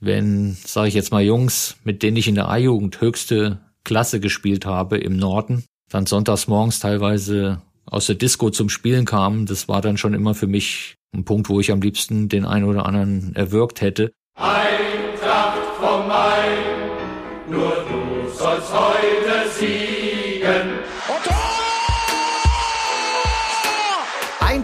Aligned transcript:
wenn, 0.00 0.56
sage 0.64 0.88
ich 0.88 0.94
jetzt 0.94 1.12
mal, 1.12 1.22
Jungs, 1.22 1.76
mit 1.84 2.02
denen 2.02 2.16
ich 2.16 2.28
in 2.28 2.34
der 2.34 2.48
A-Jugend 2.48 3.00
höchste 3.00 3.58
Klasse 3.84 4.20
gespielt 4.20 4.66
habe 4.66 4.98
im 4.98 5.16
Norden, 5.16 5.64
dann 5.90 6.06
sonntags 6.06 6.46
morgens 6.46 6.80
teilweise 6.80 7.62
aus 7.86 8.06
der 8.06 8.16
Disco 8.16 8.50
zum 8.50 8.68
Spielen 8.68 9.04
kamen, 9.04 9.46
das 9.46 9.68
war 9.68 9.80
dann 9.80 9.96
schon 9.96 10.14
immer 10.14 10.34
für 10.34 10.46
mich 10.46 10.96
ein 11.14 11.24
Punkt, 11.24 11.48
wo 11.48 11.58
ich 11.60 11.72
am 11.72 11.80
liebsten 11.80 12.28
den 12.28 12.44
einen 12.44 12.66
oder 12.66 12.84
anderen 12.84 13.34
erwürgt 13.34 13.80
hätte. 13.80 14.12
Eintracht 14.34 15.58
vom 15.80 16.06
Main, 16.06 17.50
nur 17.50 17.84
du 17.88 18.28
sollst 18.30 18.72
heute 18.72 18.97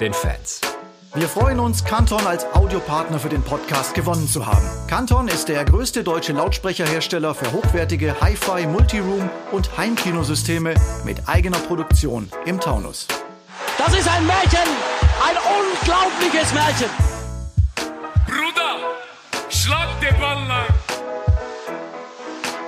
den 0.00 0.14
Fans. 0.14 0.60
Wir 1.14 1.28
freuen 1.28 1.58
uns, 1.58 1.84
Canton 1.84 2.24
als 2.24 2.44
Audiopartner 2.54 3.18
für 3.18 3.28
den 3.28 3.42
Podcast 3.42 3.94
gewonnen 3.94 4.28
zu 4.28 4.46
haben. 4.46 4.64
Canton 4.86 5.26
ist 5.26 5.48
der 5.48 5.64
größte 5.64 6.04
deutsche 6.04 6.32
Lautsprecherhersteller 6.32 7.34
für 7.34 7.50
hochwertige 7.52 8.20
Hi-Fi, 8.20 8.66
Multiroom 8.66 9.28
und 9.50 9.76
Heimkinosysteme 9.76 10.74
mit 11.04 11.28
eigener 11.28 11.58
Produktion 11.58 12.28
im 12.46 12.60
Taunus. 12.60 13.08
Das 13.76 13.92
ist 13.98 14.08
ein 14.08 14.24
Märchen, 14.24 14.68
ein 15.28 15.36
unglaubliches 15.58 16.54
Märchen. 16.54 16.90
Bruder, 18.26 18.76
schlag 19.50 20.00
den 20.00 20.18
Ball 20.20 20.46
lang. 20.46 20.66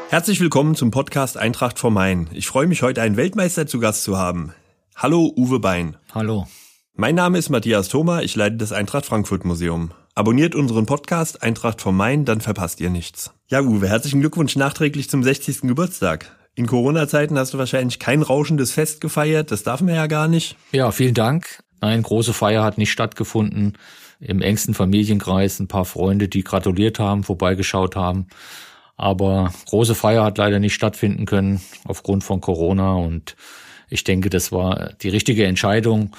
Herzlich 0.09 0.41
willkommen 0.41 0.75
zum 0.75 0.91
Podcast 0.91 1.37
Eintracht 1.39 1.79
vom 1.79 1.95
Main. 1.95 2.29
Ich 2.33 2.49
freue 2.49 2.67
mich 2.67 2.83
heute 2.83 3.01
einen 3.03 3.17
Weltmeister 3.17 3.67
zu 3.69 3.79
Gast 3.79 4.03
zu 4.03 4.19
haben. 4.19 4.53
Hallo 4.97 5.33
Uwe 5.37 5.61
Bein. 5.61 5.97
Hallo. 6.13 6.47
Mein 6.95 7.15
Name 7.15 7.39
ist 7.39 7.49
Matthias 7.49 7.89
Thoma, 7.89 8.21
ich 8.21 8.37
leite 8.37 8.57
das 8.57 8.71
Eintracht 8.71 9.07
Frankfurt 9.07 9.47
Museum. 9.47 9.93
Abonniert 10.15 10.55
unseren 10.55 10.85
Podcast 10.85 11.43
Eintracht 11.43 11.81
vom 11.81 11.97
Main, 11.97 12.27
dann 12.27 12.43
verpasst 12.43 12.83
ihr 12.83 12.91
nichts. 12.91 13.33
Ja, 13.49 13.63
Uwe, 13.63 13.89
herzlichen 13.89 14.21
Glückwunsch 14.21 14.57
nachträglich 14.57 15.09
zum 15.09 15.23
60. 15.23 15.63
Geburtstag. 15.63 16.37
In 16.55 16.67
Corona-Zeiten 16.67 17.39
hast 17.39 17.55
du 17.55 17.59
wahrscheinlich 17.59 17.99
kein 17.99 18.21
rauschendes 18.21 18.73
Fest 18.73 19.01
gefeiert, 19.01 19.51
das 19.51 19.63
darf 19.63 19.81
man 19.81 19.95
ja 19.95 20.07
gar 20.07 20.29
nicht. 20.29 20.57
Ja, 20.73 20.93
vielen 20.93 21.15
Dank. 21.15 21.63
Nein, 21.81 22.03
große 22.03 22.35
Feier 22.35 22.63
hat 22.63 22.77
nicht 22.77 22.93
stattgefunden. 22.93 23.79
Im 24.21 24.43
engsten 24.43 24.75
Familienkreis 24.75 25.61
ein 25.61 25.69
paar 25.69 25.87
Freunde, 25.87 26.29
die 26.29 26.45
gratuliert 26.45 26.99
haben, 26.99 27.25
vorbeigeschaut 27.25 27.97
haben. 27.97 28.27
Aber 28.99 29.51
große 29.67 29.95
Feier 29.95 30.25
hat 30.25 30.37
leider 30.37 30.59
nicht 30.59 30.75
stattfinden 30.75 31.25
können 31.25 31.63
aufgrund 31.87 32.23
von 32.23 32.43
Corona 32.43 32.93
und 32.93 33.35
ich 33.89 34.05
denke, 34.05 34.29
das 34.29 34.53
war 34.53 34.93
die 35.01 35.09
richtige 35.09 35.47
Entscheidung. 35.47 36.13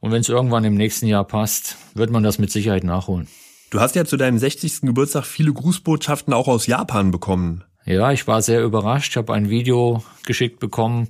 Und 0.00 0.12
wenn 0.12 0.20
es 0.20 0.28
irgendwann 0.28 0.64
im 0.64 0.74
nächsten 0.74 1.06
Jahr 1.06 1.24
passt, 1.24 1.76
wird 1.94 2.10
man 2.10 2.22
das 2.22 2.38
mit 2.38 2.50
Sicherheit 2.50 2.84
nachholen. 2.84 3.28
Du 3.70 3.80
hast 3.80 3.94
ja 3.94 4.04
zu 4.04 4.16
deinem 4.16 4.38
60. 4.38 4.80
Geburtstag 4.80 5.24
viele 5.24 5.52
Grußbotschaften 5.52 6.32
auch 6.32 6.48
aus 6.48 6.66
Japan 6.66 7.10
bekommen. 7.10 7.62
Ja, 7.84 8.10
ich 8.10 8.26
war 8.26 8.42
sehr 8.42 8.64
überrascht. 8.64 9.12
Ich 9.12 9.16
habe 9.16 9.32
ein 9.32 9.48
Video 9.48 10.02
geschickt 10.26 10.58
bekommen, 10.58 11.08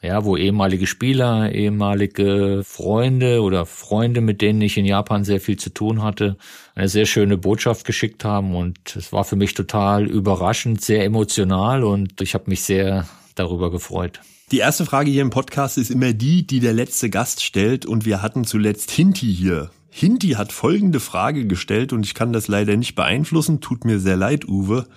ja, 0.00 0.24
wo 0.24 0.36
ehemalige 0.36 0.86
Spieler, 0.86 1.52
ehemalige 1.52 2.62
Freunde 2.64 3.42
oder 3.42 3.66
Freunde, 3.66 4.20
mit 4.20 4.40
denen 4.40 4.62
ich 4.62 4.78
in 4.78 4.86
Japan 4.86 5.24
sehr 5.24 5.40
viel 5.40 5.58
zu 5.58 5.70
tun 5.70 6.02
hatte, 6.02 6.36
eine 6.74 6.88
sehr 6.88 7.04
schöne 7.04 7.36
Botschaft 7.36 7.84
geschickt 7.84 8.24
haben. 8.24 8.54
Und 8.54 8.96
es 8.96 9.12
war 9.12 9.24
für 9.24 9.36
mich 9.36 9.54
total 9.54 10.06
überraschend, 10.06 10.80
sehr 10.80 11.04
emotional 11.04 11.84
und 11.84 12.20
ich 12.22 12.34
habe 12.34 12.44
mich 12.48 12.62
sehr 12.62 13.06
darüber 13.34 13.70
gefreut. 13.70 14.20
Die 14.50 14.58
erste 14.58 14.84
Frage 14.84 15.12
hier 15.12 15.22
im 15.22 15.30
Podcast 15.30 15.78
ist 15.78 15.92
immer 15.92 16.12
die, 16.12 16.44
die 16.44 16.58
der 16.58 16.72
letzte 16.72 17.08
Gast 17.08 17.40
stellt 17.40 17.86
und 17.86 18.04
wir 18.04 18.20
hatten 18.20 18.44
zuletzt 18.44 18.90
Hinti 18.90 19.32
hier. 19.32 19.70
Hinti 19.90 20.30
hat 20.30 20.52
folgende 20.52 20.98
Frage 20.98 21.46
gestellt 21.46 21.92
und 21.92 22.04
ich 22.04 22.14
kann 22.14 22.32
das 22.32 22.48
leider 22.48 22.76
nicht 22.76 22.96
beeinflussen, 22.96 23.60
tut 23.60 23.84
mir 23.84 24.00
sehr 24.00 24.16
leid, 24.16 24.48
Uwe. 24.48 24.88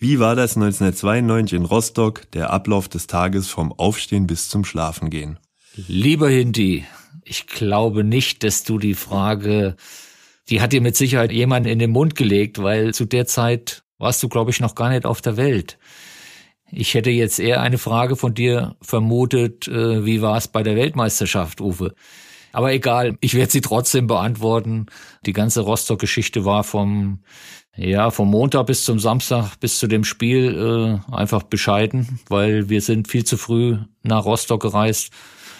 Wie 0.00 0.18
war 0.18 0.34
das 0.34 0.56
1992 0.56 1.56
in 1.56 1.64
Rostock, 1.64 2.28
der 2.32 2.50
Ablauf 2.50 2.88
des 2.88 3.06
Tages 3.06 3.48
vom 3.48 3.72
Aufstehen 3.72 4.26
bis 4.26 4.48
zum 4.48 4.64
Schlafengehen? 4.64 5.38
Lieber 5.76 6.28
Hinti, 6.28 6.84
ich 7.24 7.46
glaube 7.46 8.02
nicht, 8.02 8.42
dass 8.42 8.64
du 8.64 8.78
die 8.78 8.94
Frage, 8.94 9.76
die 10.48 10.60
hat 10.60 10.72
dir 10.72 10.80
mit 10.80 10.96
Sicherheit 10.96 11.30
jemand 11.30 11.68
in 11.68 11.78
den 11.78 11.90
Mund 11.92 12.16
gelegt, 12.16 12.60
weil 12.60 12.92
zu 12.94 13.04
der 13.04 13.26
Zeit 13.26 13.84
warst 13.98 14.20
du, 14.24 14.28
glaube 14.28 14.50
ich, 14.50 14.58
noch 14.58 14.74
gar 14.74 14.88
nicht 14.88 15.06
auf 15.06 15.20
der 15.20 15.36
Welt. 15.36 15.78
Ich 16.70 16.94
hätte 16.94 17.10
jetzt 17.10 17.38
eher 17.38 17.60
eine 17.60 17.78
Frage 17.78 18.16
von 18.16 18.34
dir 18.34 18.76
vermutet, 18.82 19.68
äh, 19.68 20.04
wie 20.04 20.20
war 20.22 20.36
es 20.36 20.48
bei 20.48 20.62
der 20.62 20.76
Weltmeisterschaft, 20.76 21.60
Uwe? 21.60 21.94
Aber 22.52 22.72
egal, 22.72 23.16
ich 23.20 23.34
werde 23.34 23.52
sie 23.52 23.60
trotzdem 23.60 24.06
beantworten. 24.06 24.86
Die 25.26 25.32
ganze 25.32 25.60
Rostock-Geschichte 25.60 26.44
war 26.44 26.64
vom, 26.64 27.20
ja, 27.76 28.10
vom 28.10 28.30
Montag 28.30 28.66
bis 28.66 28.84
zum 28.84 28.98
Samstag 28.98 29.56
bis 29.60 29.78
zu 29.78 29.86
dem 29.86 30.04
Spiel 30.04 31.00
äh, 31.10 31.14
einfach 31.14 31.42
bescheiden, 31.42 32.20
weil 32.28 32.68
wir 32.68 32.80
sind 32.80 33.08
viel 33.08 33.24
zu 33.24 33.36
früh 33.36 33.78
nach 34.02 34.24
Rostock 34.24 34.62
gereist, 34.62 35.12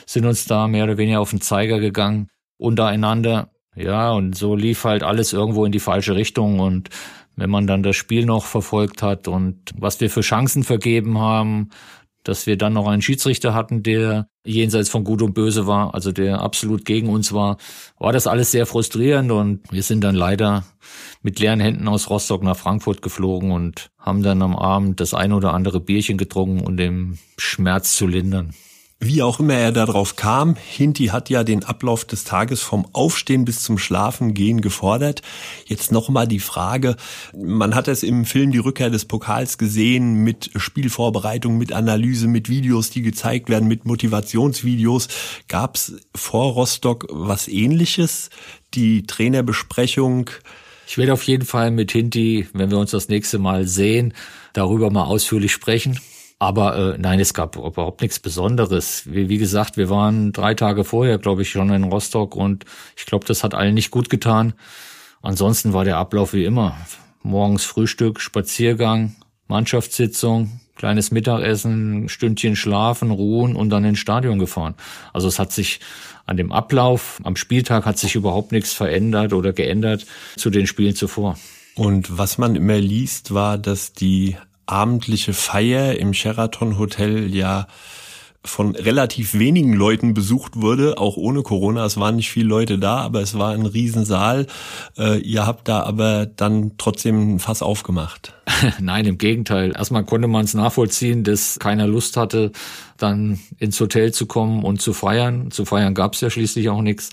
sind 0.07 0.27
uns 0.27 0.47
da 0.47 0.67
mehr 0.67 0.85
oder 0.85 0.99
weniger 0.99 1.21
auf 1.21 1.31
den 1.31 1.41
Zeiger 1.41 1.79
gegangen, 1.79 2.29
untereinander. 2.57 3.51
Ja, 3.77 4.11
und 4.11 4.37
so 4.37 4.57
lief 4.57 4.85
halt 4.85 5.05
alles 5.05 5.33
irgendwo 5.33 5.65
in 5.65 5.73
die 5.73 5.79
falsche 5.79 6.17
Richtung 6.17 6.59
und 6.59 6.89
wenn 7.39 7.51
man 7.51 7.67
dann 7.67 7.83
das 7.83 7.97
Spiel 7.97 8.27
noch 8.27 8.45
verfolgt 8.45 9.03
hat 9.03 9.29
und 9.29 9.57
was 9.77 10.01
wir 10.01 10.11
für 10.11 10.23
Chancen 10.23 10.65
vergeben 10.65 11.19
haben, 11.19 11.71
dass 12.25 12.47
wir 12.47 12.59
dann 12.59 12.73
noch 12.73 12.89
einen 12.89 13.01
Schiedsrichter 13.01 13.55
hatten, 13.55 13.83
der 13.83 14.29
jenseits 14.45 14.91
von 14.91 15.05
Gut 15.05 15.23
und 15.23 15.35
Böse 15.35 15.67
war, 15.67 15.95
also 15.95 16.11
der 16.11 16.41
absolut 16.43 16.85
gegen 16.85 17.09
uns 17.09 17.33
war, 17.33 17.57
war 17.99 18.13
das 18.13 18.27
alles 18.27 18.51
sehr 18.51 18.67
frustrierend 18.67 19.31
und 19.31 19.61
wir 19.71 19.83
sind 19.83 20.03
dann 20.03 20.17
leider 20.17 20.65
mit 21.23 21.39
leeren 21.39 21.61
Händen 21.61 21.87
aus 21.87 22.11
Rostock 22.11 22.43
nach 22.43 22.57
Frankfurt 22.57 23.03
geflogen 23.03 23.53
und 23.53 23.91
haben 23.99 24.23
dann 24.23 24.43
am 24.43 24.57
Abend 24.57 25.01
das 25.01 25.15
ein 25.15 25.33
oder 25.33 25.55
andere 25.55 25.81
Bierchen 25.81 26.19
getrunken, 26.19 26.67
um 26.67 26.77
den 26.77 27.19
Schmerz 27.39 27.97
zu 27.97 28.07
lindern. 28.07 28.53
Wie 29.01 29.23
auch 29.23 29.39
immer 29.39 29.55
er 29.55 29.71
darauf 29.71 30.17
kam, 30.17 30.57
Hinti 30.57 31.07
hat 31.07 31.31
ja 31.31 31.45
den 31.45 31.63
Ablauf 31.63 32.05
des 32.05 32.25
Tages 32.25 32.63
vom 32.63 32.85
Aufstehen 32.93 33.45
bis 33.45 33.63
zum 33.63 33.79
Schlafengehen 33.79 34.61
gefordert. 34.61 35.23
Jetzt 35.67 35.93
nochmal 35.93 36.27
die 36.27 36.41
Frage, 36.41 36.97
man 37.33 37.77
hat 37.77 37.87
es 37.87 38.03
im 38.03 38.25
Film 38.25 38.51
Die 38.51 38.59
Rückkehr 38.59 38.91
des 38.91 39.05
Pokals 39.05 39.57
gesehen 39.57 40.25
mit 40.25 40.51
Spielvorbereitung, 40.57 41.59
mit 41.59 41.73
Analyse, 41.73 42.27
mit 42.27 42.49
Videos, 42.49 42.91
die 42.91 43.03
gezeigt 43.03 43.49
werden, 43.49 43.69
mit 43.69 43.85
Motivationsvideos. 43.87 45.07
Gab 45.47 45.77
es 45.77 45.95
vor 46.17 46.55
Rostock 46.55 47.07
was 47.09 47.47
ähnliches? 47.47 48.31
Die 48.75 49.07
Trainerbesprechung? 49.07 50.29
Ich 50.89 50.99
werde 50.99 51.13
auf 51.13 51.23
jeden 51.23 51.45
Fall 51.45 51.71
mit 51.71 51.93
Hinti, 51.93 52.49
wenn 52.53 52.73
wir 52.73 52.79
uns 52.79 52.91
das 52.91 53.09
nächste 53.09 53.39
Mal 53.39 53.65
sehen, 53.65 54.13
darüber 54.55 54.91
mal 54.91 55.05
ausführlich 55.05 55.53
sprechen. 55.53 56.01
Aber 56.39 56.95
äh, 56.95 56.99
nein, 56.99 57.19
es 57.19 57.35
gab 57.35 57.57
überhaupt 57.57 58.01
nichts 58.01 58.21
Besonderes. 58.21 59.03
Wie, 59.07 59.29
wie 59.29 59.39
gesagt, 59.39 59.77
wir 59.77 59.91
waren 59.91 60.33
drei 60.33 60.55
Tage 60.55 60.85
vorher, 60.85 61.19
glaube 61.19 61.43
ich, 61.43 61.51
schon 61.51 61.71
in 61.71 61.85
Rostock 61.85 62.37
und 62.37 62.65
ich 62.97 63.07
glaube, 63.07 63.27
das 63.27 63.43
hat 63.43 63.55
allen 63.55 63.75
nicht 63.75 63.91
gut 63.91 64.09
getan. 64.09 64.55
Ansonsten 65.21 65.73
war 65.73 65.85
der 65.85 65.97
Ablauf 65.97 66.33
wie 66.33 66.45
immer. 66.45 66.77
Morgens 67.23 67.65
Frühstück, 67.65 68.21
Spaziergang, 68.21 69.17
Mannschaftssitzung, 69.49 70.61
kleines 70.77 71.11
Mittagessen, 71.11 72.09
Stündchen 72.09 72.55
schlafen, 72.55 73.11
ruhen 73.11 73.57
und 73.57 73.71
dann 73.71 73.85
ins 73.85 73.99
Stadion 73.99 74.39
gefahren. 74.39 74.75
Also 75.13 75.27
es 75.27 75.41
hat 75.41 75.51
sich 75.51 75.81
an 76.25 76.37
dem 76.37 76.53
Ablauf, 76.53 77.21
am 77.25 77.35
Spieltag 77.35 77.85
hat 77.85 77.99
sich 77.99 78.15
überhaupt 78.15 78.53
nichts 78.53 78.73
verändert 78.73 79.33
oder 79.33 79.53
geändert 79.53 80.07
zu 80.37 80.51
den 80.51 80.69
Spielen 80.69 80.95
zuvor. 80.95 81.37
Und 81.75 82.17
was 82.17 82.39
man 82.39 82.55
immer 82.55 82.79
liest, 82.79 83.35
war, 83.35 83.59
dass 83.59 83.93
die 83.93 84.37
abendliche 84.69 85.33
Feier 85.33 85.97
im 85.99 86.15
Sheraton 86.15 86.79
Hotel 86.79 87.35
ja 87.35 87.67
von 88.45 88.75
relativ 88.75 89.35
wenigen 89.35 89.73
Leuten 89.73 90.15
besucht 90.15 90.57
wurde, 90.57 90.97
auch 90.99 91.17
ohne 91.17 91.43
Corona. 91.43 91.85
Es 91.85 91.99
waren 91.99 92.17
nicht 92.17 92.31
viele 92.31 92.49
Leute 92.49 92.79
da, 92.79 92.99
aber 92.99 93.21
es 93.21 93.37
war 93.37 93.53
ein 93.53 93.67
Riesensaal. 93.67 94.47
Äh, 94.97 95.19
ihr 95.21 95.47
habt 95.47 95.69
da 95.69 95.83
aber 95.83 96.27
dann 96.27 96.73
trotzdem 96.79 97.35
ein 97.35 97.39
Fass 97.41 97.63
aufgemacht. 97.63 98.33
Nein, 98.81 99.07
im 99.07 99.19
Gegenteil. 99.19 99.75
Erstmal 99.77 100.05
konnte 100.05 100.29
man 100.29 100.45
es 100.45 100.55
nachvollziehen, 100.55 101.25
dass 101.25 101.59
keiner 101.59 101.87
Lust 101.87 102.17
hatte, 102.17 102.53
dann 102.97 103.41
ins 103.59 103.79
Hotel 103.81 104.13
zu 104.13 104.27
kommen 104.27 104.65
und 104.65 104.81
zu 104.81 104.93
feiern. 104.93 105.51
Zu 105.51 105.65
feiern 105.65 105.95
gab 105.95 106.15
es 106.15 106.21
ja 106.21 106.31
schließlich 106.31 106.69
auch 106.69 106.83
nichts. 106.83 107.11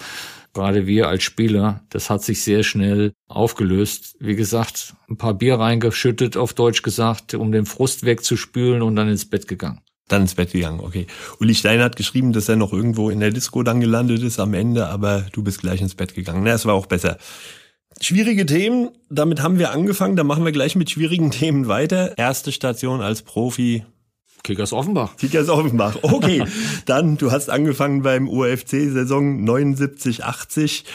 Gerade 0.55 0.87
wir 0.87 1.07
als 1.07 1.21
Spieler, 1.21 1.81
das 1.89 2.09
hat 2.09 2.23
sich 2.23 2.41
sehr 2.41 2.63
schnell 2.63 3.13
aufgelöst. 3.27 4.15
Wie 4.19 4.35
gesagt, 4.35 4.95
ein 5.07 5.17
paar 5.17 5.35
Bier 5.35 5.59
reingeschüttet, 5.59 6.37
auf 6.37 6.53
Deutsch 6.53 6.81
gesagt, 6.81 7.35
um 7.35 7.51
den 7.51 7.67
Frust 7.67 8.05
wegzuspülen 8.05 8.81
und 8.81 8.95
dann 8.95 9.09
ins 9.09 9.29
Bett 9.29 9.47
gegangen. 9.47 9.81
Dann 10.07 10.23
ins 10.23 10.35
Bett 10.35 10.51
gegangen, 10.51 10.79
okay. 10.79 11.07
Uli 11.39 11.55
Stein 11.55 11.81
hat 11.81 11.95
geschrieben, 11.95 12.31
dass 12.31 12.47
er 12.47 12.55
noch 12.55 12.73
irgendwo 12.73 13.09
in 13.09 13.19
der 13.19 13.31
Disco 13.31 13.63
dann 13.63 13.81
gelandet 13.81 14.23
ist 14.23 14.39
am 14.39 14.53
Ende, 14.53 14.87
aber 14.87 15.25
du 15.31 15.43
bist 15.43 15.61
gleich 15.61 15.81
ins 15.81 15.95
Bett 15.95 16.15
gegangen. 16.15 16.43
Na, 16.43 16.53
es 16.53 16.65
war 16.65 16.73
auch 16.73 16.85
besser. 16.85 17.17
Schwierige 18.01 18.45
Themen, 18.45 18.89
damit 19.09 19.41
haben 19.41 19.57
wir 19.57 19.71
angefangen, 19.71 20.15
da 20.15 20.23
machen 20.23 20.45
wir 20.45 20.51
gleich 20.51 20.75
mit 20.75 20.89
schwierigen 20.89 21.31
Themen 21.39 21.67
weiter. 21.67 22.17
Erste 22.17 22.51
Station 22.51 23.01
als 23.01 23.21
Profi, 23.23 23.83
Kickers 24.45 24.73
Offenbach. 24.73 25.17
Kickers 25.17 25.49
Offenbach. 25.49 25.97
Okay, 26.03 26.45
dann 26.85 27.17
du 27.17 27.31
hast 27.31 27.49
angefangen 27.49 28.03
beim 28.03 28.29
OFC 28.29 28.91
Saison 28.91 29.43
79 29.43 30.23
80. 30.23 30.85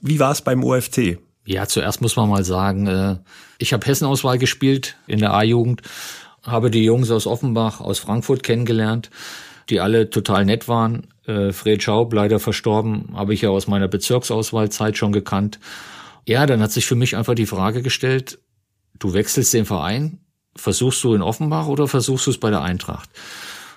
Wie 0.00 0.18
war 0.18 0.32
es 0.32 0.40
beim 0.40 0.64
OFC? 0.64 1.18
Ja, 1.44 1.66
zuerst 1.68 2.00
muss 2.00 2.16
man 2.16 2.30
mal 2.30 2.44
sagen, 2.44 2.86
äh, 2.86 3.16
ich 3.58 3.74
habe 3.74 3.86
Hessenauswahl 3.86 4.38
gespielt 4.38 4.96
in 5.06 5.18
der 5.18 5.34
A-Jugend, 5.34 5.82
habe 6.42 6.70
die 6.70 6.82
Jungs 6.82 7.10
aus 7.10 7.26
Offenbach, 7.26 7.82
aus 7.82 7.98
Frankfurt 7.98 8.42
kennengelernt, 8.42 9.10
die 9.68 9.80
alle 9.80 10.08
total 10.08 10.46
nett 10.46 10.66
waren. 10.66 11.08
Äh, 11.26 11.52
Fred 11.52 11.82
Schaub, 11.82 12.10
leider 12.14 12.40
verstorben, 12.40 13.10
habe 13.12 13.34
ich 13.34 13.42
ja 13.42 13.50
aus 13.50 13.66
meiner 13.66 13.88
Bezirksauswahlzeit 13.88 14.96
schon 14.96 15.12
gekannt. 15.12 15.58
Ja, 16.26 16.46
dann 16.46 16.62
hat 16.62 16.72
sich 16.72 16.86
für 16.86 16.94
mich 16.94 17.16
einfach 17.16 17.34
die 17.34 17.44
Frage 17.44 17.82
gestellt, 17.82 18.38
du 18.98 19.12
wechselst 19.12 19.52
den 19.52 19.66
Verein, 19.66 20.20
versuchst 20.56 21.02
du 21.04 21.14
in 21.14 21.22
Offenbach 21.22 21.66
oder 21.66 21.88
versuchst 21.88 22.26
du 22.26 22.30
es 22.30 22.38
bei 22.38 22.50
der 22.50 22.62
Eintracht? 22.62 23.08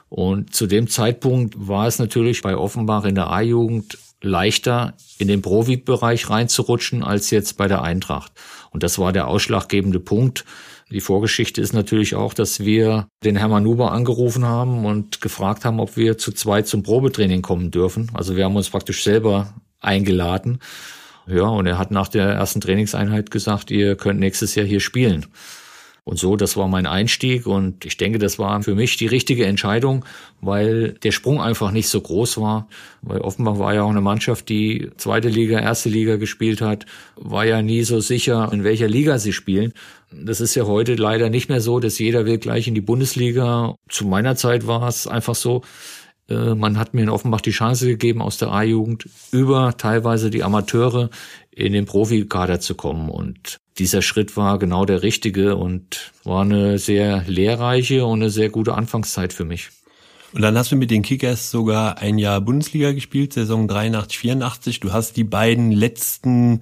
Und 0.10 0.56
zu 0.56 0.68
dem 0.68 0.88
Zeitpunkt 0.88 1.56
war 1.58 1.88
es 1.88 2.00
natürlich 2.00 2.42
bei 2.42 2.56
Offenbach 2.56 3.04
in 3.04 3.16
der 3.16 3.30
A-Jugend 3.30 3.98
leichter, 4.22 4.94
in 5.18 5.28
den 5.28 5.42
Profi-Bereich 5.42 6.30
reinzurutschen, 6.30 7.04
als 7.04 7.30
jetzt 7.30 7.58
bei 7.58 7.68
der 7.68 7.82
Eintracht. 7.82 8.32
Und 8.72 8.84
das 8.84 8.98
war 9.00 9.14
der 9.14 9.28
ausschlaggebende 9.28 10.00
Punkt. 10.00 10.46
Die 10.90 11.02
Vorgeschichte 11.02 11.60
ist 11.60 11.74
natürlich 11.74 12.16
auch, 12.16 12.34
dass 12.34 12.62
wir 12.62 13.08
den 13.24 13.36
Hermann 13.36 13.64
Nuber 13.64 13.92
angerufen 13.92 14.46
haben 14.46 14.86
und 14.86 15.20
gefragt 15.20 15.66
haben, 15.66 15.82
ob 15.82 15.98
wir 15.98 16.18
zu 16.18 16.32
zweit 16.32 16.68
zum 16.68 16.84
Probetraining 16.84 17.42
kommen 17.42 17.72
dürfen. 17.72 18.10
Also 18.14 18.38
wir 18.38 18.46
haben 18.46 18.56
uns 18.56 18.70
praktisch 18.70 19.04
selber 19.04 19.54
eingeladen. 19.82 20.60
Ja, 21.28 21.44
und 21.44 21.66
er 21.66 21.78
hat 21.78 21.92
nach 21.92 22.08
der 22.08 22.30
ersten 22.30 22.62
Trainingseinheit 22.62 23.32
gesagt, 23.32 23.70
ihr 23.70 23.98
könnt 23.98 24.22
nächstes 24.22 24.56
Jahr 24.56 24.66
hier 24.66 24.80
spielen. 24.80 25.26
Und 26.08 26.18
so, 26.18 26.38
das 26.38 26.56
war 26.56 26.70
mein 26.70 26.86
Einstieg 26.86 27.48
und 27.48 27.84
ich 27.84 27.98
denke, 27.98 28.18
das 28.18 28.40
war 28.40 28.64
für 28.64 28.76
mich 28.76 28.96
die 28.96 29.08
richtige 29.08 29.46
Entscheidung, 29.46 30.06
weil 30.40 30.94
der 31.04 31.12
Sprung 31.12 31.42
einfach 31.42 31.72
nicht 31.72 31.90
so 31.90 32.00
groß 32.00 32.38
war. 32.38 32.70
Weil 33.02 33.20
Offenbach 33.20 33.60
war 33.60 33.74
ja 33.74 33.84
auch 33.84 33.90
eine 33.90 34.00
Mannschaft, 34.00 34.48
die 34.48 34.90
zweite 34.96 35.28
Liga, 35.28 35.60
erste 35.60 35.90
Liga 35.90 36.16
gespielt 36.16 36.62
hat, 36.62 36.86
war 37.18 37.44
ja 37.44 37.62
nie 37.62 37.84
so 37.84 38.00
sicher, 38.00 38.50
in 38.54 38.64
welcher 38.64 38.88
Liga 38.88 39.20
sie 39.20 39.34
spielen. 39.34 39.74
Das 40.10 40.40
ist 40.40 40.56
ja 40.56 40.66
heute 40.66 40.96
leider 40.96 41.30
nicht 41.30 41.50
mehr 41.50 41.60
so, 41.60 41.82
dass 41.82 42.00
jeder 42.00 42.26
will 42.26 42.38
gleich 42.38 42.70
in 42.70 42.74
die 42.76 42.80
Bundesliga. 42.80 43.76
Zu 43.90 44.08
meiner 44.08 44.38
Zeit 44.38 44.66
war 44.66 44.88
es 44.88 45.08
einfach 45.08 45.36
so, 45.36 45.64
äh, 46.30 46.56
man 46.56 46.80
hat 46.80 46.94
mir 46.94 47.02
in 47.02 47.10
Offenbach 47.10 47.42
die 47.42 47.52
Chance 47.52 47.86
gegeben, 47.86 48.22
aus 48.22 48.38
der 48.38 48.54
A-Jugend 48.54 49.10
über 49.34 49.76
teilweise 49.78 50.30
die 50.30 50.44
Amateure 50.46 51.10
in 51.52 51.74
den 51.74 51.86
Profikader 51.86 52.62
zu 52.62 52.76
kommen. 52.76 53.10
Und 53.10 53.58
dieser 53.80 54.02
Schritt 54.02 54.38
war 54.38 54.60
genau 54.60 54.86
der 54.86 55.04
richtige 55.04 55.56
und 55.56 56.12
war 56.24 56.42
eine 56.42 56.80
sehr 56.80 57.24
lehrreiche 57.28 58.06
und 58.06 58.22
eine 58.22 58.30
sehr 58.30 58.50
gute 58.50 58.74
Anfangszeit 58.74 59.34
für 59.34 59.46
mich. 59.46 59.70
Und 60.34 60.42
dann 60.42 60.58
hast 60.58 60.72
du 60.72 60.76
mit 60.76 60.92
den 60.92 61.04
Kickers 61.04 61.52
sogar 61.52 62.00
ein 62.00 62.18
Jahr 62.18 62.42
Bundesliga 62.42 62.92
gespielt, 62.92 63.34
Saison 63.34 63.68
83, 63.68 64.20
84. 64.20 64.80
Du 64.82 64.92
hast 64.92 65.16
die 65.16 65.24
beiden 65.24 65.72
letzten 65.72 66.62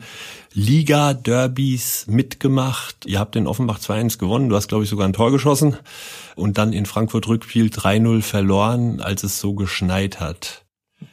Liga-Derbys 0.53 2.06
mitgemacht. 2.07 3.06
Ihr 3.06 3.19
habt 3.19 3.35
in 3.35 3.47
Offenbach 3.47 3.79
2-1 3.79 4.19
gewonnen. 4.19 4.50
Du 4.50 4.56
hast, 4.56 4.68
glaube 4.68 4.83
ich, 4.83 4.89
sogar 4.89 5.07
ein 5.07 5.13
Tor 5.13 5.31
geschossen. 5.31 5.77
Und 6.35 6.59
dann 6.59 6.73
in 6.73 6.85
Frankfurt 6.85 7.27
Rückspiel 7.27 7.68
3-0 7.68 8.21
verloren, 8.21 9.01
als 9.01 9.23
es 9.23 9.39
so 9.39 9.53
geschneit 9.56 10.19
hat. 10.19 10.64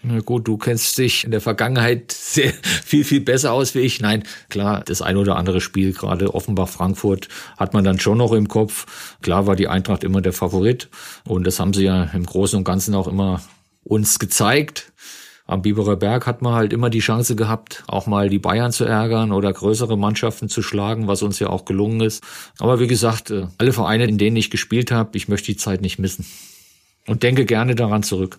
Na 0.03 0.21
gut, 0.21 0.49
du 0.49 0.57
kennst 0.57 0.97
dich 0.99 1.25
in 1.25 1.31
der 1.31 1.41
Vergangenheit 1.41 2.13
sehr 2.13 2.53
viel, 2.85 3.05
viel 3.05 3.21
besser 3.21 3.53
aus 3.53 3.75
wie 3.75 3.81
ich. 3.81 4.01
Nein, 4.01 4.25
klar, 4.49 4.83
das 4.85 5.03
ein 5.03 5.17
oder 5.17 5.37
andere 5.37 5.61
Spiel, 5.61 5.93
gerade 5.93 6.35
Offenbach-Frankfurt, 6.35 7.29
hat 7.57 7.75
man 7.75 7.85
dann 7.85 8.01
schon 8.01 8.19
noch 8.19 8.33
im 8.33 8.49
Kopf. 8.49 9.17
Klar 9.23 9.47
war 9.47 9.57
die 9.57 9.69
Eintracht 9.69 10.05
immer 10.05 10.21
der 10.21 10.33
Favorit. 10.33 10.89
Und 11.25 11.47
das 11.47 11.61
haben 11.61 11.73
sie 11.73 11.85
ja 11.85 12.05
im 12.05 12.27
Großen 12.27 12.57
und 12.57 12.65
Ganzen 12.65 12.95
auch 12.95 13.09
immer 13.09 13.43
uns 13.85 14.19
gezeigt. 14.19 14.93
Am 15.47 15.63
Biberer 15.63 15.97
Berg 15.97 16.27
hat 16.27 16.41
man 16.41 16.55
halt 16.55 16.73
immer 16.73 16.89
die 16.89 17.01
Chance 17.01 17.37
gehabt, 17.37 17.83
auch 17.89 18.07
mal 18.07 18.29
die 18.29 18.39
Bayern 18.39 18.73
zu 18.73 18.85
ärgern 18.85 19.33
oder 19.33 19.53
größere 19.53 19.99
Mannschaften 19.99 20.49
zu 20.49 20.63
schlagen, 20.63 21.09
was 21.09 21.23
uns 21.23 21.41
ja 21.41 21.49
auch 21.49 21.65
gelungen 21.65 22.01
ist. 22.01 22.23
Aber 22.59 22.81
wie 22.81 22.87
gesagt, 22.87 23.31
äh, 23.31 23.47
alle 23.59 23.73
Vereine, 23.73 24.07
in 24.07 24.19
denen 24.19 24.37
ich 24.37 24.51
gespielt 24.51 24.91
habe, 24.91 25.17
ich 25.17 25.29
möchte 25.29 25.47
die 25.47 25.57
Zeit 25.57 25.83
nicht 25.83 25.99
missen. 25.99 26.25
Und 27.07 27.25
denke 27.25 27.45
gerne 27.45 27.75
daran 27.75 28.05
zurück 28.05 28.39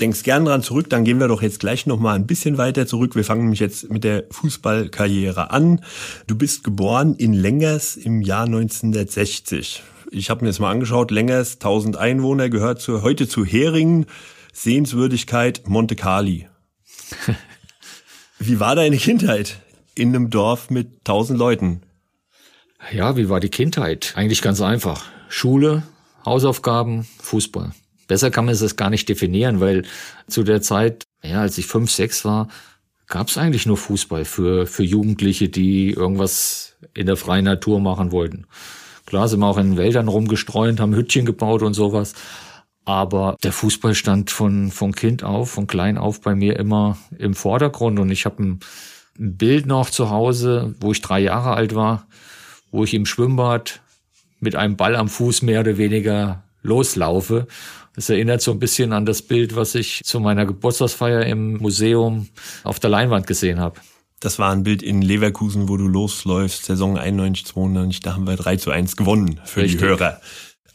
denkst 0.00 0.22
gern 0.22 0.44
dran 0.44 0.62
zurück, 0.62 0.90
dann 0.90 1.04
gehen 1.04 1.20
wir 1.20 1.28
doch 1.28 1.42
jetzt 1.42 1.60
gleich 1.60 1.86
noch 1.86 1.98
mal 1.98 2.14
ein 2.14 2.26
bisschen 2.26 2.58
weiter 2.58 2.86
zurück. 2.86 3.16
Wir 3.16 3.24
fangen 3.24 3.42
nämlich 3.42 3.60
jetzt 3.60 3.90
mit 3.90 4.04
der 4.04 4.24
Fußballkarriere 4.30 5.50
an. 5.50 5.80
Du 6.26 6.36
bist 6.36 6.64
geboren 6.64 7.14
in 7.14 7.32
Lengers 7.32 7.96
im 7.96 8.20
Jahr 8.20 8.44
1960. 8.44 9.82
Ich 10.10 10.30
habe 10.30 10.44
mir 10.44 10.50
das 10.50 10.58
mal 10.58 10.70
angeschaut. 10.70 11.10
Lengers, 11.10 11.54
1000 11.54 11.96
Einwohner, 11.96 12.48
gehört 12.48 12.80
zu, 12.80 13.02
heute 13.02 13.26
zu 13.26 13.44
Heringen. 13.44 14.06
Sehenswürdigkeit 14.52 15.68
Monte 15.68 15.96
Carli. 15.96 16.48
wie 18.38 18.60
war 18.60 18.74
deine 18.74 18.96
Kindheit 18.96 19.60
in 19.94 20.14
einem 20.14 20.30
Dorf 20.30 20.70
mit 20.70 21.00
1000 21.00 21.38
Leuten? 21.38 21.82
Ja, 22.92 23.16
wie 23.16 23.28
war 23.28 23.40
die 23.40 23.48
Kindheit? 23.48 24.12
Eigentlich 24.16 24.42
ganz 24.42 24.60
einfach. 24.60 25.04
Schule, 25.28 25.82
Hausaufgaben, 26.24 27.06
Fußball. 27.20 27.72
Besser 28.06 28.30
kann 28.30 28.44
man 28.44 28.54
es 28.54 28.76
gar 28.76 28.90
nicht 28.90 29.08
definieren, 29.08 29.60
weil 29.60 29.84
zu 30.28 30.42
der 30.42 30.62
Zeit, 30.62 31.04
ja, 31.22 31.40
als 31.40 31.58
ich 31.58 31.66
fünf, 31.66 31.90
sechs 31.90 32.24
war, 32.24 32.48
gab 33.08 33.28
es 33.28 33.38
eigentlich 33.38 33.66
nur 33.66 33.76
Fußball 33.76 34.24
für, 34.24 34.66
für 34.66 34.82
Jugendliche, 34.82 35.48
die 35.48 35.90
irgendwas 35.90 36.76
in 36.94 37.06
der 37.06 37.16
freien 37.16 37.44
Natur 37.44 37.80
machen 37.80 38.12
wollten. 38.12 38.46
Klar 39.06 39.28
sind 39.28 39.40
wir 39.40 39.46
auch 39.46 39.58
in 39.58 39.72
den 39.72 39.76
Wäldern 39.76 40.08
rumgestreunt, 40.08 40.80
haben 40.80 40.94
Hütchen 40.94 41.26
gebaut 41.26 41.62
und 41.62 41.74
sowas. 41.74 42.14
Aber 42.84 43.36
der 43.42 43.52
Fußball 43.52 43.94
stand 43.94 44.30
von, 44.30 44.70
von 44.70 44.92
Kind 44.92 45.24
auf, 45.24 45.50
von 45.50 45.66
klein 45.66 45.98
auf 45.98 46.20
bei 46.20 46.34
mir 46.34 46.58
immer 46.58 46.96
im 47.18 47.34
Vordergrund. 47.34 47.98
Und 47.98 48.10
ich 48.10 48.24
habe 48.24 48.42
ein, 48.42 48.60
ein 49.18 49.36
Bild 49.36 49.66
noch 49.66 49.90
zu 49.90 50.10
Hause, 50.10 50.74
wo 50.80 50.92
ich 50.92 51.02
drei 51.02 51.20
Jahre 51.20 51.54
alt 51.54 51.74
war, 51.74 52.06
wo 52.70 52.84
ich 52.84 52.94
im 52.94 53.06
Schwimmbad 53.06 53.80
mit 54.40 54.54
einem 54.56 54.76
Ball 54.76 54.96
am 54.96 55.08
Fuß 55.08 55.42
mehr 55.42 55.60
oder 55.60 55.78
weniger 55.78 56.44
loslaufe 56.62 57.46
das 57.96 58.10
erinnert 58.10 58.42
so 58.42 58.52
ein 58.52 58.58
bisschen 58.58 58.92
an 58.92 59.06
das 59.06 59.22
Bild, 59.22 59.56
was 59.56 59.74
ich 59.74 60.02
zu 60.04 60.20
meiner 60.20 60.46
Geburtstagsfeier 60.46 61.24
im 61.24 61.54
Museum 61.54 62.28
auf 62.62 62.78
der 62.78 62.90
Leinwand 62.90 63.26
gesehen 63.26 63.58
habe. 63.58 63.80
Das 64.20 64.38
war 64.38 64.52
ein 64.52 64.62
Bild 64.62 64.82
in 64.82 65.02
Leverkusen, 65.02 65.68
wo 65.68 65.76
du 65.76 65.88
losläufst, 65.88 66.66
Saison 66.66 66.98
91, 66.98 67.46
92, 67.46 68.00
da 68.00 68.14
haben 68.14 68.26
wir 68.26 68.36
3 68.36 68.56
zu 68.56 68.70
1 68.70 68.96
gewonnen 68.96 69.40
für 69.44 69.62
Richtig. 69.62 69.80
die 69.80 69.86
Hörer. 69.86 70.20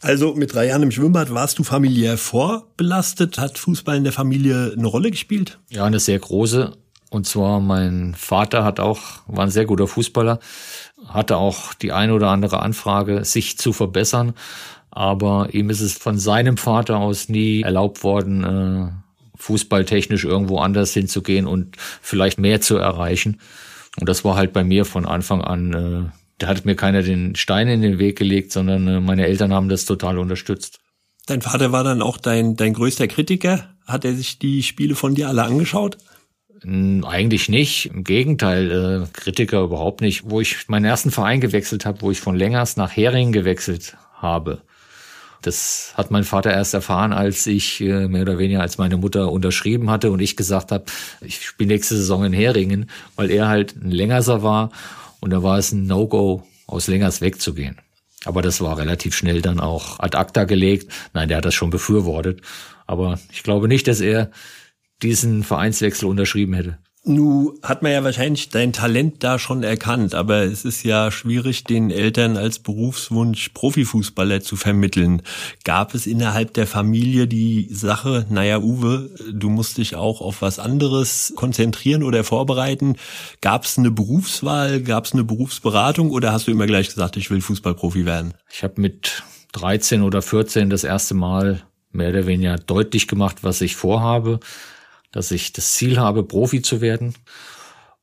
Also 0.00 0.34
mit 0.34 0.52
drei 0.52 0.66
Jahren 0.66 0.82
im 0.82 0.90
Schwimmbad 0.90 1.32
warst 1.32 1.60
du 1.60 1.62
familiär 1.62 2.18
vorbelastet? 2.18 3.38
Hat 3.38 3.56
Fußball 3.56 3.96
in 3.96 4.04
der 4.04 4.12
Familie 4.12 4.72
eine 4.76 4.86
Rolle 4.88 5.12
gespielt? 5.12 5.60
Ja, 5.70 5.84
eine 5.84 6.00
sehr 6.00 6.18
große. 6.18 6.72
Und 7.10 7.26
zwar 7.26 7.60
mein 7.60 8.16
Vater 8.16 8.64
hat 8.64 8.80
auch, 8.80 9.00
war 9.26 9.44
ein 9.44 9.50
sehr 9.50 9.66
guter 9.66 9.86
Fußballer, 9.86 10.40
hatte 11.06 11.36
auch 11.36 11.74
die 11.74 11.92
eine 11.92 12.14
oder 12.14 12.30
andere 12.30 12.60
Anfrage, 12.60 13.24
sich 13.24 13.58
zu 13.58 13.72
verbessern 13.72 14.34
aber 14.94 15.48
ihm 15.52 15.70
ist 15.70 15.80
es 15.80 15.94
von 15.94 16.18
seinem 16.18 16.58
Vater 16.58 16.98
aus 16.98 17.30
nie 17.30 17.62
erlaubt 17.62 18.04
worden, 18.04 18.44
äh, 18.44 18.92
fußballtechnisch 19.36 20.24
irgendwo 20.24 20.58
anders 20.58 20.92
hinzugehen 20.92 21.46
und 21.46 21.76
vielleicht 21.78 22.38
mehr 22.38 22.60
zu 22.60 22.76
erreichen. 22.76 23.40
Und 23.98 24.08
das 24.08 24.22
war 24.24 24.36
halt 24.36 24.52
bei 24.52 24.64
mir 24.64 24.84
von 24.84 25.06
Anfang 25.06 25.40
an, 25.40 25.72
äh, 25.72 26.10
da 26.38 26.48
hat 26.48 26.64
mir 26.66 26.76
keiner 26.76 27.02
den 27.02 27.36
Stein 27.36 27.68
in 27.68 27.80
den 27.80 27.98
Weg 27.98 28.18
gelegt, 28.18 28.52
sondern 28.52 28.86
äh, 28.86 29.00
meine 29.00 29.26
Eltern 29.26 29.54
haben 29.54 29.70
das 29.70 29.86
total 29.86 30.18
unterstützt. 30.18 30.80
Dein 31.26 31.40
Vater 31.40 31.72
war 31.72 31.84
dann 31.84 32.02
auch 32.02 32.18
dein, 32.18 32.56
dein 32.56 32.74
größter 32.74 33.08
Kritiker? 33.08 33.70
Hat 33.86 34.04
er 34.04 34.14
sich 34.14 34.38
die 34.38 34.62
Spiele 34.62 34.94
von 34.94 35.14
dir 35.14 35.28
alle 35.28 35.44
angeschaut? 35.44 35.96
Eigentlich 36.64 37.48
nicht. 37.48 37.86
Im 37.86 38.04
Gegenteil, 38.04 38.70
äh, 38.70 39.06
Kritiker 39.12 39.62
überhaupt 39.62 40.02
nicht. 40.02 40.30
Wo 40.30 40.40
ich 40.40 40.68
meinen 40.68 40.84
ersten 40.84 41.10
Verein 41.10 41.40
gewechselt 41.40 41.86
habe, 41.86 42.02
wo 42.02 42.10
ich 42.10 42.20
von 42.20 42.36
Längers 42.36 42.76
nach 42.76 42.94
Heringen 42.94 43.32
gewechselt 43.32 43.96
habe, 44.14 44.62
das 45.42 45.92
hat 45.94 46.10
mein 46.10 46.24
Vater 46.24 46.50
erst 46.50 46.74
erfahren, 46.74 47.12
als 47.12 47.46
ich 47.46 47.80
äh, 47.80 48.08
mehr 48.08 48.22
oder 48.22 48.38
weniger 48.38 48.60
als 48.60 48.78
meine 48.78 48.96
Mutter 48.96 49.30
unterschrieben 49.30 49.90
hatte 49.90 50.10
und 50.10 50.20
ich 50.20 50.36
gesagt 50.36 50.72
habe, 50.72 50.84
ich 51.20 51.44
spiele 51.44 51.68
nächste 51.74 51.96
Saison 51.96 52.24
in 52.24 52.32
Heringen, 52.32 52.88
weil 53.16 53.30
er 53.30 53.48
halt 53.48 53.76
ein 53.76 53.90
Längerser 53.90 54.42
war 54.42 54.70
und 55.20 55.30
da 55.30 55.42
war 55.42 55.58
es 55.58 55.72
ein 55.72 55.86
No-Go, 55.86 56.44
aus 56.66 56.86
Längers 56.86 57.20
wegzugehen. 57.20 57.76
Aber 58.24 58.40
das 58.40 58.60
war 58.60 58.78
relativ 58.78 59.14
schnell 59.14 59.42
dann 59.42 59.60
auch 59.60 60.00
ad 60.00 60.16
acta 60.16 60.44
gelegt. 60.44 60.92
Nein, 61.12 61.28
der 61.28 61.38
hat 61.38 61.44
das 61.44 61.54
schon 61.54 61.70
befürwortet. 61.70 62.40
Aber 62.86 63.18
ich 63.32 63.42
glaube 63.42 63.68
nicht, 63.68 63.88
dass 63.88 64.00
er 64.00 64.30
diesen 65.02 65.42
Vereinswechsel 65.42 66.08
unterschrieben 66.08 66.54
hätte. 66.54 66.78
Nu 67.04 67.58
hat 67.64 67.82
man 67.82 67.90
ja 67.90 68.04
wahrscheinlich 68.04 68.50
dein 68.50 68.72
Talent 68.72 69.24
da 69.24 69.40
schon 69.40 69.64
erkannt, 69.64 70.14
aber 70.14 70.44
es 70.44 70.64
ist 70.64 70.84
ja 70.84 71.10
schwierig, 71.10 71.64
den 71.64 71.90
Eltern 71.90 72.36
als 72.36 72.60
Berufswunsch 72.60 73.48
Profifußballer 73.48 74.40
zu 74.40 74.54
vermitteln. 74.54 75.22
Gab 75.64 75.96
es 75.96 76.06
innerhalb 76.06 76.54
der 76.54 76.68
Familie 76.68 77.26
die 77.26 77.66
Sache, 77.72 78.24
naja, 78.30 78.60
Uwe, 78.60 79.10
du 79.32 79.50
musst 79.50 79.78
dich 79.78 79.96
auch 79.96 80.20
auf 80.20 80.42
was 80.42 80.60
anderes 80.60 81.32
konzentrieren 81.34 82.04
oder 82.04 82.22
vorbereiten? 82.22 82.94
Gab 83.40 83.64
es 83.64 83.78
eine 83.78 83.90
Berufswahl, 83.90 84.80
gab 84.80 85.06
es 85.06 85.12
eine 85.12 85.24
Berufsberatung 85.24 86.10
oder 86.10 86.32
hast 86.32 86.46
du 86.46 86.52
immer 86.52 86.66
gleich 86.66 86.86
gesagt, 86.86 87.16
ich 87.16 87.32
will 87.32 87.40
Fußballprofi 87.40 88.06
werden? 88.06 88.34
Ich 88.48 88.62
habe 88.62 88.80
mit 88.80 89.24
13 89.54 90.02
oder 90.02 90.22
14 90.22 90.70
das 90.70 90.84
erste 90.84 91.14
Mal 91.14 91.64
mehr 91.90 92.10
oder 92.10 92.28
weniger 92.28 92.58
deutlich 92.58 93.08
gemacht, 93.08 93.38
was 93.42 93.60
ich 93.60 93.74
vorhabe 93.74 94.38
dass 95.12 95.30
ich 95.30 95.52
das 95.52 95.74
Ziel 95.74 95.98
habe, 95.98 96.24
Profi 96.24 96.62
zu 96.62 96.80
werden. 96.80 97.14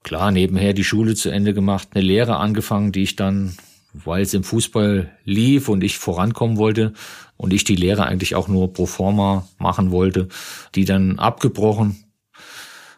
Klar, 0.04 0.32
nebenher 0.32 0.74
die 0.74 0.84
Schule 0.84 1.16
zu 1.16 1.30
Ende 1.30 1.54
gemacht, 1.54 1.90
eine 1.94 2.04
Lehre 2.04 2.38
angefangen, 2.38 2.92
die 2.92 3.04
ich 3.04 3.16
dann, 3.16 3.58
weil 3.94 4.22
es 4.22 4.34
im 4.34 4.44
Fußball 4.44 5.12
lief 5.26 5.68
und 5.68 5.84
ich 5.84 5.98
vorankommen 5.98 6.58
wollte 6.58 6.94
und 7.36 7.54
ich 7.54 7.64
die 7.64 7.76
Lehre 7.76 8.06
eigentlich 8.06 8.36
auch 8.36 8.48
nur 8.48 8.72
pro 8.72 8.86
forma 8.86 9.48
machen 9.58 9.92
wollte, 9.92 10.30
die 10.76 10.86
dann 10.86 11.20
abgebrochen. 11.20 12.06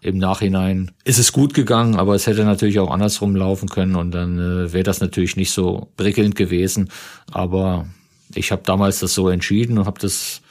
Im 0.04 0.18
Nachhinein 0.18 0.92
ist 1.04 1.20
es 1.20 1.32
gut 1.32 1.54
gegangen, 1.54 1.96
aber 1.96 2.16
es 2.16 2.26
hätte 2.26 2.44
natürlich 2.44 2.80
auch 2.80 2.90
andersrum 2.90 3.36
laufen 3.36 3.70
können 3.70 3.96
und 3.96 4.12
dann 4.12 4.40
äh, 4.40 4.74
wäre 4.74 4.84
das 4.84 5.00
natürlich 5.00 5.36
nicht 5.36 5.52
so 5.52 5.92
prickelnd 5.96 6.36
gewesen. 6.36 6.90
Aber 7.32 7.88
ich 8.34 8.52
habe 8.52 8.64
damals 8.66 9.00
das 9.00 9.14
so 9.14 9.30
entschieden 9.30 9.78
und 9.78 9.86
habe 9.86 10.02
das 10.02 10.42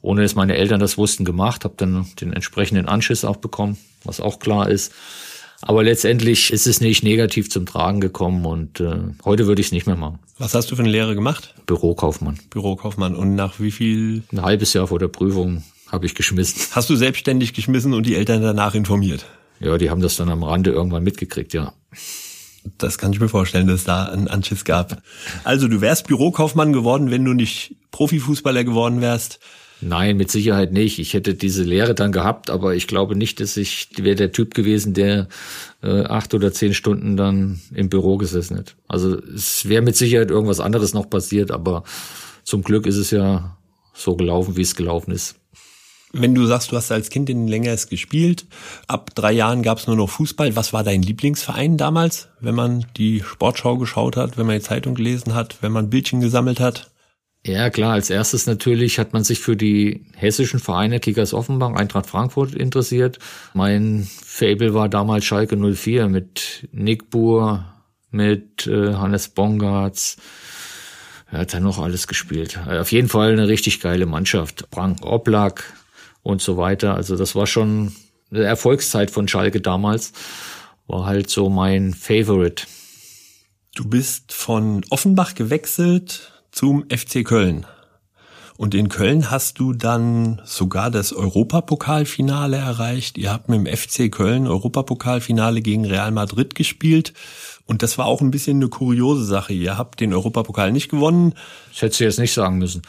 ohne 0.00 0.22
dass 0.22 0.34
meine 0.34 0.56
Eltern 0.56 0.80
das 0.80 0.98
wussten, 0.98 1.24
gemacht, 1.24 1.64
habe 1.64 1.74
dann 1.76 2.06
den 2.20 2.32
entsprechenden 2.32 2.86
Anschiss 2.86 3.24
auch 3.24 3.36
bekommen, 3.36 3.76
was 4.04 4.20
auch 4.20 4.38
klar 4.38 4.68
ist. 4.68 4.92
Aber 5.60 5.82
letztendlich 5.82 6.52
ist 6.52 6.68
es 6.68 6.80
nicht 6.80 7.02
negativ 7.02 7.50
zum 7.50 7.66
Tragen 7.66 8.00
gekommen 8.00 8.46
und 8.46 8.78
äh, 8.78 8.96
heute 9.24 9.46
würde 9.46 9.60
ich 9.60 9.68
es 9.68 9.72
nicht 9.72 9.86
mehr 9.86 9.96
machen. 9.96 10.20
Was 10.38 10.54
hast 10.54 10.70
du 10.70 10.76
für 10.76 10.82
eine 10.82 10.90
Lehre 10.90 11.16
gemacht? 11.16 11.54
Bürokaufmann. 11.66 12.38
Bürokaufmann. 12.50 13.16
Und 13.16 13.34
nach 13.34 13.58
wie 13.58 13.72
viel? 13.72 14.22
Ein 14.30 14.42
halbes 14.42 14.72
Jahr 14.72 14.86
vor 14.86 15.00
der 15.00 15.08
Prüfung 15.08 15.64
habe 15.90 16.06
ich 16.06 16.14
geschmissen. 16.14 16.62
Hast 16.70 16.88
du 16.90 16.94
selbstständig 16.94 17.54
geschmissen 17.54 17.92
und 17.92 18.06
die 18.06 18.14
Eltern 18.14 18.40
danach 18.40 18.74
informiert? 18.74 19.26
Ja, 19.58 19.76
die 19.78 19.90
haben 19.90 20.00
das 20.00 20.16
dann 20.16 20.28
am 20.28 20.44
Rande 20.44 20.70
irgendwann 20.70 21.02
mitgekriegt, 21.02 21.52
ja. 21.54 21.72
Das 22.76 22.98
kann 22.98 23.12
ich 23.12 23.18
mir 23.18 23.28
vorstellen, 23.28 23.66
dass 23.66 23.80
es 23.80 23.84
da 23.84 24.04
einen 24.04 24.28
Anschiss 24.28 24.64
gab. 24.64 25.02
Also 25.42 25.66
du 25.66 25.80
wärst 25.80 26.06
Bürokaufmann 26.06 26.72
geworden, 26.72 27.10
wenn 27.10 27.24
du 27.24 27.32
nicht 27.32 27.74
Profifußballer 27.90 28.62
geworden 28.62 29.00
wärst. 29.00 29.40
Nein, 29.80 30.16
mit 30.16 30.30
Sicherheit 30.30 30.72
nicht. 30.72 30.98
Ich 30.98 31.14
hätte 31.14 31.34
diese 31.34 31.62
Lehre 31.62 31.94
dann 31.94 32.10
gehabt, 32.10 32.50
aber 32.50 32.74
ich 32.74 32.88
glaube 32.88 33.14
nicht, 33.14 33.40
dass 33.40 33.56
ich 33.56 33.88
wäre 33.96 34.16
der 34.16 34.32
Typ 34.32 34.54
gewesen, 34.54 34.92
der 34.92 35.28
äh, 35.82 36.02
acht 36.02 36.34
oder 36.34 36.52
zehn 36.52 36.74
Stunden 36.74 37.16
dann 37.16 37.60
im 37.72 37.88
Büro 37.88 38.16
gesessen 38.16 38.56
hätte. 38.56 38.72
Also 38.88 39.18
es 39.18 39.68
wäre 39.68 39.82
mit 39.82 39.96
Sicherheit 39.96 40.30
irgendwas 40.30 40.60
anderes 40.60 40.94
noch 40.94 41.08
passiert, 41.08 41.52
aber 41.52 41.84
zum 42.42 42.62
Glück 42.62 42.86
ist 42.86 42.96
es 42.96 43.12
ja 43.12 43.56
so 43.94 44.16
gelaufen, 44.16 44.56
wie 44.56 44.62
es 44.62 44.74
gelaufen 44.74 45.12
ist. 45.12 45.36
Wenn 46.12 46.34
du 46.34 46.46
sagst, 46.46 46.72
du 46.72 46.76
hast 46.76 46.90
als 46.90 47.10
Kind 47.10 47.28
in 47.28 47.46
Längeres 47.46 47.88
gespielt, 47.88 48.46
ab 48.86 49.14
drei 49.14 49.32
Jahren 49.32 49.62
gab 49.62 49.78
es 49.78 49.86
nur 49.86 49.96
noch 49.96 50.08
Fußball. 50.08 50.56
Was 50.56 50.72
war 50.72 50.82
dein 50.82 51.02
Lieblingsverein 51.02 51.76
damals, 51.76 52.28
wenn 52.40 52.54
man 52.54 52.86
die 52.96 53.22
Sportschau 53.22 53.76
geschaut 53.76 54.16
hat, 54.16 54.38
wenn 54.38 54.46
man 54.46 54.56
die 54.56 54.64
Zeitung 54.64 54.94
gelesen 54.94 55.34
hat, 55.34 55.58
wenn 55.60 55.70
man 55.70 55.90
Bildchen 55.90 56.20
gesammelt 56.20 56.60
hat? 56.60 56.90
Ja, 57.48 57.70
klar. 57.70 57.94
Als 57.94 58.10
erstes 58.10 58.46
natürlich 58.46 58.98
hat 58.98 59.14
man 59.14 59.24
sich 59.24 59.40
für 59.40 59.56
die 59.56 60.04
hessischen 60.14 60.60
Vereine 60.60 61.00
Kickers 61.00 61.32
Offenbach, 61.32 61.72
Eintracht 61.72 62.04
Frankfurt 62.04 62.54
interessiert. 62.54 63.18
Mein 63.54 64.06
Fable 64.22 64.74
war 64.74 64.90
damals 64.90 65.24
Schalke 65.24 65.56
04 65.56 66.08
mit 66.08 66.68
Nick 66.72 67.08
Buhr, 67.08 67.64
mit 68.10 68.66
äh, 68.66 68.92
Hannes 68.92 69.30
Bongartz. 69.30 70.18
Er 71.30 71.38
hat 71.40 71.54
da 71.54 71.60
noch 71.60 71.78
alles 71.78 72.06
gespielt. 72.06 72.58
Auf 72.68 72.92
jeden 72.92 73.08
Fall 73.08 73.32
eine 73.32 73.48
richtig 73.48 73.80
geile 73.80 74.04
Mannschaft. 74.04 74.66
Frank 74.70 75.02
Oblak 75.02 75.72
und 76.22 76.42
so 76.42 76.58
weiter. 76.58 76.96
Also 76.96 77.16
das 77.16 77.34
war 77.34 77.46
schon 77.46 77.92
eine 78.30 78.44
Erfolgszeit 78.44 79.10
von 79.10 79.26
Schalke 79.26 79.62
damals. 79.62 80.12
War 80.86 81.06
halt 81.06 81.30
so 81.30 81.48
mein 81.48 81.94
Favorite. 81.94 82.66
Du 83.74 83.88
bist 83.88 84.34
von 84.34 84.84
Offenbach 84.90 85.34
gewechselt 85.34 86.34
zum 86.50 86.84
FC 86.90 87.24
Köln. 87.24 87.66
Und 88.58 88.74
in 88.74 88.88
Köln 88.88 89.30
hast 89.30 89.60
du 89.60 89.72
dann 89.72 90.42
sogar 90.44 90.90
das 90.90 91.12
Europapokalfinale 91.12 92.56
erreicht. 92.56 93.16
Ihr 93.16 93.32
habt 93.32 93.48
mit 93.48 93.64
dem 93.64 93.76
FC 93.76 94.10
Köln 94.10 94.48
Europapokalfinale 94.48 95.62
gegen 95.62 95.84
Real 95.84 96.10
Madrid 96.10 96.56
gespielt. 96.56 97.12
Und 97.66 97.84
das 97.84 97.98
war 97.98 98.06
auch 98.06 98.20
ein 98.20 98.32
bisschen 98.32 98.56
eine 98.56 98.68
kuriose 98.68 99.24
Sache. 99.24 99.52
Ihr 99.52 99.78
habt 99.78 100.00
den 100.00 100.12
Europapokal 100.12 100.72
nicht 100.72 100.90
gewonnen. 100.90 101.34
Das 101.70 101.82
hättest 101.82 102.00
du 102.00 102.04
jetzt 102.04 102.18
nicht 102.18 102.32
sagen 102.32 102.58
müssen. 102.58 102.82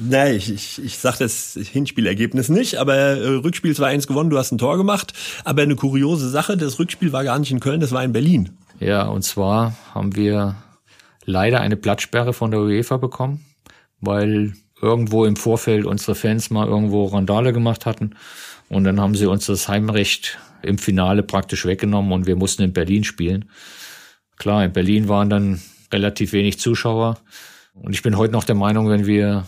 Nein, 0.00 0.36
ich, 0.36 0.52
ich, 0.52 0.84
ich 0.84 0.98
sage 0.98 1.16
das 1.18 1.58
Hinspielergebnis 1.60 2.48
nicht, 2.48 2.76
aber 2.76 2.94
äh, 2.94 3.26
Rückspiel 3.28 3.72
2-1 3.72 4.06
gewonnen, 4.06 4.30
du 4.30 4.38
hast 4.38 4.52
ein 4.52 4.58
Tor 4.58 4.76
gemacht. 4.76 5.12
Aber 5.44 5.62
eine 5.62 5.74
kuriose 5.74 6.28
Sache, 6.28 6.56
das 6.56 6.78
Rückspiel 6.78 7.12
war 7.12 7.24
gar 7.24 7.40
nicht 7.40 7.50
in 7.50 7.58
Köln, 7.58 7.80
das 7.80 7.90
war 7.90 8.04
in 8.04 8.12
Berlin. 8.12 8.50
Ja, 8.78 9.08
und 9.08 9.22
zwar 9.22 9.74
haben 9.92 10.14
wir 10.14 10.54
leider 11.28 11.60
eine 11.60 11.76
Platzsperre 11.76 12.32
von 12.32 12.50
der 12.50 12.60
UEFA 12.60 12.96
bekommen, 12.96 13.44
weil 14.00 14.54
irgendwo 14.80 15.26
im 15.26 15.36
Vorfeld 15.36 15.84
unsere 15.84 16.14
Fans 16.14 16.50
mal 16.50 16.66
irgendwo 16.66 17.04
Randale 17.04 17.52
gemacht 17.52 17.84
hatten. 17.84 18.16
Und 18.70 18.84
dann 18.84 19.00
haben 19.00 19.14
sie 19.14 19.26
uns 19.26 19.46
das 19.46 19.68
Heimrecht 19.68 20.38
im 20.62 20.78
Finale 20.78 21.22
praktisch 21.22 21.66
weggenommen 21.66 22.12
und 22.12 22.26
wir 22.26 22.36
mussten 22.36 22.62
in 22.62 22.72
Berlin 22.72 23.04
spielen. 23.04 23.50
Klar, 24.38 24.64
in 24.64 24.72
Berlin 24.72 25.08
waren 25.08 25.28
dann 25.28 25.60
relativ 25.92 26.32
wenig 26.32 26.58
Zuschauer. 26.58 27.18
Und 27.74 27.92
ich 27.92 28.02
bin 28.02 28.16
heute 28.16 28.32
noch 28.32 28.44
der 28.44 28.54
Meinung, 28.54 28.88
wenn 28.88 29.06
wir 29.06 29.46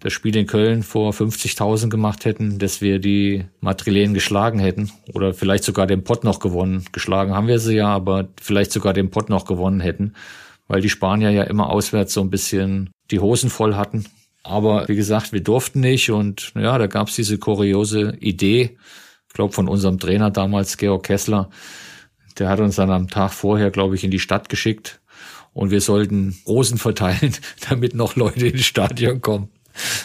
das 0.00 0.12
Spiel 0.12 0.36
in 0.36 0.46
Köln 0.46 0.82
vor 0.82 1.12
50.000 1.12 1.88
gemacht 1.88 2.26
hätten, 2.26 2.58
dass 2.58 2.82
wir 2.82 2.98
die 2.98 3.46
Madrilen 3.60 4.12
geschlagen 4.12 4.58
hätten 4.58 4.90
oder 5.14 5.32
vielleicht 5.32 5.64
sogar 5.64 5.86
den 5.86 6.04
Pott 6.04 6.24
noch 6.24 6.38
gewonnen. 6.38 6.84
Geschlagen 6.92 7.32
haben 7.32 7.48
wir 7.48 7.58
sie 7.58 7.76
ja, 7.76 7.88
aber 7.88 8.28
vielleicht 8.40 8.72
sogar 8.72 8.92
den 8.92 9.10
Pott 9.10 9.30
noch 9.30 9.46
gewonnen 9.46 9.80
hätten 9.80 10.12
weil 10.68 10.80
die 10.80 10.90
Spanier 10.90 11.30
ja 11.30 11.44
immer 11.44 11.70
auswärts 11.70 12.14
so 12.14 12.20
ein 12.20 12.30
bisschen 12.30 12.90
die 13.10 13.20
Hosen 13.20 13.50
voll 13.50 13.74
hatten. 13.74 14.06
Aber 14.42 14.88
wie 14.88 14.96
gesagt, 14.96 15.32
wir 15.32 15.42
durften 15.42 15.80
nicht 15.80 16.10
und 16.10 16.52
ja, 16.54 16.76
da 16.78 16.86
gab's 16.86 17.16
diese 17.16 17.38
kuriose 17.38 18.16
Idee, 18.20 18.76
ich 19.28 19.34
glaube 19.34 19.54
von 19.54 19.68
unserem 19.68 19.98
Trainer 19.98 20.30
damals, 20.30 20.76
Georg 20.76 21.04
Kessler, 21.04 21.50
der 22.38 22.48
hat 22.48 22.60
uns 22.60 22.76
dann 22.76 22.90
am 22.90 23.08
Tag 23.08 23.32
vorher, 23.32 23.70
glaube 23.70 23.94
ich, 23.94 24.04
in 24.04 24.10
die 24.10 24.20
Stadt 24.20 24.48
geschickt 24.48 25.00
und 25.52 25.70
wir 25.70 25.80
sollten 25.80 26.36
Rosen 26.46 26.78
verteilen, 26.78 27.34
damit 27.68 27.94
noch 27.94 28.16
Leute 28.16 28.48
ins 28.48 28.66
Stadion 28.66 29.20
kommen. 29.20 29.48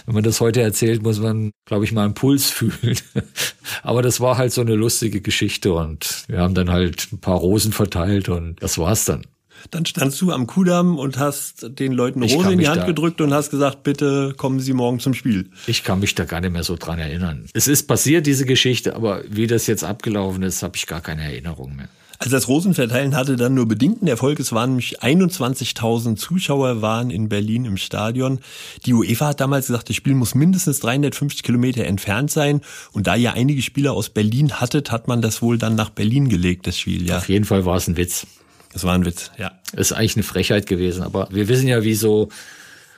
Wenn 0.05 0.15
man 0.15 0.23
das 0.23 0.41
heute 0.41 0.61
erzählt, 0.61 1.03
muss 1.03 1.19
man, 1.19 1.51
glaube 1.65 1.85
ich, 1.85 1.91
mal 1.91 2.05
einen 2.05 2.15
Puls 2.15 2.49
fühlen. 2.49 2.97
Aber 3.83 4.01
das 4.01 4.19
war 4.19 4.37
halt 4.37 4.51
so 4.51 4.61
eine 4.61 4.73
lustige 4.73 5.21
Geschichte 5.21 5.73
und 5.73 6.23
wir 6.27 6.39
haben 6.39 6.55
dann 6.55 6.71
halt 6.71 7.11
ein 7.11 7.19
paar 7.19 7.37
Rosen 7.37 7.71
verteilt 7.71 8.29
und 8.29 8.55
das 8.63 8.77
war's 8.77 9.05
dann. 9.05 9.27
Dann 9.71 9.85
standst 9.85 10.19
du 10.21 10.31
am 10.31 10.47
Kudamm 10.47 10.97
und 10.97 11.17
hast 11.17 11.79
den 11.79 11.93
Leuten 11.93 12.23
Rose 12.23 12.51
in 12.51 12.59
die 12.59 12.67
Hand 12.67 12.85
gedrückt 12.85 13.21
und 13.21 13.33
hast 13.33 13.51
gesagt, 13.51 13.83
bitte 13.83 14.33
kommen 14.37 14.59
Sie 14.59 14.73
morgen 14.73 14.99
zum 14.99 15.13
Spiel. 15.13 15.49
Ich 15.67 15.83
kann 15.83 15.99
mich 15.99 16.15
da 16.15 16.25
gar 16.25 16.41
nicht 16.41 16.51
mehr 16.51 16.63
so 16.63 16.75
dran 16.75 16.99
erinnern. 16.99 17.45
Es 17.53 17.67
ist 17.67 17.87
passiert, 17.87 18.25
diese 18.27 18.45
Geschichte, 18.45 18.95
aber 18.95 19.23
wie 19.29 19.47
das 19.47 19.67
jetzt 19.67 19.83
abgelaufen 19.83 20.43
ist, 20.43 20.63
habe 20.63 20.75
ich 20.75 20.87
gar 20.87 21.01
keine 21.01 21.23
Erinnerung 21.23 21.75
mehr. 21.75 21.89
Also 22.21 22.35
das 22.35 22.49
Rosenverteilen 22.49 23.15
hatte 23.15 23.37
dann 23.37 23.53
nur 23.53 23.65
bedingten 23.65 24.05
Erfolg. 24.05 24.41
Es 24.41 24.51
waren 24.51 24.71
nämlich 24.71 25.01
21.000 25.01 26.17
Zuschauer 26.17 26.81
waren 26.81 27.11
in 27.11 27.29
Berlin 27.29 27.63
im 27.63 27.77
Stadion. 27.77 28.39
Die 28.85 28.93
UEFA 28.93 29.27
hat 29.27 29.39
damals 29.39 29.67
gesagt, 29.67 29.87
das 29.87 29.95
Spiel 29.95 30.15
muss 30.15 30.35
mindestens 30.35 30.81
350 30.81 31.43
Kilometer 31.43 31.85
entfernt 31.85 32.29
sein. 32.29 32.59
Und 32.91 33.07
da 33.07 33.15
ihr 33.15 33.33
einige 33.33 33.61
Spieler 33.61 33.93
aus 33.93 34.09
Berlin 34.09 34.59
hattet, 34.59 34.91
hat 34.91 35.07
man 35.07 35.21
das 35.21 35.41
wohl 35.41 35.57
dann 35.57 35.75
nach 35.75 35.91
Berlin 35.91 36.27
gelegt, 36.27 36.67
das 36.67 36.77
Spiel. 36.77 37.07
Ja. 37.07 37.19
Auf 37.19 37.29
jeden 37.29 37.45
Fall 37.45 37.65
war 37.65 37.77
es 37.77 37.87
ein 37.87 37.95
Witz. 37.95 38.27
Das 38.71 38.83
war 38.83 38.93
ein 38.93 39.05
Witz, 39.05 39.31
ja. 39.37 39.51
Das 39.71 39.91
ist 39.91 39.93
eigentlich 39.93 40.15
eine 40.15 40.23
Frechheit 40.23 40.67
gewesen. 40.67 41.03
Aber 41.03 41.27
wir 41.31 41.47
wissen 41.47 41.67
ja, 41.67 41.83
wie 41.83 41.95
so 41.95 42.29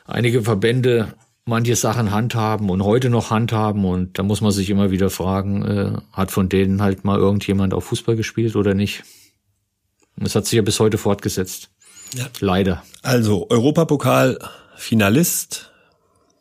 einige 0.05 0.41
Verbände 0.43 1.13
manche 1.45 1.75
Sachen 1.75 2.11
handhaben 2.11 2.69
und 2.69 2.83
heute 2.83 3.09
noch 3.09 3.29
handhaben. 3.29 3.85
Und 3.85 4.19
da 4.19 4.23
muss 4.23 4.41
man 4.41 4.51
sich 4.51 4.69
immer 4.69 4.91
wieder 4.91 5.09
fragen, 5.09 5.63
äh, 5.63 5.91
hat 6.13 6.31
von 6.31 6.49
denen 6.49 6.81
halt 6.81 7.03
mal 7.03 7.19
irgendjemand 7.19 7.73
auf 7.73 7.85
Fußball 7.85 8.15
gespielt 8.15 8.55
oder 8.55 8.73
nicht? 8.73 9.03
Es 10.19 10.35
hat 10.35 10.45
sich 10.45 10.57
ja 10.57 10.61
bis 10.61 10.79
heute 10.79 10.97
fortgesetzt. 10.97 11.69
Ja. 12.15 12.27
Leider. 12.39 12.83
Also 13.01 13.49
Europapokal 13.49 14.37
Finalist. 14.75 15.71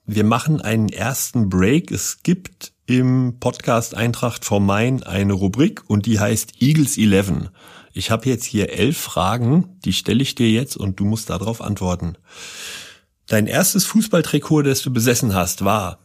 Wir 0.05 0.25
machen 0.25 0.61
einen 0.61 0.89
ersten 0.89 1.49
Break. 1.49 1.91
Es 1.91 2.23
gibt 2.23 2.73
im 2.87 3.37
Podcast 3.39 3.95
Eintracht 3.95 4.45
vor 4.45 4.61
Main 4.61 5.05
eine 5.05 5.33
Rubrik 5.33 5.83
und 5.89 6.07
die 6.07 6.19
heißt 6.19 6.61
Eagles 6.61 6.99
11. 6.99 7.51
Ich 7.92 8.11
habe 8.11 8.28
jetzt 8.28 8.44
hier 8.44 8.70
elf 8.70 8.99
Fragen, 8.99 9.78
die 9.85 9.92
stelle 9.92 10.23
ich 10.23 10.35
dir 10.35 10.50
jetzt 10.50 10.76
und 10.76 11.00
du 11.00 11.04
musst 11.04 11.30
darauf 11.30 11.61
antworten. 11.61 12.16
Dein 13.26 13.47
erstes 13.47 13.85
Fußballtrikot, 13.87 14.62
das 14.62 14.82
du 14.82 14.92
besessen 14.92 15.35
hast, 15.35 15.64
war? 15.64 15.99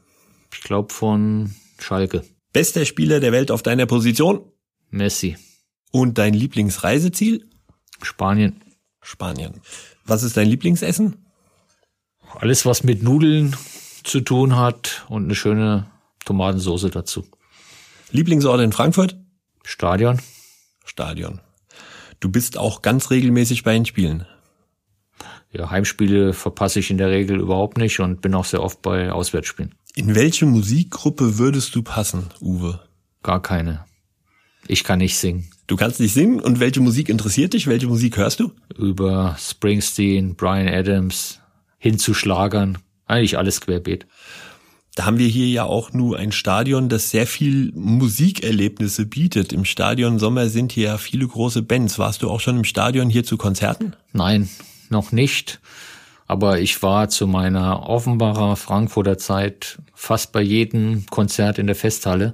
Ich 0.54 0.62
glaube 0.62 0.94
von 0.94 1.54
Schalke. 1.80 2.24
Bester 2.54 2.86
Spieler 2.86 3.20
der 3.20 3.32
Welt 3.32 3.52
auf 3.52 3.64
deiner 3.64 3.86
Position? 3.86 4.52
Messi. 4.90 5.38
Und 5.92 6.18
dein 6.18 6.34
Lieblingsreiseziel? 6.34 7.50
Spanien. 8.02 8.62
Spanien. 9.02 9.62
Was 10.06 10.24
ist 10.24 10.38
dein 10.38 10.48
Lieblingsessen? 10.48 11.26
Alles, 12.34 12.66
was 12.66 12.84
mit 12.84 13.04
Nudeln 13.04 13.56
zu 14.04 14.22
tun 14.22 14.56
hat 14.56 15.06
und 15.10 15.26
eine 15.26 15.36
schöne 15.36 15.88
Tomatensauce 16.26 16.90
dazu. 16.92 17.26
Lieblingsort 18.12 18.62
in 18.62 18.72
Frankfurt? 18.72 19.16
Stadion. 19.64 20.22
Stadion. 20.86 21.42
Du 22.26 22.32
bist 22.32 22.58
auch 22.58 22.82
ganz 22.82 23.12
regelmäßig 23.12 23.64
bei 23.64 23.74
den 23.74 23.86
Spielen. 23.86 24.26
Ja, 25.52 25.70
Heimspiele 25.70 26.34
verpasse 26.34 26.80
ich 26.80 26.90
in 26.90 26.98
der 26.98 27.12
Regel 27.12 27.40
überhaupt 27.40 27.78
nicht 27.78 28.00
und 28.00 28.22
bin 28.22 28.34
auch 28.34 28.46
sehr 28.46 28.64
oft 28.64 28.82
bei 28.82 29.12
Auswärtsspielen. 29.12 29.76
In 29.94 30.16
welche 30.16 30.48
Musikgruppe 30.48 31.38
würdest 31.38 31.76
du 31.76 31.84
passen, 31.84 32.32
Uwe? 32.42 32.80
Gar 33.22 33.44
keine. 33.44 33.86
Ich 34.66 34.84
kann 34.84 34.98
nicht 34.98 35.20
singen. 35.20 35.52
Du 35.68 35.76
kannst 35.76 36.00
nicht 36.00 36.16
singen 36.16 36.40
und 36.40 36.60
welche 36.60 36.82
Musik 36.82 37.10
interessiert 37.10 37.54
dich? 37.54 37.68
Welche 37.68 37.86
Musik 37.86 38.18
hörst 38.18 38.40
du? 38.40 38.52
Über 38.76 39.36
Springsteen, 39.38 40.34
Brian 40.34 40.68
Adams, 40.68 41.42
hin 41.78 42.00
zu 42.00 42.16
Schlagern, 42.16 42.80
eigentlich 43.06 43.38
alles 43.38 43.62
querbeet. 43.62 44.08
Da 44.96 45.06
haben 45.06 45.20
wir 45.20 45.28
hier 45.28 45.48
ja 45.48 45.66
auch 45.66 45.92
nur 45.92 46.18
ein 46.18 46.32
Stadion, 46.32 46.88
das 46.88 47.10
sehr 47.10 47.28
viel 47.28 47.74
Musikerlebnisse 47.76 49.06
bietet. 49.06 49.52
Im 49.52 49.66
Stadion 49.66 50.20
Sommer 50.20 50.48
sind 50.48 50.72
hier 50.72 50.88
ja 50.88 50.98
viele 50.98 51.28
große 51.28 51.64
Bands. 51.64 52.00
Warst 52.00 52.24
du 52.24 52.30
auch 52.30 52.40
schon 52.40 52.56
im 52.56 52.64
Stadion 52.64 53.10
hier 53.10 53.26
zu 53.26 53.36
Konzerten? 53.36 53.94
Nein, 54.14 54.50
noch 54.90 55.12
nicht. 55.12 55.60
Aber 56.28 56.60
ich 56.62 56.82
war 56.82 57.10
zu 57.10 57.28
meiner 57.28 57.90
Offenbarer 57.90 58.56
Frankfurter 58.56 59.18
Zeit 59.18 59.80
fast 59.94 60.32
bei 60.32 60.42
jedem 60.42 61.06
Konzert 61.08 61.60
in 61.60 61.68
der 61.68 61.76
Festhalle. 61.76 62.34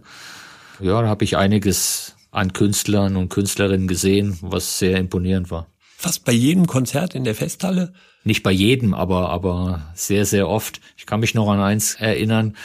Ja, 0.79 1.01
da 1.01 1.07
habe 1.07 1.23
ich 1.23 1.37
einiges 1.37 2.15
an 2.29 2.53
Künstlern 2.53 3.17
und 3.17 3.29
Künstlerinnen 3.29 3.87
gesehen, 3.87 4.37
was 4.41 4.77
sehr 4.77 4.97
imponierend 4.97 5.49
war. 5.49 5.65
Fast 5.97 6.25
bei 6.25 6.31
jedem 6.31 6.67
Konzert 6.67 7.15
in 7.15 7.23
der 7.23 7.35
Festhalle? 7.35 7.91
Nicht 8.23 8.43
bei 8.43 8.51
jedem, 8.51 8.93
aber, 8.93 9.29
aber 9.29 9.91
sehr, 9.95 10.25
sehr 10.25 10.47
oft. 10.47 10.79
Ich 10.97 11.05
kann 11.05 11.19
mich 11.19 11.33
noch 11.33 11.49
an 11.49 11.59
eins 11.59 11.95
erinnern. 11.95 12.55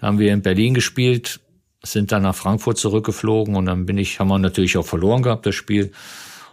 Da 0.00 0.08
haben 0.08 0.18
wir 0.18 0.32
in 0.32 0.42
Berlin 0.42 0.74
gespielt, 0.74 1.40
sind 1.82 2.10
dann 2.10 2.22
nach 2.22 2.34
Frankfurt 2.34 2.78
zurückgeflogen 2.78 3.54
und 3.56 3.66
dann 3.66 3.86
bin 3.86 3.98
ich, 3.98 4.18
haben 4.18 4.28
wir 4.28 4.38
natürlich 4.38 4.76
auch 4.76 4.86
verloren 4.86 5.22
gehabt, 5.22 5.46
das 5.46 5.54
Spiel. 5.54 5.92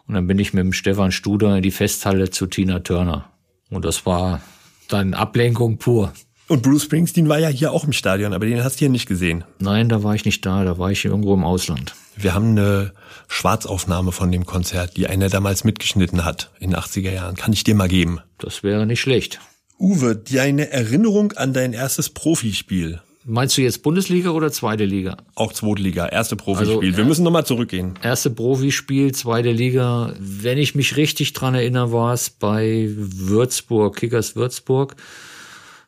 Und 0.07 0.13
dann 0.13 0.27
bin 0.27 0.37
ich 0.37 0.53
mit 0.53 0.63
dem 0.63 0.73
Stefan 0.73 1.11
Studer 1.11 1.57
in 1.57 1.63
die 1.63 1.71
Festhalle 1.71 2.29
zu 2.29 2.45
Tina 2.45 2.79
Turner. 2.79 3.31
Und 3.71 3.85
das 3.85 4.05
war 4.05 4.41
dann 4.87 5.15
Ablenkung 5.15 5.77
pur. 5.77 6.13
Und 6.47 6.61
Bruce 6.61 6.83
Springsteen 6.83 7.27
war 7.27 7.39
ja 7.39 7.47
hier 7.47 7.71
auch 7.71 7.85
im 7.85 7.93
Stadion, 7.93 8.33
aber 8.33 8.45
den 8.45 8.63
hast 8.63 8.75
du 8.75 8.79
hier 8.79 8.89
nicht 8.89 9.07
gesehen. 9.07 9.43
Nein, 9.59 9.89
da 9.89 10.03
war 10.03 10.13
ich 10.13 10.25
nicht 10.25 10.45
da, 10.45 10.63
da 10.63 10.77
war 10.77 10.91
ich 10.91 11.03
irgendwo 11.03 11.33
im 11.33 11.43
Ausland. 11.43 11.95
Wir 12.15 12.33
haben 12.35 12.51
eine 12.51 12.93
Schwarzaufnahme 13.27 14.11
von 14.11 14.31
dem 14.31 14.45
Konzert, 14.45 14.95
die 14.95 15.07
einer 15.07 15.29
damals 15.29 15.63
mitgeschnitten 15.63 16.23
hat 16.23 16.51
in 16.59 16.71
den 16.71 16.79
80er 16.79 17.11
Jahren. 17.11 17.35
Kann 17.35 17.51
ich 17.51 17.63
dir 17.63 17.73
mal 17.73 17.87
geben. 17.87 18.19
Das 18.37 18.61
wäre 18.61 18.85
nicht 18.85 19.01
schlecht. 19.01 19.39
Uwe, 19.79 20.15
deine 20.15 20.71
Erinnerung 20.71 21.33
an 21.33 21.51
dein 21.51 21.73
erstes 21.73 22.09
Profispiel. 22.09 23.01
Meinst 23.27 23.57
du 23.57 23.63
jetzt 23.63 23.81
Bundesliga 23.81 24.29
oder 24.29 24.51
zweite 24.51 24.85
Liga? 24.85 25.17
Auch 25.33 25.51
Zweitliga, 25.51 26.05
erste 26.05 26.35
Profispiel. 26.35 26.89
Also, 26.89 26.97
Wir 26.97 27.05
müssen 27.05 27.23
nochmal 27.23 27.45
zurückgehen. 27.45 27.95
Erste 28.03 28.29
Profispiel, 28.29 29.13
zweite 29.15 29.51
Liga. 29.51 30.13
Wenn 30.19 30.59
ich 30.59 30.75
mich 30.75 30.95
richtig 30.95 31.33
dran 31.33 31.55
erinnere, 31.55 31.91
war 31.91 32.13
es 32.13 32.29
bei 32.29 32.87
Würzburg, 32.95 33.95
Kickers 33.95 34.35
Würzburg. 34.35 34.95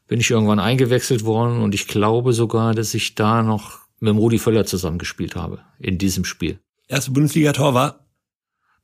Bin 0.08 0.20
ich 0.20 0.32
irgendwann 0.32 0.60
eingewechselt 0.60 1.26
worden 1.26 1.62
und 1.62 1.76
ich 1.76 1.88
glaube 1.88 2.34
sogar, 2.34 2.74
dass 2.74 2.94
ich 2.94 3.16
da 3.16 3.44
noch 3.44 3.80
mit 4.00 4.10
dem 4.10 4.18
Rudi 4.18 4.40
Völler 4.40 4.66
zusammengespielt 4.66 5.36
habe 5.36 5.60
in 5.80 5.98
diesem 5.98 6.24
Spiel. 6.24 6.60
Erste 6.88 7.12
Bundesliga-Tor 7.12 7.74
war? 7.74 8.08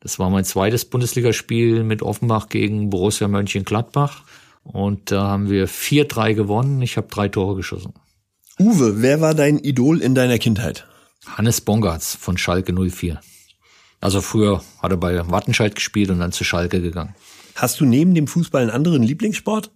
Das 0.01 0.19
war 0.19 0.29
mein 0.29 0.43
zweites 0.43 0.83
Bundesligaspiel 0.83 1.83
mit 1.83 2.01
Offenbach 2.01 2.49
gegen 2.49 2.89
Borussia 2.89 3.29
Mönchengladbach. 3.29 4.23
Und 4.63 5.11
da 5.11 5.27
haben 5.27 5.49
wir 5.49 5.69
4-3 5.69 6.33
gewonnen. 6.33 6.81
Ich 6.81 6.97
habe 6.97 7.07
drei 7.07 7.29
Tore 7.29 7.55
geschossen. 7.55 7.93
Uwe, 8.59 9.01
wer 9.01 9.21
war 9.21 9.33
dein 9.33 9.59
Idol 9.59 10.01
in 10.01 10.15
deiner 10.15 10.39
Kindheit? 10.39 10.85
Hannes 11.25 11.61
Bongartz 11.61 12.15
von 12.15 12.37
Schalke 12.37 12.73
04. 12.73 13.21
Also 14.01 14.19
früher 14.19 14.61
hat 14.81 14.91
er 14.91 14.97
bei 14.97 15.29
Wattenscheid 15.29 15.73
gespielt 15.75 16.09
und 16.09 16.19
dann 16.19 16.33
zu 16.33 16.43
Schalke 16.43 16.81
gegangen. 16.81 17.15
Hast 17.55 17.79
du 17.79 17.85
neben 17.85 18.13
dem 18.13 18.27
Fußball 18.27 18.61
einen 18.61 18.71
anderen 18.71 19.03
Lieblingssport? 19.03 19.71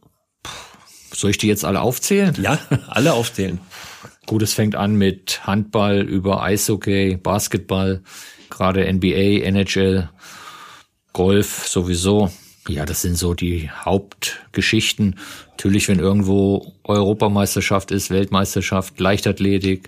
Soll 1.13 1.31
ich 1.31 1.37
die 1.37 1.47
jetzt 1.47 1.65
alle 1.65 1.81
aufzählen? 1.81 2.35
Ja, 2.41 2.59
alle 2.87 3.13
aufzählen. 3.13 3.59
Gut, 4.25 4.41
es 4.41 4.53
fängt 4.53 4.75
an 4.75 4.95
mit 4.95 5.47
Handball 5.47 6.01
über 6.01 6.43
Eishockey, 6.43 7.17
Basketball, 7.17 8.01
gerade 8.49 8.91
NBA, 8.91 9.45
NHL, 9.45 10.09
Golf 11.13 11.67
sowieso. 11.67 12.29
Ja, 12.67 12.85
das 12.85 13.01
sind 13.01 13.17
so 13.17 13.33
die 13.33 13.69
Hauptgeschichten. 13.69 15.15
Natürlich, 15.51 15.87
wenn 15.87 15.99
irgendwo 15.99 16.73
Europameisterschaft 16.83 17.91
ist, 17.91 18.09
Weltmeisterschaft, 18.09 18.99
Leichtathletik, 18.99 19.87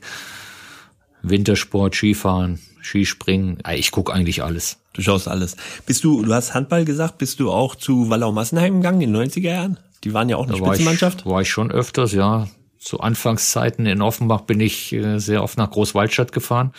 Wintersport, 1.21 1.95
Skifahren, 1.95 2.59
Skispringen. 2.81 3.61
Ich 3.75 3.91
gucke 3.91 4.13
eigentlich 4.13 4.41
alles. 4.41 4.77
Du 4.93 5.01
schaust 5.01 5.27
alles. 5.27 5.57
Bist 5.85 6.03
du, 6.03 6.23
du 6.23 6.33
hast 6.33 6.53
Handball 6.53 6.85
gesagt, 6.85 7.17
bist 7.17 7.39
du 7.39 7.51
auch 7.51 7.75
zu 7.75 8.09
Wallau-Massenheim 8.09 8.77
gegangen 8.77 9.01
in 9.01 9.13
den 9.13 9.29
90er 9.29 9.41
Jahren? 9.41 9.79
Die 10.03 10.13
waren 10.13 10.29
ja 10.29 10.37
auch 10.37 10.47
eine 10.47 10.57
da 10.57 10.65
Spitzenmannschaft. 10.65 11.25
War 11.25 11.31
ich, 11.31 11.33
war 11.33 11.41
ich 11.41 11.49
schon 11.49 11.71
öfters, 11.71 12.13
ja. 12.13 12.47
Zu 12.77 13.01
Anfangszeiten 13.01 13.85
in 13.85 14.01
Offenbach 14.01 14.41
bin 14.41 14.61
ich 14.61 14.93
äh, 14.93 15.19
sehr 15.19 15.43
oft 15.43 15.57
nach 15.57 15.69
Großwaldstadt 15.69 16.31
gefahren, 16.31 16.71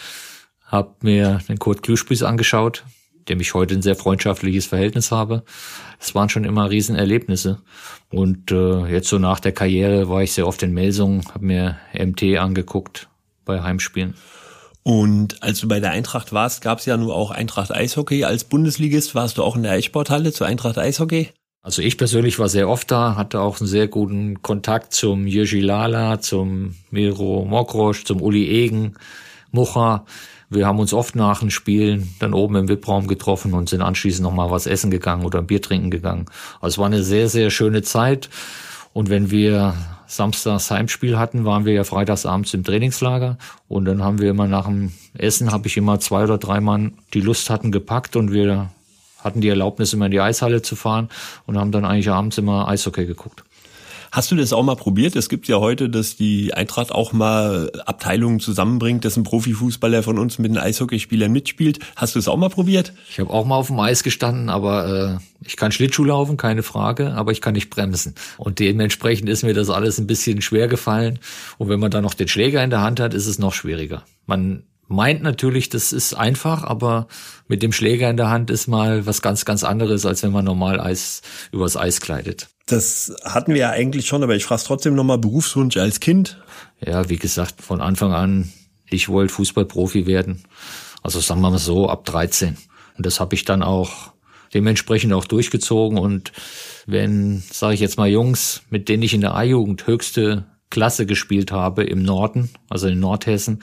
hab 0.64 1.02
mir 1.02 1.40
den 1.48 1.58
Kurt 1.58 1.82
Klüspieß 1.82 2.22
angeschaut, 2.22 2.84
dem 3.28 3.38
ich 3.40 3.52
heute 3.52 3.74
ein 3.74 3.82
sehr 3.82 3.96
freundschaftliches 3.96 4.64
Verhältnis 4.66 5.12
habe. 5.12 5.44
Es 5.98 6.14
waren 6.14 6.30
schon 6.30 6.44
immer 6.44 6.70
Riesenerlebnisse. 6.70 7.60
Und 8.08 8.50
äh, 8.50 8.86
jetzt 8.86 9.08
so 9.08 9.18
nach 9.18 9.40
der 9.40 9.52
Karriere 9.52 10.08
war 10.08 10.22
ich 10.22 10.32
sehr 10.32 10.46
oft 10.46 10.62
in 10.62 10.72
Melsungen, 10.72 11.22
habe 11.34 11.44
mir 11.44 11.76
MT 11.92 12.38
angeguckt 12.38 13.08
bei 13.44 13.62
Heimspielen. 13.62 14.14
Und 14.82 15.42
als 15.42 15.60
du 15.60 15.68
bei 15.68 15.80
der 15.80 15.90
Eintracht 15.90 16.32
warst, 16.32 16.62
gab 16.62 16.78
es 16.78 16.86
ja 16.86 16.96
nur 16.96 17.14
auch 17.14 17.30
Eintracht 17.30 17.72
Eishockey. 17.72 18.24
Als 18.24 18.44
Bundesligist 18.44 19.14
warst 19.14 19.36
du 19.36 19.42
auch 19.42 19.54
in 19.54 19.62
der 19.62 19.72
Eissporthalle 19.72 20.32
zur 20.32 20.46
Eintracht 20.46 20.78
Eishockey? 20.78 21.28
Also 21.62 21.82
ich 21.82 21.98
persönlich 21.98 22.38
war 22.38 22.48
sehr 22.48 22.68
oft 22.70 22.90
da, 22.90 23.16
hatte 23.16 23.40
auch 23.40 23.60
einen 23.60 23.68
sehr 23.68 23.86
guten 23.86 24.40
Kontakt 24.40 24.94
zum 24.94 25.26
Jirgi 25.26 25.60
Lala, 25.60 26.20
zum 26.20 26.74
Miro 26.90 27.44
Mokrosch, 27.44 28.04
zum 28.04 28.22
Uli 28.22 28.48
Egen, 28.48 28.94
Mucha. 29.52 30.06
Wir 30.48 30.66
haben 30.66 30.80
uns 30.80 30.92
oft 30.92 31.14
nach 31.14 31.40
den 31.40 31.50
Spielen 31.50 32.14
dann 32.18 32.34
oben 32.34 32.56
im 32.56 32.68
VIP-Raum 32.68 33.06
getroffen 33.06 33.52
und 33.52 33.68
sind 33.68 33.82
anschließend 33.82 34.24
nochmal 34.24 34.50
was 34.50 34.66
essen 34.66 34.90
gegangen 34.90 35.24
oder 35.24 35.38
ein 35.38 35.46
Bier 35.46 35.62
trinken 35.62 35.90
gegangen. 35.90 36.26
Also 36.60 36.74
es 36.74 36.78
war 36.78 36.86
eine 36.86 37.02
sehr, 37.02 37.28
sehr 37.28 37.50
schöne 37.50 37.82
Zeit. 37.82 38.30
Und 38.92 39.10
wenn 39.10 39.30
wir 39.30 39.74
samstags 40.06 40.70
Heimspiel 40.70 41.18
hatten, 41.18 41.44
waren 41.44 41.66
wir 41.66 41.72
ja 41.74 41.84
freitags 41.84 42.26
abends 42.26 42.52
im 42.54 42.64
Trainingslager. 42.64 43.38
Und 43.68 43.84
dann 43.84 44.02
haben 44.02 44.18
wir 44.18 44.30
immer 44.30 44.48
nach 44.48 44.66
dem 44.66 44.92
Essen, 45.14 45.52
habe 45.52 45.68
ich 45.68 45.76
immer 45.76 46.00
zwei 46.00 46.24
oder 46.24 46.38
drei 46.38 46.60
Mann, 46.60 46.94
die 47.14 47.20
Lust 47.20 47.50
hatten, 47.50 47.70
gepackt 47.70 48.16
und 48.16 48.32
wir 48.32 48.70
hatten 49.22 49.40
die 49.40 49.48
Erlaubnis, 49.48 49.92
immer 49.92 50.06
in 50.06 50.12
die 50.12 50.20
Eishalle 50.20 50.62
zu 50.62 50.76
fahren 50.76 51.08
und 51.46 51.58
haben 51.58 51.72
dann 51.72 51.84
eigentlich 51.84 52.10
abends 52.10 52.38
immer 52.38 52.68
Eishockey 52.68 53.06
geguckt. 53.06 53.44
Hast 54.12 54.32
du 54.32 54.36
das 54.36 54.52
auch 54.52 54.64
mal 54.64 54.74
probiert? 54.74 55.14
Es 55.14 55.28
gibt 55.28 55.46
ja 55.46 55.60
heute, 55.60 55.88
dass 55.88 56.16
die 56.16 56.52
Eintracht 56.52 56.90
auch 56.90 57.12
mal 57.12 57.70
Abteilungen 57.86 58.40
zusammenbringt, 58.40 59.04
dass 59.04 59.16
ein 59.16 59.22
Profifußballer 59.22 60.02
von 60.02 60.18
uns 60.18 60.40
mit 60.40 60.50
den 60.50 60.58
Eishockeyspielern 60.58 61.30
mitspielt. 61.30 61.78
Hast 61.94 62.16
du 62.16 62.18
es 62.18 62.26
auch 62.26 62.36
mal 62.36 62.48
probiert? 62.48 62.92
Ich 63.08 63.20
habe 63.20 63.30
auch 63.30 63.44
mal 63.44 63.54
auf 63.54 63.68
dem 63.68 63.78
Eis 63.78 64.02
gestanden, 64.02 64.48
aber 64.48 65.20
äh, 65.20 65.46
ich 65.46 65.56
kann 65.56 65.70
Schlittschuh 65.70 66.04
laufen, 66.04 66.36
keine 66.36 66.64
Frage, 66.64 67.12
aber 67.12 67.30
ich 67.30 67.40
kann 67.40 67.54
nicht 67.54 67.70
bremsen. 67.70 68.16
Und 68.36 68.58
dementsprechend 68.58 69.28
ist 69.28 69.44
mir 69.44 69.54
das 69.54 69.70
alles 69.70 69.98
ein 69.98 70.08
bisschen 70.08 70.42
schwer 70.42 70.66
gefallen. 70.66 71.20
Und 71.58 71.68
wenn 71.68 71.78
man 71.78 71.92
dann 71.92 72.02
noch 72.02 72.14
den 72.14 72.26
Schläger 72.26 72.64
in 72.64 72.70
der 72.70 72.80
Hand 72.80 72.98
hat, 72.98 73.14
ist 73.14 73.28
es 73.28 73.38
noch 73.38 73.54
schwieriger. 73.54 74.02
Man 74.26 74.64
meint 74.90 75.22
natürlich, 75.22 75.68
das 75.68 75.92
ist 75.92 76.14
einfach, 76.14 76.64
aber 76.64 77.06
mit 77.46 77.62
dem 77.62 77.72
Schläger 77.72 78.10
in 78.10 78.16
der 78.16 78.28
Hand 78.28 78.50
ist 78.50 78.66
mal 78.66 79.06
was 79.06 79.22
ganz, 79.22 79.44
ganz 79.44 79.62
anderes, 79.62 80.04
als 80.04 80.22
wenn 80.22 80.32
man 80.32 80.44
normal 80.44 80.80
Eis 80.80 81.22
übers 81.52 81.76
Eis 81.76 82.00
kleidet. 82.00 82.48
Das 82.66 83.14
hatten 83.24 83.54
wir 83.54 83.60
ja 83.60 83.70
eigentlich 83.70 84.06
schon, 84.06 84.22
aber 84.22 84.34
ich 84.34 84.44
frage 84.44 84.62
trotzdem 84.64 84.94
nochmal 84.94 85.18
Berufswunsch 85.18 85.76
als 85.76 86.00
Kind. 86.00 86.38
Ja, 86.84 87.08
wie 87.08 87.18
gesagt, 87.18 87.62
von 87.62 87.80
Anfang 87.80 88.12
an, 88.12 88.52
ich 88.88 89.08
wollte 89.08 89.32
Fußballprofi 89.32 90.06
werden. 90.06 90.42
Also 91.02 91.20
sagen 91.20 91.40
wir 91.40 91.50
mal 91.50 91.58
so, 91.58 91.88
ab 91.88 92.04
13. 92.04 92.56
Und 92.96 93.06
das 93.06 93.20
habe 93.20 93.36
ich 93.36 93.44
dann 93.44 93.62
auch 93.62 94.12
dementsprechend 94.52 95.12
auch 95.12 95.24
durchgezogen. 95.24 95.98
Und 95.98 96.32
wenn, 96.86 97.44
sage 97.52 97.74
ich 97.74 97.80
jetzt 97.80 97.96
mal, 97.96 98.08
Jungs, 98.08 98.62
mit 98.70 98.88
denen 98.88 99.04
ich 99.04 99.14
in 99.14 99.20
der 99.20 99.36
A-Jugend 99.36 99.86
höchste 99.86 100.46
Klasse 100.68 101.06
gespielt 101.06 101.52
habe 101.52 101.84
im 101.84 102.02
Norden, 102.02 102.50
also 102.68 102.88
in 102.88 103.00
Nordhessen, 103.00 103.62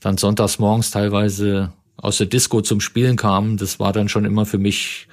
dann 0.00 0.18
sonntags 0.18 0.58
morgens 0.58 0.90
teilweise 0.90 1.72
aus 1.96 2.18
der 2.18 2.26
Disco 2.26 2.60
zum 2.60 2.80
Spielen 2.80 3.16
kamen, 3.16 3.56
das 3.56 3.80
war 3.80 3.92
dann 3.92 4.08
schon 4.08 4.24
immer 4.24 4.46
für 4.46 4.58
mich 4.58 5.08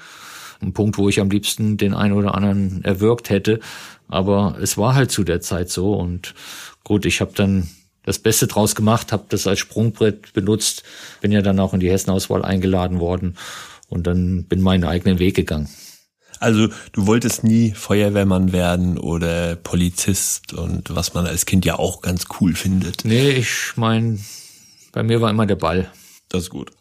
ein 0.61 0.73
Punkt, 0.73 0.97
wo 0.97 1.09
ich 1.09 1.19
am 1.19 1.29
liebsten 1.29 1.77
den 1.77 1.93
einen 1.93 2.13
oder 2.13 2.35
anderen 2.35 2.83
erwürgt 2.83 3.29
hätte. 3.29 3.59
Aber 4.07 4.57
es 4.61 4.77
war 4.77 4.95
halt 4.95 5.11
zu 5.11 5.23
der 5.23 5.41
Zeit 5.41 5.69
so 5.69 5.93
und 5.93 6.35
gut, 6.83 7.05
ich 7.05 7.21
habe 7.21 7.31
dann 7.35 7.69
das 8.03 8.19
Beste 8.19 8.45
draus 8.45 8.75
gemacht, 8.75 9.11
habe 9.11 9.25
das 9.29 9.47
als 9.47 9.59
Sprungbrett 9.59 10.33
benutzt, 10.33 10.83
bin 11.21 11.31
ja 11.31 11.41
dann 11.41 11.59
auch 11.59 11.73
in 11.73 11.79
die 11.79 11.89
Hessenauswahl 11.89 12.45
eingeladen 12.45 12.99
worden 12.99 13.35
und 13.89 14.05
dann 14.05 14.43
bin 14.43 14.61
meinen 14.61 14.83
eigenen 14.83 15.17
Weg 15.17 15.35
gegangen. 15.35 15.69
Also 16.39 16.67
du 16.91 17.07
wolltest 17.07 17.43
nie 17.43 17.71
Feuerwehrmann 17.71 18.51
werden 18.51 18.99
oder 18.99 19.55
Polizist 19.55 20.53
und 20.53 20.93
was 20.93 21.13
man 21.13 21.25
als 21.25 21.45
Kind 21.45 21.65
ja 21.65 21.79
auch 21.79 22.01
ganz 22.01 22.25
cool 22.39 22.53
findet. 22.53 23.05
Nee, 23.05 23.31
ich 23.31 23.71
mein, 23.75 24.23
bei 24.95 25.03
mir 25.03 25.21
war 25.21 25.29
immer 25.29 25.45
der 25.45 25.57
Ball. 25.57 25.91
Das 26.29 26.43
ist 26.43 26.49
gut. 26.49 26.71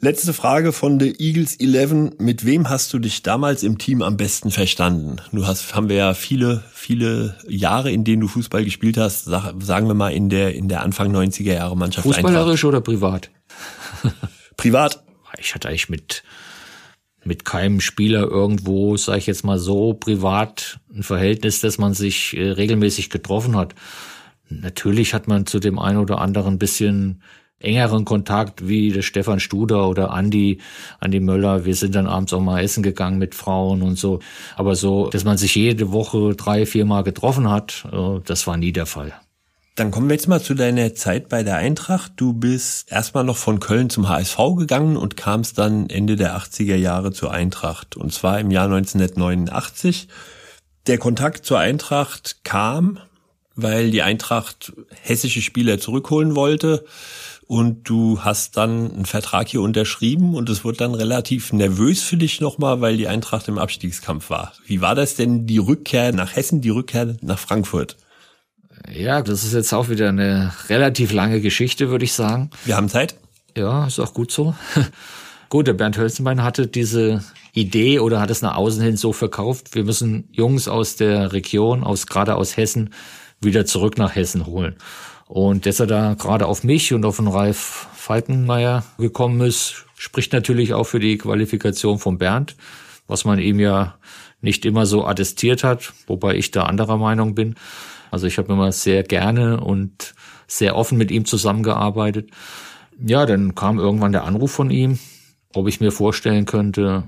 Letzte 0.00 0.32
Frage 0.32 0.72
von 0.72 1.00
The 1.00 1.16
Eagles 1.18 1.56
11. 1.56 2.12
Mit 2.18 2.46
wem 2.46 2.70
hast 2.70 2.94
du 2.94 3.00
dich 3.00 3.24
damals 3.24 3.64
im 3.64 3.76
Team 3.76 4.02
am 4.02 4.16
besten 4.16 4.52
verstanden? 4.52 5.16
Du 5.32 5.44
hast, 5.44 5.74
haben 5.74 5.88
wir 5.88 5.96
ja 5.96 6.14
viele, 6.14 6.62
viele 6.72 7.36
Jahre, 7.48 7.90
in 7.90 8.04
denen 8.04 8.20
du 8.20 8.28
Fußball 8.28 8.64
gespielt 8.64 8.96
hast, 8.96 9.24
sag, 9.24 9.54
sagen 9.60 9.88
wir 9.88 9.94
mal 9.94 10.10
in 10.10 10.28
der, 10.28 10.54
in 10.54 10.68
der 10.68 10.82
Anfang 10.82 11.12
90er 11.12 11.54
Jahre 11.54 11.76
Mannschaft. 11.76 12.06
Fußballerisch 12.06 12.64
Eintracht. 12.64 12.64
oder 12.64 12.80
privat? 12.80 13.30
privat. 14.56 15.02
Ich 15.40 15.56
hatte 15.56 15.68
eigentlich 15.68 15.88
mit, 15.88 16.22
mit 17.24 17.44
keinem 17.44 17.80
Spieler 17.80 18.28
irgendwo, 18.28 18.96
sage 18.96 19.18
ich 19.18 19.26
jetzt 19.26 19.44
mal 19.44 19.58
so, 19.58 19.94
privat 19.94 20.78
ein 20.94 21.02
Verhältnis, 21.02 21.60
dass 21.60 21.78
man 21.78 21.94
sich 21.94 22.36
äh, 22.36 22.52
regelmäßig 22.52 23.10
getroffen 23.10 23.56
hat. 23.56 23.74
Natürlich 24.48 25.14
hat 25.14 25.28
man 25.28 25.46
zu 25.46 25.58
dem 25.58 25.78
einen 25.78 25.98
oder 25.98 26.18
anderen 26.18 26.54
ein 26.54 26.58
bisschen 26.58 27.22
engeren 27.60 28.04
Kontakt 28.04 28.68
wie 28.68 28.92
der 28.92 29.02
Stefan 29.02 29.40
Studer 29.40 29.88
oder 29.88 30.10
Andi, 30.10 30.58
Andi 31.00 31.20
Möller. 31.20 31.64
Wir 31.64 31.74
sind 31.74 31.94
dann 31.94 32.06
abends 32.06 32.32
auch 32.32 32.40
mal 32.40 32.62
essen 32.62 32.82
gegangen 32.82 33.18
mit 33.18 33.34
Frauen 33.34 33.82
und 33.82 33.98
so. 33.98 34.20
Aber 34.56 34.76
so, 34.76 35.08
dass 35.08 35.24
man 35.24 35.38
sich 35.38 35.54
jede 35.54 35.92
Woche 35.92 36.34
drei, 36.36 36.66
vier 36.66 36.84
Mal 36.84 37.02
getroffen 37.02 37.50
hat, 37.50 37.86
äh, 37.92 38.20
das 38.24 38.46
war 38.46 38.56
nie 38.56 38.72
der 38.72 38.86
Fall. 38.86 39.12
Dann 39.74 39.92
kommen 39.92 40.08
wir 40.08 40.14
jetzt 40.14 40.26
mal 40.26 40.42
zu 40.42 40.54
deiner 40.54 40.94
Zeit 40.94 41.28
bei 41.28 41.44
der 41.44 41.56
Eintracht. 41.56 42.12
Du 42.16 42.32
bist 42.32 42.90
erstmal 42.90 43.22
noch 43.22 43.36
von 43.36 43.60
Köln 43.60 43.90
zum 43.90 44.08
HSV 44.08 44.36
gegangen 44.56 44.96
und 44.96 45.16
kamst 45.16 45.56
dann 45.56 45.88
Ende 45.88 46.16
der 46.16 46.36
80er 46.36 46.74
Jahre 46.74 47.12
zur 47.12 47.30
Eintracht. 47.32 47.96
Und 47.96 48.12
zwar 48.12 48.40
im 48.40 48.50
Jahr 48.50 48.64
1989. 48.64 50.08
Der 50.88 50.98
Kontakt 50.98 51.44
zur 51.44 51.60
Eintracht 51.60 52.38
kam, 52.42 52.98
weil 53.58 53.90
die 53.90 54.02
Eintracht 54.02 54.72
hessische 55.02 55.42
Spieler 55.42 55.78
zurückholen 55.80 56.36
wollte 56.36 56.84
und 57.48 57.88
du 57.88 58.20
hast 58.20 58.56
dann 58.56 58.92
einen 58.92 59.04
Vertrag 59.04 59.48
hier 59.48 59.62
unterschrieben 59.62 60.34
und 60.34 60.48
es 60.48 60.64
wurde 60.64 60.78
dann 60.78 60.94
relativ 60.94 61.52
nervös 61.52 62.02
für 62.02 62.16
dich 62.16 62.40
nochmal, 62.40 62.80
weil 62.80 62.96
die 62.96 63.08
Eintracht 63.08 63.48
im 63.48 63.58
Abstiegskampf 63.58 64.30
war. 64.30 64.52
Wie 64.64 64.80
war 64.80 64.94
das 64.94 65.16
denn 65.16 65.46
die 65.46 65.58
Rückkehr 65.58 66.12
nach 66.12 66.36
Hessen, 66.36 66.60
die 66.60 66.70
Rückkehr 66.70 67.16
nach 67.20 67.38
Frankfurt? 67.38 67.96
Ja, 68.94 69.22
das 69.22 69.42
ist 69.42 69.54
jetzt 69.54 69.72
auch 69.72 69.88
wieder 69.88 70.10
eine 70.10 70.52
relativ 70.68 71.12
lange 71.12 71.40
Geschichte, 71.40 71.90
würde 71.90 72.04
ich 72.04 72.12
sagen. 72.12 72.50
Wir 72.64 72.76
haben 72.76 72.88
Zeit. 72.88 73.16
Ja, 73.56 73.88
ist 73.88 73.98
auch 73.98 74.14
gut 74.14 74.30
so. 74.30 74.54
gut, 75.48 75.66
der 75.66 75.72
Bernd 75.72 75.98
Hölzenbein 75.98 76.44
hatte 76.44 76.68
diese 76.68 77.24
Idee 77.54 77.98
oder 77.98 78.20
hat 78.20 78.30
es 78.30 78.40
nach 78.40 78.56
außen 78.56 78.82
hin 78.82 78.96
so 78.96 79.12
verkauft, 79.12 79.74
wir 79.74 79.84
müssen 79.84 80.28
Jungs 80.30 80.68
aus 80.68 80.94
der 80.94 81.32
Region, 81.32 81.82
aus 81.82 82.06
gerade 82.06 82.36
aus 82.36 82.56
Hessen, 82.56 82.90
wieder 83.40 83.66
zurück 83.66 83.98
nach 83.98 84.14
Hessen 84.14 84.46
holen. 84.46 84.76
Und 85.26 85.66
dass 85.66 85.80
er 85.80 85.86
da 85.86 86.14
gerade 86.14 86.46
auf 86.46 86.64
mich 86.64 86.92
und 86.94 87.04
auf 87.04 87.16
den 87.16 87.28
Ralf 87.28 87.86
Falkenmeier 87.94 88.84
gekommen 88.98 89.40
ist, 89.42 89.84
spricht 89.96 90.32
natürlich 90.32 90.72
auch 90.72 90.84
für 90.84 91.00
die 91.00 91.18
Qualifikation 91.18 91.98
von 91.98 92.16
Bernd, 92.18 92.56
was 93.06 93.24
man 93.24 93.38
ihm 93.38 93.60
ja 93.60 93.96
nicht 94.40 94.64
immer 94.64 94.86
so 94.86 95.04
attestiert 95.04 95.64
hat, 95.64 95.92
wobei 96.06 96.36
ich 96.36 96.50
da 96.50 96.64
anderer 96.64 96.96
Meinung 96.96 97.34
bin. 97.34 97.56
Also 98.10 98.26
ich 98.26 98.38
habe 98.38 98.52
immer 98.52 98.72
sehr 98.72 99.02
gerne 99.02 99.60
und 99.60 100.14
sehr 100.46 100.76
offen 100.76 100.96
mit 100.96 101.10
ihm 101.10 101.26
zusammengearbeitet. 101.26 102.30
Ja, 102.98 103.26
dann 103.26 103.54
kam 103.54 103.78
irgendwann 103.78 104.12
der 104.12 104.24
Anruf 104.24 104.52
von 104.52 104.70
ihm, 104.70 104.98
ob 105.52 105.68
ich 105.68 105.80
mir 105.80 105.92
vorstellen 105.92 106.46
könnte, 106.46 107.04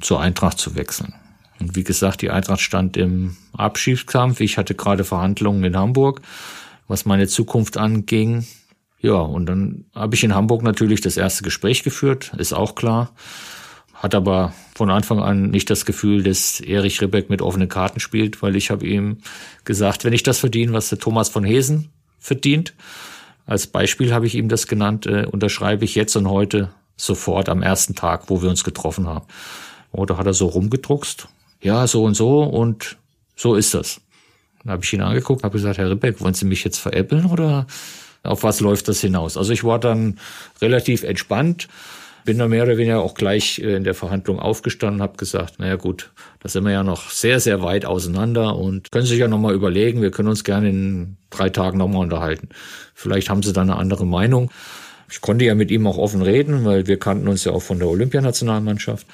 zur 0.00 0.20
Eintracht 0.20 0.58
zu 0.58 0.76
wechseln. 0.76 1.14
Und 1.60 1.76
wie 1.76 1.84
gesagt, 1.84 2.22
die 2.22 2.30
Eintracht 2.30 2.60
stand 2.60 2.96
im 2.96 3.36
Abschiedskampf. 3.52 4.40
Ich 4.40 4.58
hatte 4.58 4.74
gerade 4.74 5.04
Verhandlungen 5.04 5.64
in 5.64 5.76
Hamburg, 5.76 6.20
was 6.88 7.06
meine 7.06 7.28
Zukunft 7.28 7.76
anging. 7.76 8.46
Ja, 9.00 9.14
und 9.14 9.46
dann 9.46 9.84
habe 9.94 10.14
ich 10.14 10.24
in 10.24 10.34
Hamburg 10.34 10.62
natürlich 10.62 11.00
das 11.00 11.16
erste 11.16 11.42
Gespräch 11.42 11.82
geführt, 11.82 12.32
ist 12.38 12.52
auch 12.52 12.74
klar. 12.74 13.12
Hat 13.94 14.14
aber 14.14 14.52
von 14.74 14.90
Anfang 14.90 15.20
an 15.20 15.50
nicht 15.50 15.70
das 15.70 15.86
Gefühl, 15.86 16.22
dass 16.22 16.60
Erich 16.60 17.00
Ribbeck 17.00 17.30
mit 17.30 17.40
offenen 17.40 17.68
Karten 17.68 18.00
spielt, 18.00 18.42
weil 18.42 18.54
ich 18.56 18.70
habe 18.70 18.86
ihm 18.86 19.18
gesagt, 19.64 20.04
wenn 20.04 20.12
ich 20.12 20.22
das 20.22 20.38
verdiene, 20.38 20.74
was 20.74 20.90
der 20.90 20.98
Thomas 20.98 21.30
von 21.30 21.44
Hesen 21.44 21.90
verdient, 22.18 22.74
als 23.46 23.68
Beispiel 23.68 24.12
habe 24.12 24.26
ich 24.26 24.34
ihm 24.34 24.48
das 24.48 24.66
genannt, 24.66 25.06
äh, 25.06 25.24
unterschreibe 25.24 25.84
ich 25.84 25.94
jetzt 25.94 26.16
und 26.16 26.28
heute 26.28 26.70
sofort 26.96 27.48
am 27.48 27.62
ersten 27.62 27.94
Tag, 27.94 28.28
wo 28.28 28.42
wir 28.42 28.50
uns 28.50 28.64
getroffen 28.64 29.06
haben. 29.06 29.26
Oder 29.92 30.18
hat 30.18 30.26
er 30.26 30.34
so 30.34 30.46
rumgedruckst? 30.46 31.28
Ja, 31.60 31.86
so 31.86 32.04
und 32.04 32.14
so 32.14 32.42
und 32.42 32.96
so 33.34 33.54
ist 33.54 33.74
das. 33.74 34.00
Dann 34.62 34.72
habe 34.72 34.84
ich 34.84 34.92
ihn 34.92 35.02
angeguckt, 35.02 35.44
habe 35.44 35.56
gesagt, 35.56 35.78
Herr 35.78 35.90
Ribbeck, 35.90 36.20
wollen 36.20 36.34
Sie 36.34 36.44
mich 36.44 36.64
jetzt 36.64 36.78
veräppeln 36.78 37.26
oder 37.26 37.66
auf 38.22 38.42
was 38.42 38.60
läuft 38.60 38.88
das 38.88 39.00
hinaus? 39.00 39.36
Also 39.36 39.52
ich 39.52 39.62
war 39.64 39.78
dann 39.78 40.18
relativ 40.60 41.04
entspannt 41.04 41.68
bin 42.26 42.38
da 42.38 42.48
mehr 42.48 42.64
oder 42.64 42.76
weniger 42.76 43.00
auch 43.00 43.14
gleich 43.14 43.60
äh, 43.60 43.76
in 43.76 43.84
der 43.84 43.94
Verhandlung 43.94 44.38
aufgestanden, 44.38 45.00
habe 45.00 45.16
gesagt, 45.16 45.58
naja 45.58 45.76
gut, 45.76 46.10
da 46.40 46.50
sind 46.50 46.64
wir 46.64 46.72
ja 46.72 46.82
noch 46.82 47.08
sehr, 47.08 47.40
sehr 47.40 47.62
weit 47.62 47.86
auseinander 47.86 48.56
und 48.56 48.92
können 48.92 49.06
sich 49.06 49.18
ja 49.18 49.28
nochmal 49.28 49.54
überlegen, 49.54 50.02
wir 50.02 50.10
können 50.10 50.28
uns 50.28 50.44
gerne 50.44 50.68
in 50.68 51.16
drei 51.30 51.48
Tagen 51.48 51.78
nochmal 51.78 52.02
unterhalten. 52.02 52.50
Vielleicht 52.92 53.30
haben 53.30 53.42
sie 53.42 53.54
da 53.54 53.62
eine 53.62 53.76
andere 53.76 54.04
Meinung. 54.04 54.50
Ich 55.08 55.20
konnte 55.22 55.44
ja 55.46 55.54
mit 55.54 55.70
ihm 55.70 55.86
auch 55.86 55.96
offen 55.96 56.20
reden, 56.20 56.64
weil 56.64 56.86
wir 56.86 56.98
kannten 56.98 57.28
uns 57.28 57.44
ja 57.44 57.52
auch 57.52 57.62
von 57.62 57.78
der 57.78 57.88
Olympianationalmannschaft. 57.88 59.06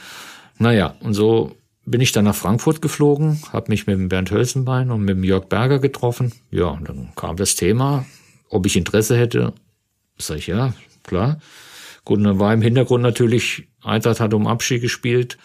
Naja, 0.59 0.97
und 1.01 1.13
so 1.15 1.55
bin 1.85 2.01
ich 2.01 2.13
dann 2.13 2.25
nach 2.25 2.35
Frankfurt 2.35 2.81
geflogen, 2.81 3.43
habe 3.53 3.71
mich 3.71 3.87
mit 3.87 3.97
dem 3.97 4.09
Bernd 4.09 4.31
Hölzenbein 4.31 4.91
und 4.91 5.03
mit 5.03 5.17
dem 5.17 5.25
Jörg 5.25 5.47
Berger 5.47 5.79
getroffen. 5.79 6.33
Ja, 6.51 6.67
und 6.67 6.89
dann 6.89 7.13
kam 7.17 7.37
das 7.37 7.57
Thema, 7.57 8.05
ob 8.49 8.67
ich 8.67 8.77
Interesse 8.77 9.17
hätte. 9.17 9.53
Sag 10.19 10.39
ich, 10.39 10.47
ja, 10.47 10.75
klar. 11.03 11.41
Gut, 12.05 12.19
und 12.19 12.25
dann 12.25 12.39
war 12.39 12.53
im 12.53 12.63
Hintergrund 12.63 13.03
natürlich, 13.03 13.69
Eintracht 13.83 14.21
hat 14.21 14.35
um 14.35 14.47
Abschied 14.47 14.81
gespielt, 14.81 15.39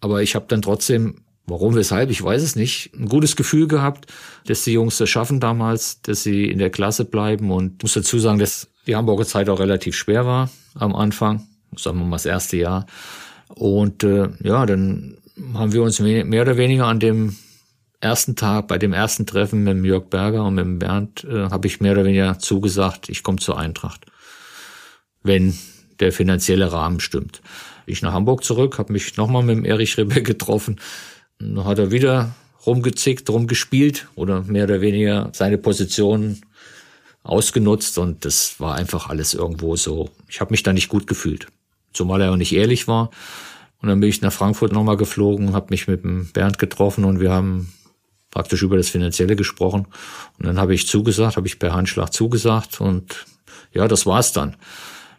aber 0.00 0.22
ich 0.22 0.34
habe 0.34 0.46
dann 0.48 0.62
trotzdem, 0.62 1.22
warum, 1.46 1.74
weshalb, 1.74 2.10
ich 2.10 2.22
weiß 2.22 2.42
es 2.42 2.56
nicht, 2.56 2.92
ein 2.94 3.08
gutes 3.08 3.36
Gefühl 3.36 3.68
gehabt, 3.68 4.10
dass 4.46 4.64
die 4.64 4.72
Jungs 4.72 4.98
das 4.98 5.10
schaffen 5.10 5.40
damals, 5.40 6.02
dass 6.02 6.22
sie 6.22 6.46
in 6.46 6.58
der 6.58 6.70
Klasse 6.70 7.04
bleiben 7.04 7.50
und 7.50 7.82
muss 7.82 7.94
dazu 7.94 8.18
sagen, 8.18 8.38
dass 8.38 8.68
die 8.86 8.96
Hamburger 8.96 9.24
Zeit 9.24 9.48
auch 9.48 9.60
relativ 9.60 9.96
schwer 9.96 10.26
war 10.26 10.50
am 10.74 10.94
Anfang, 10.94 11.46
sagen 11.76 11.98
wir 11.98 12.04
mal 12.04 12.16
das 12.16 12.26
erste 12.26 12.56
Jahr. 12.56 12.86
Und 13.48 14.02
äh, 14.02 14.28
ja, 14.42 14.66
dann 14.66 15.18
haben 15.54 15.72
wir 15.72 15.82
uns 15.82 16.00
mehr 16.00 16.42
oder 16.42 16.56
weniger 16.56 16.86
an 16.86 17.00
dem 17.00 17.36
ersten 18.00 18.36
Tag, 18.36 18.68
bei 18.68 18.78
dem 18.78 18.92
ersten 18.92 19.26
Treffen 19.26 19.64
mit 19.64 19.74
dem 19.74 19.84
Jörg 19.84 20.06
Berger 20.06 20.44
und 20.44 20.54
mit 20.54 20.64
dem 20.64 20.78
Bernd, 20.78 21.24
äh, 21.24 21.50
habe 21.50 21.66
ich 21.66 21.80
mehr 21.80 21.92
oder 21.92 22.04
weniger 22.04 22.38
zugesagt, 22.38 23.08
ich 23.08 23.22
komme 23.22 23.38
zur 23.38 23.58
Eintracht. 23.58 24.06
Wenn 25.22 25.56
der 26.00 26.12
finanzielle 26.12 26.72
Rahmen 26.72 27.00
stimmt. 27.00 27.42
Ich 27.86 28.02
nach 28.02 28.12
Hamburg 28.12 28.44
zurück, 28.44 28.78
habe 28.78 28.92
mich 28.92 29.16
nochmal 29.16 29.42
mit 29.42 29.56
dem 29.56 29.64
Erich 29.64 29.96
Ribbeck 29.96 30.24
getroffen. 30.26 30.80
Dann 31.38 31.64
hat 31.64 31.78
er 31.78 31.90
wieder 31.90 32.34
rumgezickt, 32.66 33.28
rumgespielt 33.30 34.08
oder 34.14 34.42
mehr 34.42 34.64
oder 34.64 34.80
weniger 34.80 35.30
seine 35.32 35.58
Position 35.58 36.40
ausgenutzt 37.24 37.98
und 37.98 38.24
das 38.24 38.58
war 38.58 38.74
einfach 38.74 39.08
alles 39.08 39.34
irgendwo 39.34 39.76
so. 39.76 40.10
Ich 40.28 40.40
habe 40.40 40.52
mich 40.52 40.62
da 40.62 40.72
nicht 40.72 40.88
gut 40.88 41.06
gefühlt, 41.06 41.46
zumal 41.92 42.20
er 42.20 42.32
auch 42.32 42.36
nicht 42.36 42.52
ehrlich 42.52 42.88
war. 42.88 43.10
Und 43.82 43.88
dann 43.88 44.00
bin 44.00 44.08
ich 44.08 44.22
nach 44.22 44.32
Frankfurt 44.32 44.72
nochmal 44.72 44.96
geflogen, 44.96 45.52
habe 45.52 45.66
mich 45.70 45.88
mit 45.88 46.04
dem 46.04 46.30
Bernd 46.32 46.58
getroffen 46.58 47.04
und 47.04 47.18
wir 47.20 47.32
haben 47.32 47.72
praktisch 48.30 48.62
über 48.62 48.76
das 48.76 48.88
Finanzielle 48.88 49.36
gesprochen. 49.36 49.86
Und 50.38 50.46
dann 50.46 50.58
habe 50.58 50.72
ich 50.72 50.86
zugesagt, 50.86 51.36
habe 51.36 51.48
ich 51.48 51.58
per 51.58 51.74
Handschlag 51.74 52.12
zugesagt 52.12 52.80
und 52.80 53.26
ja, 53.72 53.88
das 53.88 54.06
war's 54.06 54.32
dann. 54.32 54.56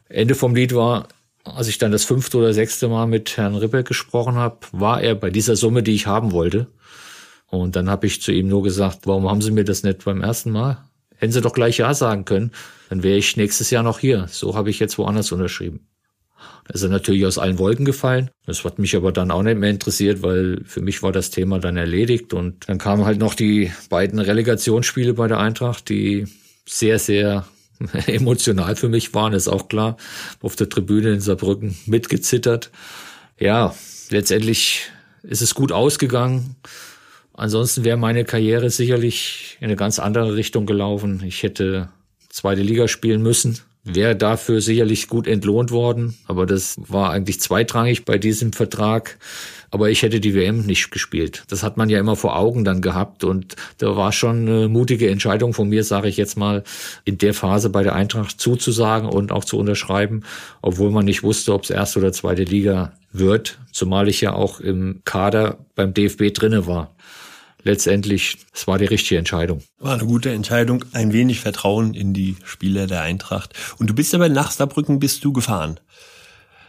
Ende 0.07 0.33
vom 0.33 0.55
Lied 0.55 0.73
war, 0.73 1.09
als 1.43 1.67
ich 1.67 1.77
dann 1.77 1.91
das 1.91 2.05
fünfte 2.05 2.37
oder 2.37 2.53
sechste 2.53 2.87
Mal 2.87 3.05
mit 3.05 3.35
Herrn 3.35 3.55
Ribbeck 3.55 3.85
gesprochen 3.85 4.35
habe, 4.35 4.59
war 4.71 5.01
er 5.01 5.15
bei 5.15 5.29
dieser 5.29 5.55
Summe, 5.55 5.83
die 5.83 5.93
ich 5.93 6.07
haben 6.07 6.31
wollte. 6.31 6.67
Und 7.47 7.75
dann 7.75 7.89
habe 7.89 8.07
ich 8.07 8.21
zu 8.21 8.31
ihm 8.31 8.47
nur 8.47 8.63
gesagt, 8.63 8.99
warum 9.03 9.29
haben 9.29 9.41
Sie 9.41 9.51
mir 9.51 9.65
das 9.65 9.83
nicht 9.83 10.05
beim 10.05 10.21
ersten 10.21 10.51
Mal? 10.51 10.85
Hätten 11.17 11.33
Sie 11.33 11.41
doch 11.41 11.53
gleich 11.53 11.77
Ja 11.77 11.93
sagen 11.93 12.25
können, 12.25 12.51
dann 12.89 13.03
wäre 13.03 13.17
ich 13.17 13.37
nächstes 13.37 13.69
Jahr 13.69 13.83
noch 13.83 13.99
hier. 13.99 14.27
So 14.29 14.55
habe 14.55 14.69
ich 14.69 14.79
jetzt 14.79 14.97
woanders 14.97 15.31
unterschrieben. 15.31 15.87
Da 16.67 16.73
ist 16.73 16.83
er 16.83 16.89
natürlich 16.89 17.25
aus 17.25 17.37
allen 17.37 17.59
Wolken 17.59 17.85
gefallen. 17.85 18.29
Das 18.45 18.63
hat 18.63 18.79
mich 18.79 18.95
aber 18.95 19.11
dann 19.11 19.31
auch 19.31 19.43
nicht 19.43 19.57
mehr 19.57 19.69
interessiert, 19.69 20.21
weil 20.21 20.61
für 20.65 20.81
mich 20.81 21.03
war 21.03 21.11
das 21.11 21.29
Thema 21.29 21.59
dann 21.59 21.77
erledigt. 21.77 22.33
Und 22.33 22.69
dann 22.69 22.77
kamen 22.77 23.05
halt 23.05 23.19
noch 23.19 23.33
die 23.33 23.71
beiden 23.89 24.19
Relegationsspiele 24.19 25.13
bei 25.13 25.27
der 25.27 25.39
Eintracht, 25.39 25.89
die 25.89 26.27
sehr, 26.65 26.99
sehr 26.99 27.45
emotional 28.07 28.75
für 28.75 28.89
mich 28.89 29.13
waren, 29.13 29.33
ist 29.33 29.47
auch 29.47 29.67
klar. 29.67 29.97
Auf 30.41 30.55
der 30.55 30.69
Tribüne 30.69 31.11
in 31.11 31.19
Saarbrücken 31.19 31.77
mitgezittert. 31.85 32.71
Ja, 33.39 33.75
letztendlich 34.09 34.89
ist 35.23 35.41
es 35.41 35.55
gut 35.55 35.71
ausgegangen. 35.71 36.55
Ansonsten 37.33 37.83
wäre 37.83 37.97
meine 37.97 38.25
Karriere 38.25 38.69
sicherlich 38.69 39.57
in 39.59 39.65
eine 39.65 39.75
ganz 39.75 39.99
andere 39.99 40.35
Richtung 40.35 40.65
gelaufen. 40.65 41.23
Ich 41.25 41.41
hätte 41.43 41.89
zweite 42.29 42.61
Liga 42.61 42.87
spielen 42.87 43.21
müssen. 43.21 43.59
Wäre 43.85 44.15
dafür 44.15 44.61
sicherlich 44.61 45.09
gut 45.09 45.27
entlohnt 45.27 45.71
worden, 45.71 46.17
aber 46.25 46.45
das 46.45 46.77
war 46.77 47.09
eigentlich 47.09 47.41
zweitrangig 47.41 48.05
bei 48.05 48.17
diesem 48.17 48.53
Vertrag. 48.53 49.17
Aber 49.71 49.89
ich 49.89 50.03
hätte 50.03 50.21
die 50.21 50.35
WM 50.35 50.61
nicht 50.61 50.89
gespielt. 50.91 51.43
Das 51.49 51.63
hat 51.63 51.75
man 51.75 51.89
ja 51.89 51.99
immer 51.99 52.15
vor 52.15 52.37
Augen 52.37 52.63
dann 52.63 52.81
gehabt 52.81 53.25
und 53.25 53.55
da 53.79 53.97
war 53.97 54.13
schon 54.13 54.47
eine 54.47 54.69
mutige 54.69 55.09
Entscheidung 55.09 55.53
von 55.53 55.67
mir, 55.67 55.83
sage 55.83 56.07
ich 56.07 56.15
jetzt 56.15 56.37
mal, 56.37 56.63
in 57.03 57.17
der 57.17 57.33
Phase 57.33 57.69
bei 57.69 57.83
der 57.83 57.95
Eintracht 57.95 58.39
zuzusagen 58.39 59.09
und 59.09 59.33
auch 59.33 59.43
zu 59.43 59.57
unterschreiben, 59.57 60.23
obwohl 60.61 60.91
man 60.91 61.03
nicht 61.03 61.23
wusste, 61.23 61.53
ob 61.53 61.63
es 61.63 61.69
erste 61.69 61.99
oder 61.99 62.13
zweite 62.13 62.43
Liga 62.43 62.93
wird, 63.11 63.59
zumal 63.73 64.07
ich 64.07 64.21
ja 64.21 64.33
auch 64.33 64.61
im 64.61 65.01
Kader 65.03 65.57
beim 65.75 65.93
DFB 65.93 66.33
drinne 66.33 66.67
war 66.67 66.93
letztendlich, 67.63 68.37
es 68.53 68.67
war 68.67 68.77
die 68.77 68.85
richtige 68.85 69.17
Entscheidung. 69.17 69.63
War 69.79 69.93
eine 69.93 70.05
gute 70.05 70.31
Entscheidung, 70.31 70.85
ein 70.91 71.13
wenig 71.13 71.39
Vertrauen 71.39 71.93
in 71.93 72.13
die 72.13 72.35
Spieler 72.43 72.87
der 72.87 73.01
Eintracht. 73.01 73.53
Und 73.79 73.89
du 73.89 73.93
bist 73.93 74.13
aber 74.13 74.29
nach 74.29 74.51
Saarbrücken 74.51 74.99
bist 74.99 75.23
du 75.23 75.33
gefahren 75.33 75.79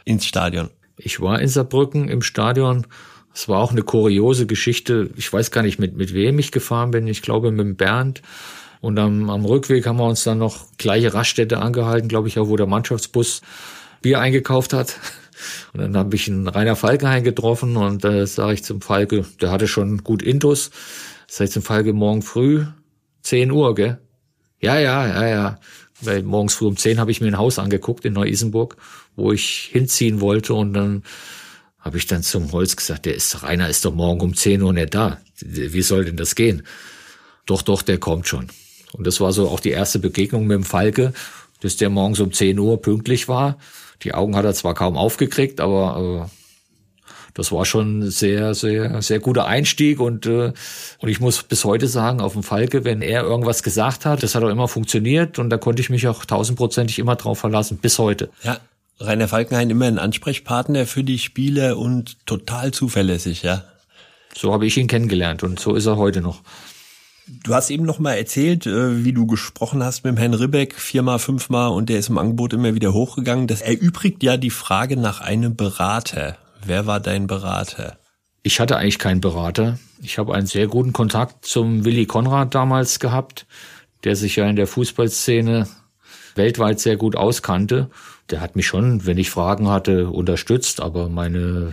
ins 0.04 0.26
Stadion. 0.26 0.70
Ich 0.96 1.20
war 1.20 1.40
in 1.40 1.48
Saarbrücken 1.48 2.08
im 2.08 2.22
Stadion. 2.22 2.86
Es 3.34 3.48
war 3.48 3.58
auch 3.60 3.72
eine 3.72 3.82
kuriose 3.82 4.46
Geschichte. 4.46 5.10
Ich 5.16 5.32
weiß 5.32 5.50
gar 5.50 5.62
nicht, 5.62 5.78
mit, 5.78 5.96
mit 5.96 6.14
wem 6.14 6.38
ich 6.38 6.52
gefahren 6.52 6.92
bin. 6.92 7.06
Ich 7.08 7.22
glaube, 7.22 7.50
mit 7.50 7.76
Bernd. 7.76 8.22
Und 8.80 8.98
am, 8.98 9.30
am 9.30 9.44
Rückweg 9.44 9.86
haben 9.86 9.96
wir 9.96 10.06
uns 10.06 10.24
dann 10.24 10.38
noch 10.38 10.66
gleiche 10.76 11.14
Raststätte 11.14 11.58
angehalten, 11.58 12.08
glaube 12.08 12.28
ich, 12.28 12.38
auch 12.38 12.48
wo 12.48 12.56
der 12.56 12.66
Mannschaftsbus 12.66 13.40
Bier 14.02 14.20
eingekauft 14.20 14.72
hat. 14.74 14.98
Und 15.72 15.80
dann 15.80 15.96
habe 15.96 16.14
ich 16.16 16.28
einen 16.28 16.48
Rainer 16.48 16.76
Falkenhain 16.76 17.24
getroffen 17.24 17.76
und 17.76 18.04
da 18.04 18.12
äh, 18.12 18.26
sage 18.26 18.54
ich 18.54 18.64
zum 18.64 18.80
Falke, 18.80 19.24
der 19.40 19.50
hatte 19.50 19.68
schon 19.68 20.04
gut 20.04 20.22
Intus. 20.22 20.70
Sag 21.26 21.46
ich 21.46 21.50
zum 21.52 21.62
Falke 21.62 21.92
morgen 21.92 22.22
früh, 22.22 22.64
10 23.22 23.50
Uhr, 23.50 23.74
gell? 23.74 23.98
Ja, 24.60 24.78
ja, 24.78 25.06
ja, 25.06 25.26
ja. 25.26 25.60
Weil 26.00 26.22
morgens 26.22 26.54
früh 26.54 26.66
um 26.66 26.76
10 26.76 26.98
habe 26.98 27.10
ich 27.10 27.20
mir 27.20 27.28
ein 27.28 27.38
Haus 27.38 27.58
angeguckt 27.58 28.04
in 28.04 28.12
Neu-Isenburg, 28.12 28.76
wo 29.16 29.32
ich 29.32 29.68
hinziehen 29.72 30.20
wollte 30.20 30.54
und 30.54 30.74
dann 30.74 31.02
habe 31.78 31.98
ich 31.98 32.06
dann 32.06 32.22
zum 32.22 32.50
Holz 32.52 32.76
gesagt, 32.76 33.04
der 33.04 33.14
ist, 33.14 33.42
Rainer 33.42 33.68
ist 33.68 33.84
doch 33.84 33.94
morgen 33.94 34.20
um 34.20 34.34
10 34.34 34.62
Uhr 34.62 34.72
nicht 34.72 34.94
da. 34.94 35.18
Wie 35.40 35.82
soll 35.82 36.06
denn 36.06 36.16
das 36.16 36.34
gehen? 36.34 36.62
Doch, 37.46 37.62
doch, 37.62 37.82
der 37.82 37.98
kommt 37.98 38.26
schon. 38.26 38.48
Und 38.92 39.06
das 39.06 39.20
war 39.20 39.32
so 39.32 39.48
auch 39.48 39.60
die 39.60 39.70
erste 39.70 39.98
Begegnung 39.98 40.46
mit 40.46 40.54
dem 40.54 40.64
Falke, 40.64 41.12
dass 41.64 41.76
der 41.76 41.88
morgens 41.88 42.20
um 42.20 42.30
10 42.30 42.58
Uhr 42.58 42.80
pünktlich 42.82 43.26
war. 43.26 43.56
Die 44.02 44.12
Augen 44.12 44.36
hat 44.36 44.44
er 44.44 44.52
zwar 44.52 44.74
kaum 44.74 44.98
aufgekriegt, 44.98 45.62
aber 45.62 46.28
äh, 46.28 47.10
das 47.32 47.52
war 47.52 47.64
schon 47.64 48.10
sehr, 48.10 48.54
sehr, 48.54 49.00
sehr 49.00 49.18
guter 49.18 49.46
Einstieg 49.46 49.98
und, 49.98 50.26
äh, 50.26 50.52
und 50.98 51.08
ich 51.08 51.20
muss 51.20 51.42
bis 51.42 51.64
heute 51.64 51.88
sagen, 51.88 52.20
auf 52.20 52.34
dem 52.34 52.42
Falke, 52.42 52.84
wenn 52.84 53.00
er 53.00 53.22
irgendwas 53.22 53.62
gesagt 53.62 54.04
hat, 54.04 54.22
das 54.22 54.34
hat 54.34 54.44
auch 54.44 54.50
immer 54.50 54.68
funktioniert 54.68 55.38
und 55.38 55.48
da 55.48 55.56
konnte 55.56 55.80
ich 55.80 55.88
mich 55.88 56.06
auch 56.06 56.26
tausendprozentig 56.26 56.98
immer 56.98 57.16
drauf 57.16 57.38
verlassen, 57.38 57.78
bis 57.78 57.98
heute. 57.98 58.28
Ja, 58.42 58.58
Rainer 59.00 59.26
Falkenhain 59.26 59.70
immer 59.70 59.86
ein 59.86 59.98
Ansprechpartner 59.98 60.84
für 60.84 61.02
die 61.02 61.18
Spieler 61.18 61.78
und 61.78 62.26
total 62.26 62.72
zuverlässig, 62.72 63.42
ja. 63.42 63.64
So 64.36 64.52
habe 64.52 64.66
ich 64.66 64.76
ihn 64.76 64.86
kennengelernt 64.86 65.42
und 65.42 65.58
so 65.58 65.74
ist 65.74 65.86
er 65.86 65.96
heute 65.96 66.20
noch. 66.20 66.42
Du 67.26 67.54
hast 67.54 67.70
eben 67.70 67.84
noch 67.84 67.98
mal 67.98 68.12
erzählt, 68.12 68.66
äh, 68.66 69.02
wie 69.04 69.12
du 69.12 69.26
gesprochen 69.26 69.82
hast 69.82 70.04
mit 70.04 70.14
dem 70.14 70.18
Herrn 70.18 70.34
Ribbeck 70.34 70.74
viermal, 70.74 71.18
fünfmal 71.18 71.70
und 71.70 71.88
der 71.88 71.98
ist 71.98 72.10
im 72.10 72.18
Angebot 72.18 72.52
immer 72.52 72.74
wieder 72.74 72.92
hochgegangen. 72.92 73.46
Das 73.46 73.62
erübrigt 73.62 74.22
ja 74.22 74.36
die 74.36 74.50
Frage 74.50 74.98
nach 74.98 75.22
einem 75.22 75.56
Berater. 75.56 76.36
Wer 76.64 76.86
war 76.86 77.00
dein 77.00 77.26
Berater? 77.26 77.96
Ich 78.42 78.60
hatte 78.60 78.76
eigentlich 78.76 78.98
keinen 78.98 79.22
Berater. 79.22 79.78
Ich 80.02 80.18
habe 80.18 80.34
einen 80.34 80.46
sehr 80.46 80.66
guten 80.66 80.92
Kontakt 80.92 81.46
zum 81.46 81.86
Willi 81.86 82.04
Konrad 82.04 82.54
damals 82.54 82.98
gehabt, 82.98 83.46
der 84.04 84.16
sich 84.16 84.36
ja 84.36 84.46
in 84.46 84.56
der 84.56 84.66
Fußballszene 84.66 85.66
weltweit 86.34 86.78
sehr 86.78 86.96
gut 86.96 87.16
auskannte. 87.16 87.88
Der 88.28 88.42
hat 88.42 88.54
mich 88.54 88.66
schon, 88.66 89.06
wenn 89.06 89.16
ich 89.16 89.30
Fragen 89.30 89.68
hatte, 89.68 90.10
unterstützt, 90.10 90.82
aber 90.82 91.08
meine 91.08 91.72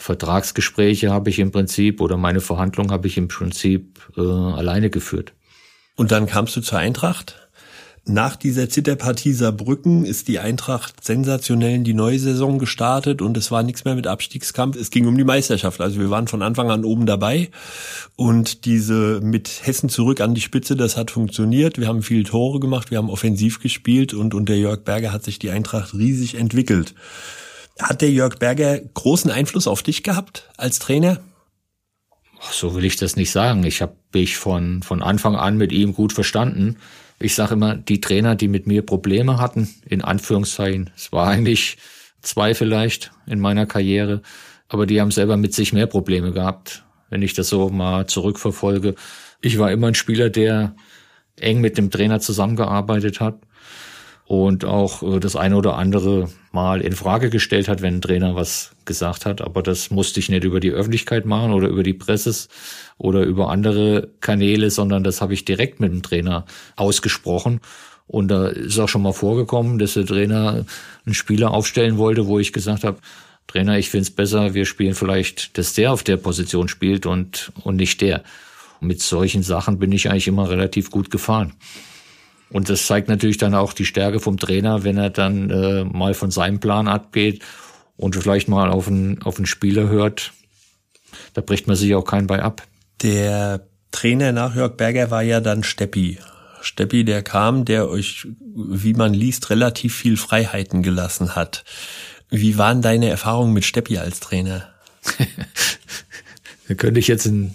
Vertragsgespräche 0.00 1.10
habe 1.10 1.30
ich 1.30 1.38
im 1.38 1.52
Prinzip 1.52 2.00
oder 2.00 2.16
meine 2.16 2.40
Verhandlungen 2.40 2.90
habe 2.90 3.06
ich 3.06 3.16
im 3.18 3.28
Prinzip 3.28 4.00
äh, 4.16 4.20
alleine 4.20 4.90
geführt. 4.90 5.34
Und 5.96 6.10
dann 6.10 6.26
kamst 6.26 6.56
du 6.56 6.62
zur 6.62 6.78
Eintracht? 6.78 7.36
Nach 8.06 8.34
dieser 8.34 8.70
Zitterpartie 8.70 9.34
Saarbrücken 9.34 10.06
ist 10.06 10.26
die 10.26 10.38
Eintracht 10.38 11.04
sensationell 11.04 11.74
in 11.74 11.84
die 11.84 11.92
neue 11.92 12.18
Saison 12.18 12.58
gestartet 12.58 13.20
und 13.20 13.36
es 13.36 13.50
war 13.50 13.62
nichts 13.62 13.84
mehr 13.84 13.94
mit 13.94 14.06
Abstiegskampf. 14.06 14.74
Es 14.76 14.90
ging 14.90 15.06
um 15.06 15.18
die 15.18 15.24
Meisterschaft. 15.24 15.82
Also 15.82 16.00
wir 16.00 16.08
waren 16.08 16.26
von 16.26 16.40
Anfang 16.40 16.70
an 16.70 16.84
oben 16.84 17.04
dabei 17.04 17.50
und 18.16 18.64
diese 18.64 19.20
mit 19.22 19.60
Hessen 19.64 19.90
zurück 19.90 20.22
an 20.22 20.34
die 20.34 20.40
Spitze, 20.40 20.76
das 20.76 20.96
hat 20.96 21.10
funktioniert. 21.10 21.78
Wir 21.78 21.88
haben 21.88 22.02
viele 22.02 22.24
Tore 22.24 22.58
gemacht, 22.58 22.90
wir 22.90 22.96
haben 22.96 23.10
offensiv 23.10 23.60
gespielt 23.60 24.14
und 24.14 24.32
unter 24.32 24.54
Jörg 24.54 24.82
Berger 24.82 25.12
hat 25.12 25.22
sich 25.22 25.38
die 25.38 25.50
Eintracht 25.50 25.92
riesig 25.92 26.36
entwickelt. 26.36 26.94
Hat 27.82 28.02
der 28.02 28.10
Jörg 28.10 28.38
Berger 28.38 28.78
großen 28.78 29.30
Einfluss 29.30 29.66
auf 29.66 29.82
dich 29.82 30.02
gehabt 30.02 30.50
als 30.56 30.78
Trainer? 30.78 31.20
So 32.52 32.74
will 32.74 32.84
ich 32.84 32.96
das 32.96 33.16
nicht 33.16 33.30
sagen. 33.30 33.64
Ich 33.64 33.82
habe 33.82 33.96
mich 34.12 34.36
von, 34.36 34.82
von 34.82 35.02
Anfang 35.02 35.36
an 35.36 35.56
mit 35.56 35.72
ihm 35.72 35.94
gut 35.94 36.12
verstanden. 36.12 36.76
Ich 37.18 37.34
sage 37.34 37.54
immer, 37.54 37.76
die 37.76 38.00
Trainer, 38.00 38.34
die 38.34 38.48
mit 38.48 38.66
mir 38.66 38.82
Probleme 38.82 39.38
hatten, 39.38 39.68
in 39.86 40.02
Anführungszeichen, 40.02 40.90
es 40.96 41.12
war 41.12 41.28
eigentlich 41.28 41.76
zwei 42.22 42.54
vielleicht 42.54 43.12
in 43.26 43.40
meiner 43.40 43.66
Karriere, 43.66 44.22
aber 44.68 44.86
die 44.86 45.00
haben 45.00 45.10
selber 45.10 45.36
mit 45.36 45.54
sich 45.54 45.72
mehr 45.72 45.86
Probleme 45.86 46.32
gehabt, 46.32 46.84
wenn 47.10 47.22
ich 47.22 47.34
das 47.34 47.48
so 47.48 47.68
mal 47.68 48.06
zurückverfolge. 48.06 48.94
Ich 49.42 49.58
war 49.58 49.70
immer 49.70 49.88
ein 49.88 49.94
Spieler, 49.94 50.30
der 50.30 50.74
eng 51.36 51.60
mit 51.60 51.76
dem 51.76 51.90
Trainer 51.90 52.20
zusammengearbeitet 52.20 53.20
hat 53.20 53.38
und 54.30 54.64
auch 54.64 55.02
äh, 55.02 55.18
das 55.18 55.34
eine 55.34 55.56
oder 55.56 55.74
andere 55.74 56.28
Mal 56.52 56.82
in 56.82 56.92
Frage 56.92 57.30
gestellt 57.30 57.66
hat, 57.66 57.82
wenn 57.82 57.96
ein 57.96 58.00
Trainer 58.00 58.36
was 58.36 58.70
gesagt 58.84 59.26
hat. 59.26 59.40
Aber 59.40 59.60
das 59.60 59.90
musste 59.90 60.20
ich 60.20 60.28
nicht 60.28 60.44
über 60.44 60.60
die 60.60 60.70
Öffentlichkeit 60.70 61.26
machen 61.26 61.52
oder 61.52 61.66
über 61.66 61.82
die 61.82 61.94
Presse 61.94 62.48
oder 62.96 63.24
über 63.24 63.50
andere 63.50 64.08
Kanäle, 64.20 64.70
sondern 64.70 65.02
das 65.02 65.20
habe 65.20 65.34
ich 65.34 65.44
direkt 65.44 65.80
mit 65.80 65.90
dem 65.90 66.04
Trainer 66.04 66.46
ausgesprochen. 66.76 67.60
Und 68.06 68.28
da 68.28 68.46
ist 68.46 68.78
auch 68.78 68.88
schon 68.88 69.02
mal 69.02 69.12
vorgekommen, 69.12 69.80
dass 69.80 69.94
der 69.94 70.06
Trainer 70.06 70.64
einen 71.04 71.14
Spieler 71.14 71.50
aufstellen 71.50 71.98
wollte, 71.98 72.28
wo 72.28 72.38
ich 72.38 72.52
gesagt 72.52 72.84
habe, 72.84 72.98
Trainer, 73.48 73.78
ich 73.78 73.90
finde 73.90 74.02
es 74.02 74.10
besser, 74.12 74.54
wir 74.54 74.64
spielen 74.64 74.94
vielleicht, 74.94 75.58
dass 75.58 75.72
der 75.72 75.92
auf 75.92 76.04
der 76.04 76.18
Position 76.18 76.68
spielt 76.68 77.04
und, 77.04 77.50
und 77.64 77.74
nicht 77.74 78.00
der. 78.00 78.22
Und 78.80 78.86
mit 78.86 79.02
solchen 79.02 79.42
Sachen 79.42 79.80
bin 79.80 79.90
ich 79.90 80.08
eigentlich 80.08 80.28
immer 80.28 80.48
relativ 80.48 80.92
gut 80.92 81.10
gefahren. 81.10 81.54
Und 82.50 82.68
das 82.68 82.86
zeigt 82.86 83.08
natürlich 83.08 83.38
dann 83.38 83.54
auch 83.54 83.72
die 83.72 83.84
Stärke 83.84 84.20
vom 84.20 84.36
Trainer, 84.36 84.82
wenn 84.82 84.98
er 84.98 85.10
dann 85.10 85.50
äh, 85.50 85.84
mal 85.84 86.14
von 86.14 86.30
seinem 86.30 86.58
Plan 86.58 86.88
abgeht 86.88 87.42
und 87.96 88.16
vielleicht 88.16 88.48
mal 88.48 88.70
auf 88.70 88.88
einen, 88.88 89.22
auf 89.22 89.36
einen 89.36 89.46
Spieler 89.46 89.88
hört. 89.88 90.32
Da 91.34 91.42
bricht 91.42 91.66
man 91.66 91.76
sich 91.76 91.94
auch 91.94 92.04
keinen 92.04 92.26
bei 92.26 92.42
ab. 92.42 92.66
Der 93.02 93.66
Trainer 93.92 94.32
nach 94.32 94.54
Jörg 94.54 94.76
Berger 94.76 95.10
war 95.10 95.22
ja 95.22 95.40
dann 95.40 95.62
Steppi. 95.62 96.18
Steppi, 96.60 97.04
der 97.04 97.22
kam, 97.22 97.64
der 97.64 97.88
euch, 97.88 98.26
wie 98.54 98.94
man 98.94 99.14
liest, 99.14 99.50
relativ 99.50 99.94
viel 99.96 100.16
Freiheiten 100.16 100.82
gelassen 100.82 101.34
hat. 101.34 101.64
Wie 102.30 102.58
waren 102.58 102.82
deine 102.82 103.08
Erfahrungen 103.08 103.52
mit 103.52 103.64
Steppi 103.64 103.98
als 103.98 104.20
Trainer? 104.20 104.68
da 106.68 106.74
könnte 106.74 107.00
ich 107.00 107.08
jetzt 107.08 107.26
ein 107.26 107.54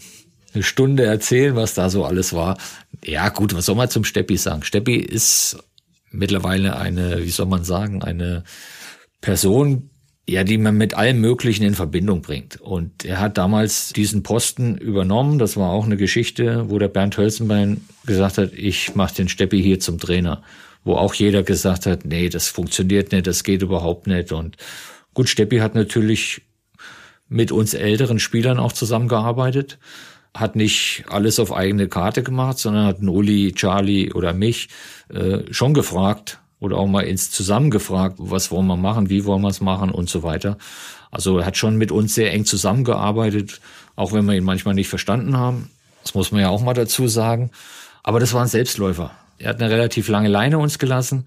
eine 0.55 0.63
Stunde 0.63 1.05
erzählen, 1.05 1.55
was 1.55 1.73
da 1.73 1.89
so 1.89 2.05
alles 2.05 2.33
war. 2.33 2.57
Ja, 3.03 3.29
gut, 3.29 3.53
was 3.53 3.65
soll 3.65 3.75
man 3.75 3.89
zum 3.89 4.03
Steppi 4.03 4.37
sagen? 4.37 4.63
Steppi 4.63 4.95
ist 4.95 5.57
mittlerweile 6.11 6.77
eine, 6.77 7.23
wie 7.23 7.29
soll 7.29 7.45
man 7.45 7.63
sagen, 7.63 8.03
eine 8.03 8.43
Person, 9.21 9.89
ja, 10.27 10.43
die 10.43 10.57
man 10.57 10.75
mit 10.75 10.95
allem 10.95 11.21
Möglichen 11.21 11.63
in 11.63 11.75
Verbindung 11.75 12.21
bringt. 12.21 12.59
Und 12.59 13.05
er 13.05 13.19
hat 13.19 13.37
damals 13.37 13.93
diesen 13.93 14.23
Posten 14.23 14.77
übernommen. 14.77 15.37
Das 15.37 15.55
war 15.55 15.69
auch 15.69 15.85
eine 15.85 15.97
Geschichte, 15.97 16.69
wo 16.69 16.79
der 16.79 16.87
Bernd 16.87 17.17
Hölzenbein 17.17 17.81
gesagt 18.05 18.37
hat, 18.39 18.53
ich 18.53 18.95
mache 18.95 19.15
den 19.15 19.29
Steppi 19.29 19.61
hier 19.61 19.79
zum 19.79 19.99
Trainer. 19.99 20.41
Wo 20.83 20.95
auch 20.95 21.13
jeder 21.13 21.43
gesagt 21.43 21.85
hat, 21.85 22.05
nee, 22.05 22.29
das 22.29 22.47
funktioniert 22.47 23.11
nicht, 23.11 23.27
das 23.27 23.43
geht 23.43 23.61
überhaupt 23.61 24.07
nicht. 24.07 24.31
Und 24.31 24.57
gut, 25.13 25.29
Steppi 25.29 25.57
hat 25.57 25.75
natürlich 25.75 26.41
mit 27.27 27.51
uns 27.51 27.73
älteren 27.73 28.19
Spielern 28.19 28.59
auch 28.59 28.71
zusammengearbeitet 28.71 29.79
hat 30.35 30.55
nicht 30.55 31.05
alles 31.09 31.39
auf 31.39 31.53
eigene 31.53 31.87
Karte 31.87 32.21
gemacht, 32.21 32.59
sondern 32.59 32.85
hat 32.85 32.99
einen 32.99 33.09
Uli, 33.09 33.53
Charlie 33.53 34.11
oder 34.13 34.33
mich 34.33 34.67
äh, 35.09 35.39
schon 35.51 35.73
gefragt 35.73 36.39
oder 36.59 36.77
auch 36.77 36.87
mal 36.87 37.01
ins 37.01 37.31
zusammengefragt, 37.31 38.17
was 38.19 38.51
wollen 38.51 38.67
wir 38.67 38.75
machen, 38.75 39.09
wie 39.09 39.23
wollen 39.25 39.41
wir 39.41 39.49
es 39.49 39.61
machen 39.61 39.91
und 39.91 40.09
so 40.09 40.23
weiter. 40.23 40.57
Also 41.09 41.39
er 41.39 41.45
hat 41.45 41.55
schon 41.55 41.77
mit 41.77 41.91
uns 41.91 42.15
sehr 42.15 42.33
eng 42.33 42.43
zusammengearbeitet, 42.43 43.61
auch 43.95 44.11
wenn 44.11 44.25
wir 44.25 44.35
ihn 44.35 44.43
manchmal 44.43 44.75
nicht 44.75 44.89
verstanden 44.89 45.37
haben. 45.37 45.69
Das 46.03 46.13
muss 46.13 46.31
man 46.31 46.41
ja 46.41 46.49
auch 46.49 46.61
mal 46.61 46.73
dazu 46.73 47.07
sagen. 47.07 47.51
Aber 48.03 48.19
das 48.19 48.33
war 48.33 48.41
ein 48.41 48.47
Selbstläufer. 48.47 49.11
Er 49.37 49.49
hat 49.49 49.61
eine 49.61 49.71
relativ 49.71 50.09
lange 50.09 50.27
Leine 50.27 50.59
uns 50.59 50.79
gelassen. 50.79 51.25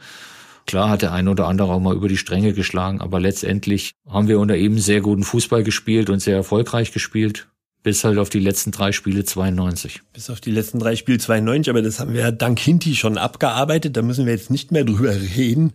Klar 0.67 0.91
hat 0.91 1.03
der 1.03 1.13
eine 1.13 1.31
oder 1.31 1.47
andere 1.47 1.73
auch 1.73 1.81
mal 1.81 1.97
über 1.97 2.09
die 2.09 2.19
Stränge 2.19 2.53
geschlagen, 2.53 3.01
aber 3.01 3.21
letztendlich 3.21 3.93
haben 4.07 4.29
wir 4.29 4.39
unter 4.39 4.57
ihm 4.57 4.79
sehr 4.79 5.01
guten 5.01 5.25
Fußball 5.25 5.63
gespielt 5.63 6.11
und 6.11 6.21
sehr 6.21 6.37
erfolgreich 6.37 6.93
gespielt 6.93 7.49
bis 7.83 8.05
halt 8.05 8.19
auf 8.19 8.29
die 8.29 8.41
letzten 8.41 8.71
drei 8.71 8.93
Spiele 8.93 9.25
92. 9.25 10.03
Bis 10.13 10.31
auf 10.31 10.41
die 10.41 10.51
letzten 10.51 10.79
drei 10.79 10.97
Spiele 10.97 11.19
92, 11.19 11.71
aber 11.71 11.83
das 11.83 12.01
haben 12.01 12.13
wir 12.13 12.21
ja 12.21 12.31
dank 12.31 12.59
Hinti 12.59 12.95
schon 12.95 13.19
abgearbeitet, 13.19 13.97
da 13.97 14.03
müssen 14.03 14.27
wir 14.27 14.33
jetzt 14.33 14.51
nicht 14.51 14.73
mehr 14.73 14.85
drüber 14.87 15.15
reden. 15.15 15.73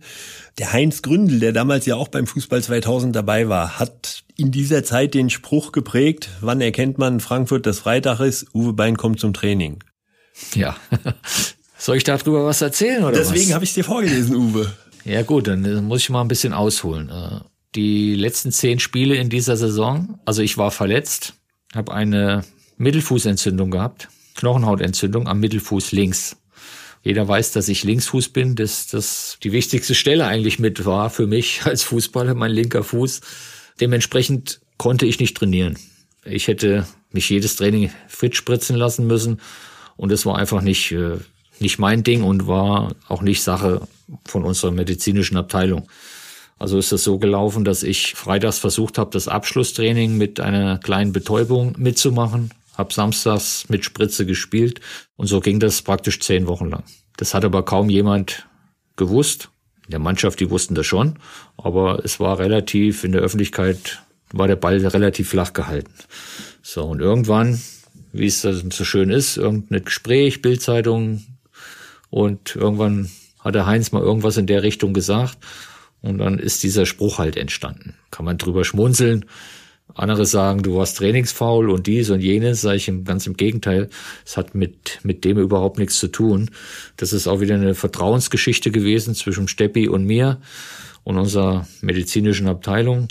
Der 0.58 0.72
Heinz 0.72 1.02
Gründel, 1.02 1.40
der 1.40 1.52
damals 1.52 1.86
ja 1.86 1.96
auch 1.96 2.08
beim 2.08 2.26
Fußball 2.26 2.62
2000 2.62 3.14
dabei 3.14 3.48
war, 3.48 3.78
hat 3.78 4.24
in 4.36 4.50
dieser 4.50 4.84
Zeit 4.84 5.14
den 5.14 5.30
Spruch 5.30 5.72
geprägt, 5.72 6.28
wann 6.40 6.60
erkennt 6.60 6.98
man 6.98 7.20
Frankfurt, 7.20 7.66
dass 7.66 7.80
Freitag 7.80 8.20
ist, 8.20 8.46
Uwe 8.54 8.72
Bein 8.72 8.96
kommt 8.96 9.20
zum 9.20 9.32
Training. 9.32 9.82
Ja. 10.54 10.76
Soll 11.78 11.96
ich 11.96 12.04
darüber 12.04 12.44
was 12.44 12.60
erzählen 12.60 13.04
oder 13.04 13.16
Deswegen 13.16 13.54
habe 13.54 13.64
ich 13.64 13.70
es 13.70 13.74
dir 13.74 13.84
vorgelesen, 13.84 14.34
Uwe. 14.36 14.72
Ja 15.04 15.22
gut, 15.22 15.46
dann 15.46 15.84
muss 15.84 16.00
ich 16.00 16.10
mal 16.10 16.22
ein 16.22 16.28
bisschen 16.28 16.52
ausholen. 16.52 17.10
Äh, 17.10 17.40
die 17.74 18.14
letzten 18.14 18.52
zehn 18.52 18.78
Spiele 18.78 19.16
in 19.16 19.28
dieser 19.28 19.56
Saison, 19.56 20.18
also 20.24 20.42
ich 20.42 20.56
war 20.56 20.70
verletzt, 20.70 21.34
habe 21.74 21.92
eine 21.92 22.44
Mittelfußentzündung 22.76 23.70
gehabt, 23.70 24.08
Knochenhautentzündung 24.36 25.28
am 25.28 25.40
Mittelfuß 25.40 25.92
links. 25.92 26.36
Jeder 27.02 27.28
weiß, 27.28 27.52
dass 27.52 27.68
ich 27.68 27.84
Linksfuß 27.84 28.30
bin, 28.30 28.56
dass 28.56 28.86
das 28.86 29.38
die 29.42 29.52
wichtigste 29.52 29.94
Stelle 29.94 30.26
eigentlich 30.26 30.58
mit 30.58 30.86
war 30.86 31.10
für 31.10 31.26
mich 31.26 31.62
als 31.64 31.82
Fußballer, 31.82 32.34
mein 32.34 32.50
linker 32.50 32.82
Fuß. 32.82 33.20
Dementsprechend 33.80 34.60
konnte 34.78 35.06
ich 35.06 35.20
nicht 35.20 35.36
trainieren. 35.36 35.78
Ich 36.24 36.48
hätte 36.48 36.86
mich 37.12 37.28
jedes 37.28 37.56
Training 37.56 37.90
fit 38.08 38.34
spritzen 38.34 38.76
lassen 38.76 39.06
müssen 39.06 39.40
und 39.96 40.10
es 40.10 40.24
war 40.24 40.38
einfach 40.38 40.62
nicht, 40.62 40.92
äh, 40.92 41.18
nicht 41.60 41.78
mein 41.78 42.02
Ding 42.02 42.22
und 42.22 42.46
war 42.46 42.94
auch 43.08 43.22
nicht 43.22 43.42
Sache 43.42 43.86
von 44.24 44.44
unserer 44.44 44.70
medizinischen 44.70 45.36
Abteilung. 45.36 45.88
Also 46.58 46.78
ist 46.78 46.92
das 46.92 47.04
so 47.04 47.18
gelaufen, 47.18 47.64
dass 47.64 47.82
ich 47.82 48.14
freitags 48.14 48.58
versucht 48.58 48.98
habe, 48.98 49.10
das 49.10 49.28
Abschlusstraining 49.28 50.16
mit 50.16 50.40
einer 50.40 50.78
kleinen 50.78 51.12
Betäubung 51.12 51.74
mitzumachen, 51.78 52.52
habe 52.76 52.92
samstags 52.92 53.68
mit 53.68 53.84
Spritze 53.84 54.24
gespielt 54.24 54.80
und 55.16 55.26
so 55.26 55.40
ging 55.40 55.60
das 55.60 55.82
praktisch 55.82 56.20
zehn 56.20 56.46
Wochen 56.46 56.70
lang. 56.70 56.84
Das 57.16 57.34
hat 57.34 57.44
aber 57.44 57.64
kaum 57.64 57.90
jemand 57.90 58.46
gewusst. 58.96 59.50
In 59.86 59.90
der 59.90 60.00
Mannschaft, 60.00 60.40
die 60.40 60.48
wussten 60.48 60.74
das 60.74 60.86
schon, 60.86 61.18
aber 61.58 62.02
es 62.04 62.18
war 62.18 62.38
relativ 62.38 63.04
in 63.04 63.12
der 63.12 63.20
Öffentlichkeit 63.20 64.00
war 64.32 64.48
der 64.48 64.56
Ball 64.56 64.84
relativ 64.84 65.28
flach 65.28 65.52
gehalten. 65.52 65.92
So 66.62 66.84
und 66.84 67.00
irgendwann, 67.00 67.60
wie 68.12 68.26
es 68.26 68.42
so 68.42 68.84
schön 68.84 69.10
ist, 69.10 69.36
irgendein 69.36 69.84
Gespräch, 69.84 70.42
Bildzeitung 70.42 71.24
und 72.10 72.56
irgendwann 72.56 73.10
hat 73.40 73.54
der 73.54 73.66
Heinz 73.66 73.92
mal 73.92 74.02
irgendwas 74.02 74.36
in 74.36 74.46
der 74.46 74.62
Richtung 74.62 74.94
gesagt 74.94 75.38
und 76.04 76.18
dann 76.18 76.38
ist 76.38 76.62
dieser 76.62 76.84
Spruch 76.84 77.18
halt 77.18 77.36
entstanden. 77.36 77.94
Kann 78.10 78.26
man 78.26 78.36
drüber 78.36 78.64
schmunzeln. 78.64 79.24
Andere 79.94 80.26
sagen, 80.26 80.62
du 80.62 80.76
warst 80.76 80.98
trainingsfaul 80.98 81.70
und 81.70 81.86
dies 81.86 82.10
und 82.10 82.20
jenes, 82.20 82.60
sage 82.60 82.76
ich 82.76 82.92
ganz 83.04 83.26
im 83.26 83.36
Gegenteil. 83.36 83.88
Es 84.24 84.36
hat 84.36 84.54
mit, 84.54 84.98
mit 85.02 85.24
dem 85.24 85.38
überhaupt 85.38 85.78
nichts 85.78 85.98
zu 85.98 86.08
tun. 86.08 86.50
Das 86.98 87.12
ist 87.14 87.26
auch 87.26 87.40
wieder 87.40 87.54
eine 87.54 87.74
Vertrauensgeschichte 87.74 88.70
gewesen 88.70 89.14
zwischen 89.14 89.48
Steppi 89.48 89.88
und 89.88 90.04
mir 90.04 90.40
und 91.04 91.16
unserer 91.16 91.66
medizinischen 91.80 92.48
Abteilung. 92.48 93.08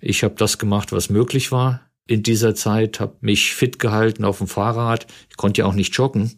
Ich 0.00 0.22
habe 0.22 0.34
das 0.36 0.58
gemacht, 0.58 0.92
was 0.92 1.08
möglich 1.08 1.50
war 1.50 1.80
in 2.06 2.22
dieser 2.22 2.54
Zeit, 2.54 3.00
habe 3.00 3.16
mich 3.20 3.54
fit 3.54 3.78
gehalten 3.78 4.24
auf 4.24 4.38
dem 4.38 4.48
Fahrrad. 4.48 5.06
Ich 5.30 5.36
konnte 5.36 5.62
ja 5.62 5.66
auch 5.66 5.74
nicht 5.74 5.94
joggen, 5.94 6.34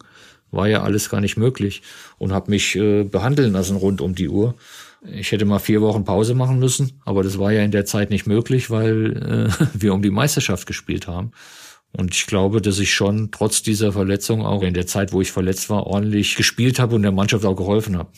war 0.52 0.68
ja 0.68 0.82
alles 0.82 1.10
gar 1.10 1.20
nicht 1.20 1.36
möglich 1.36 1.82
und 2.18 2.32
habe 2.32 2.50
mich 2.50 2.76
äh, 2.76 3.02
behandeln 3.04 3.52
lassen 3.52 3.76
rund 3.76 4.00
um 4.00 4.14
die 4.14 4.28
Uhr. 4.28 4.54
Ich 5.02 5.32
hätte 5.32 5.46
mal 5.46 5.58
vier 5.58 5.80
Wochen 5.80 6.04
Pause 6.04 6.34
machen 6.34 6.58
müssen, 6.58 7.00
aber 7.04 7.22
das 7.22 7.38
war 7.38 7.52
ja 7.52 7.62
in 7.62 7.70
der 7.70 7.86
Zeit 7.86 8.10
nicht 8.10 8.26
möglich, 8.26 8.70
weil 8.70 9.48
äh, 9.50 9.66
wir 9.74 9.94
um 9.94 10.02
die 10.02 10.10
Meisterschaft 10.10 10.66
gespielt 10.66 11.06
haben. 11.06 11.32
Und 11.92 12.14
ich 12.14 12.26
glaube, 12.26 12.60
dass 12.60 12.78
ich 12.78 12.92
schon 12.92 13.30
trotz 13.32 13.62
dieser 13.62 13.92
Verletzung 13.92 14.44
auch 14.44 14.62
in 14.62 14.74
der 14.74 14.86
Zeit, 14.86 15.12
wo 15.12 15.20
ich 15.20 15.32
verletzt 15.32 15.70
war, 15.70 15.86
ordentlich 15.86 16.36
gespielt 16.36 16.78
habe 16.78 16.94
und 16.94 17.02
der 17.02 17.12
Mannschaft 17.12 17.44
auch 17.44 17.56
geholfen 17.56 17.96
habe. 17.96 18.10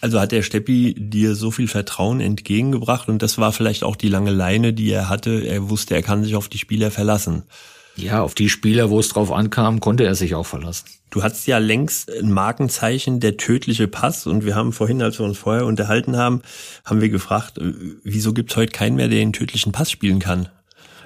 Also 0.00 0.18
hat 0.18 0.32
der 0.32 0.42
Steppi 0.42 0.94
dir 0.98 1.34
so 1.34 1.50
viel 1.50 1.68
Vertrauen 1.68 2.20
entgegengebracht 2.20 3.08
und 3.08 3.20
das 3.22 3.36
war 3.36 3.52
vielleicht 3.52 3.84
auch 3.84 3.96
die 3.96 4.08
lange 4.08 4.30
Leine, 4.30 4.72
die 4.72 4.90
er 4.90 5.10
hatte. 5.10 5.46
Er 5.46 5.68
wusste, 5.68 5.94
er 5.94 6.02
kann 6.02 6.24
sich 6.24 6.36
auf 6.36 6.48
die 6.48 6.58
Spieler 6.58 6.90
verlassen. 6.90 7.44
Ja, 7.96 8.22
auf 8.22 8.34
die 8.34 8.48
Spieler, 8.48 8.90
wo 8.90 8.98
es 9.00 9.08
drauf 9.08 9.30
ankam, 9.32 9.80
konnte 9.80 10.04
er 10.04 10.14
sich 10.14 10.34
auch 10.34 10.46
verlassen. 10.46 10.86
Du 11.10 11.22
hast 11.22 11.46
ja 11.46 11.58
längst 11.58 12.10
ein 12.10 12.32
Markenzeichen, 12.32 13.20
der 13.20 13.36
tödliche 13.36 13.88
Pass. 13.88 14.26
Und 14.26 14.44
wir 14.44 14.54
haben 14.54 14.72
vorhin, 14.72 15.02
als 15.02 15.18
wir 15.18 15.26
uns 15.26 15.38
vorher 15.38 15.66
unterhalten 15.66 16.16
haben, 16.16 16.42
haben 16.84 17.00
wir 17.00 17.08
gefragt, 17.08 17.58
äh, 17.58 17.72
wieso 18.04 18.32
gibt's 18.32 18.56
heute 18.56 18.72
keinen 18.72 18.96
mehr, 18.96 19.08
der 19.08 19.18
den 19.18 19.32
tödlichen 19.32 19.72
Pass 19.72 19.90
spielen 19.90 20.20
kann? 20.20 20.48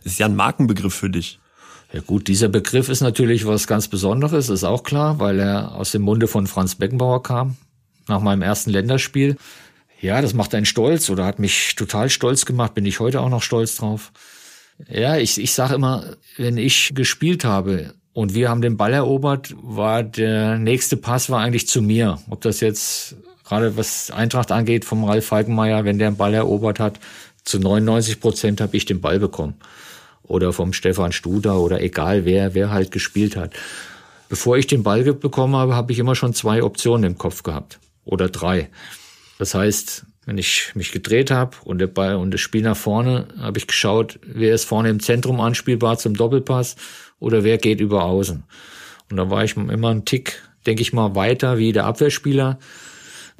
Das 0.02 0.12
ist 0.12 0.18
ja 0.18 0.26
ein 0.26 0.36
Markenbegriff 0.36 0.94
für 0.94 1.10
dich. 1.10 1.38
Ja 1.92 2.00
gut, 2.00 2.28
dieser 2.28 2.48
Begriff 2.48 2.88
ist 2.88 3.00
natürlich 3.00 3.46
was 3.46 3.66
ganz 3.66 3.88
Besonderes, 3.88 4.48
ist 4.48 4.64
auch 4.64 4.82
klar, 4.82 5.20
weil 5.20 5.38
er 5.38 5.76
aus 5.76 5.92
dem 5.92 6.02
Munde 6.02 6.26
von 6.26 6.46
Franz 6.46 6.74
Beckenbauer 6.74 7.22
kam, 7.22 7.56
nach 8.08 8.20
meinem 8.20 8.42
ersten 8.42 8.70
Länderspiel. 8.70 9.36
Ja, 10.00 10.20
das 10.20 10.34
macht 10.34 10.54
einen 10.54 10.66
stolz 10.66 11.08
oder 11.08 11.24
hat 11.24 11.38
mich 11.38 11.76
total 11.76 12.10
stolz 12.10 12.44
gemacht, 12.46 12.74
bin 12.74 12.84
ich 12.84 13.00
heute 13.00 13.20
auch 13.20 13.28
noch 13.28 13.42
stolz 13.42 13.76
drauf. 13.76 14.12
Ja, 14.88 15.16
ich, 15.16 15.40
ich 15.40 15.52
sage 15.52 15.74
immer, 15.74 16.16
wenn 16.36 16.56
ich 16.56 16.94
gespielt 16.94 17.44
habe 17.44 17.94
und 18.12 18.34
wir 18.34 18.48
haben 18.48 18.62
den 18.62 18.76
Ball 18.76 18.92
erobert, 18.92 19.54
war 19.62 20.02
der 20.02 20.58
nächste 20.58 20.96
Pass 20.96 21.30
war 21.30 21.40
eigentlich 21.40 21.68
zu 21.68 21.82
mir. 21.82 22.18
Ob 22.30 22.40
das 22.40 22.60
jetzt 22.60 23.16
gerade 23.44 23.76
was 23.76 24.10
Eintracht 24.10 24.52
angeht 24.52 24.84
vom 24.84 25.04
Ralf 25.04 25.26
Falkenmeier, 25.26 25.84
wenn 25.84 25.98
der 25.98 26.10
den 26.10 26.16
Ball 26.16 26.34
erobert 26.34 26.80
hat, 26.80 26.98
zu 27.44 27.58
99 27.58 28.20
Prozent 28.20 28.60
habe 28.60 28.76
ich 28.76 28.84
den 28.84 29.00
Ball 29.00 29.18
bekommen. 29.18 29.54
Oder 30.22 30.52
vom 30.52 30.72
Stefan 30.72 31.12
Studer 31.12 31.60
oder 31.60 31.82
egal 31.82 32.24
wer, 32.24 32.54
wer 32.54 32.70
halt 32.70 32.90
gespielt 32.90 33.36
hat. 33.36 33.52
Bevor 34.28 34.56
ich 34.56 34.66
den 34.66 34.82
Ball 34.82 35.04
bekommen 35.04 35.54
habe, 35.54 35.74
habe 35.74 35.92
ich 35.92 35.98
immer 35.98 36.14
schon 36.14 36.32
zwei 36.32 36.62
Optionen 36.62 37.12
im 37.12 37.18
Kopf 37.18 37.42
gehabt. 37.42 37.78
Oder 38.04 38.30
drei. 38.30 38.70
Das 39.38 39.54
heißt, 39.54 40.06
wenn 40.26 40.38
ich 40.38 40.72
mich 40.74 40.92
gedreht 40.92 41.30
habe 41.30 41.56
und 41.64 41.78
der 41.78 41.86
Ball 41.86 42.16
und 42.16 42.32
das 42.32 42.40
Spiel 42.40 42.62
nach 42.62 42.76
vorne, 42.76 43.28
habe 43.38 43.58
ich 43.58 43.66
geschaut, 43.66 44.18
wer 44.22 44.54
ist 44.54 44.64
vorne 44.64 44.90
im 44.90 45.00
Zentrum 45.00 45.40
anspielbar 45.40 45.98
zum 45.98 46.14
Doppelpass 46.14 46.76
oder 47.18 47.44
wer 47.44 47.58
geht 47.58 47.80
über 47.80 48.04
außen. 48.04 48.44
Und 49.10 49.16
da 49.16 49.30
war 49.30 49.44
ich 49.44 49.56
immer 49.56 49.90
ein 49.90 50.04
Tick, 50.04 50.42
denke 50.66 50.82
ich 50.82 50.92
mal, 50.92 51.14
weiter 51.14 51.58
wie 51.58 51.72
der 51.72 51.84
Abwehrspieler, 51.84 52.58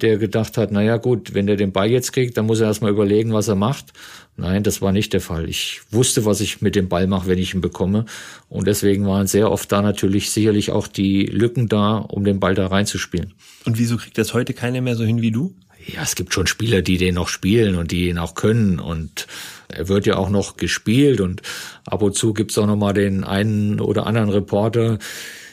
der 0.00 0.18
gedacht 0.18 0.58
hat, 0.58 0.72
naja 0.72 0.96
gut, 0.96 1.34
wenn 1.34 1.46
der 1.46 1.56
den 1.56 1.72
Ball 1.72 1.90
jetzt 1.90 2.12
kriegt, 2.12 2.36
dann 2.36 2.46
muss 2.46 2.60
er 2.60 2.66
erstmal 2.66 2.90
überlegen, 2.90 3.32
was 3.32 3.48
er 3.48 3.54
macht. 3.54 3.92
Nein, 4.36 4.64
das 4.64 4.82
war 4.82 4.90
nicht 4.90 5.12
der 5.12 5.20
Fall. 5.20 5.48
Ich 5.48 5.82
wusste, 5.90 6.24
was 6.24 6.40
ich 6.40 6.60
mit 6.60 6.74
dem 6.74 6.88
Ball 6.88 7.06
mache, 7.06 7.28
wenn 7.28 7.38
ich 7.38 7.54
ihn 7.54 7.60
bekomme. 7.60 8.04
Und 8.48 8.66
deswegen 8.66 9.06
waren 9.06 9.28
sehr 9.28 9.52
oft 9.52 9.70
da 9.70 9.80
natürlich 9.82 10.30
sicherlich 10.30 10.72
auch 10.72 10.88
die 10.88 11.26
Lücken 11.26 11.68
da, 11.68 11.98
um 11.98 12.24
den 12.24 12.40
Ball 12.40 12.56
da 12.56 12.66
reinzuspielen. 12.66 13.34
Und 13.64 13.78
wieso 13.78 13.96
kriegt 13.96 14.18
das 14.18 14.34
heute 14.34 14.52
keiner 14.52 14.80
mehr 14.80 14.96
so 14.96 15.04
hin 15.04 15.22
wie 15.22 15.30
du? 15.30 15.54
Ja, 15.86 16.02
es 16.02 16.14
gibt 16.14 16.32
schon 16.34 16.46
Spieler, 16.46 16.82
die 16.82 16.98
den 16.98 17.14
noch 17.14 17.28
spielen 17.28 17.76
und 17.76 17.90
die 17.90 18.08
ihn 18.08 18.18
auch 18.18 18.34
können 18.34 18.78
und 18.80 19.26
er 19.68 19.88
wird 19.88 20.06
ja 20.06 20.16
auch 20.16 20.30
noch 20.30 20.56
gespielt 20.56 21.20
und 21.20 21.42
ab 21.86 22.02
und 22.02 22.14
zu 22.14 22.32
gibt's 22.32 22.56
auch 22.58 22.66
noch 22.66 22.76
mal 22.76 22.92
den 22.92 23.24
einen 23.24 23.80
oder 23.80 24.06
anderen 24.06 24.30
Reporter 24.30 24.98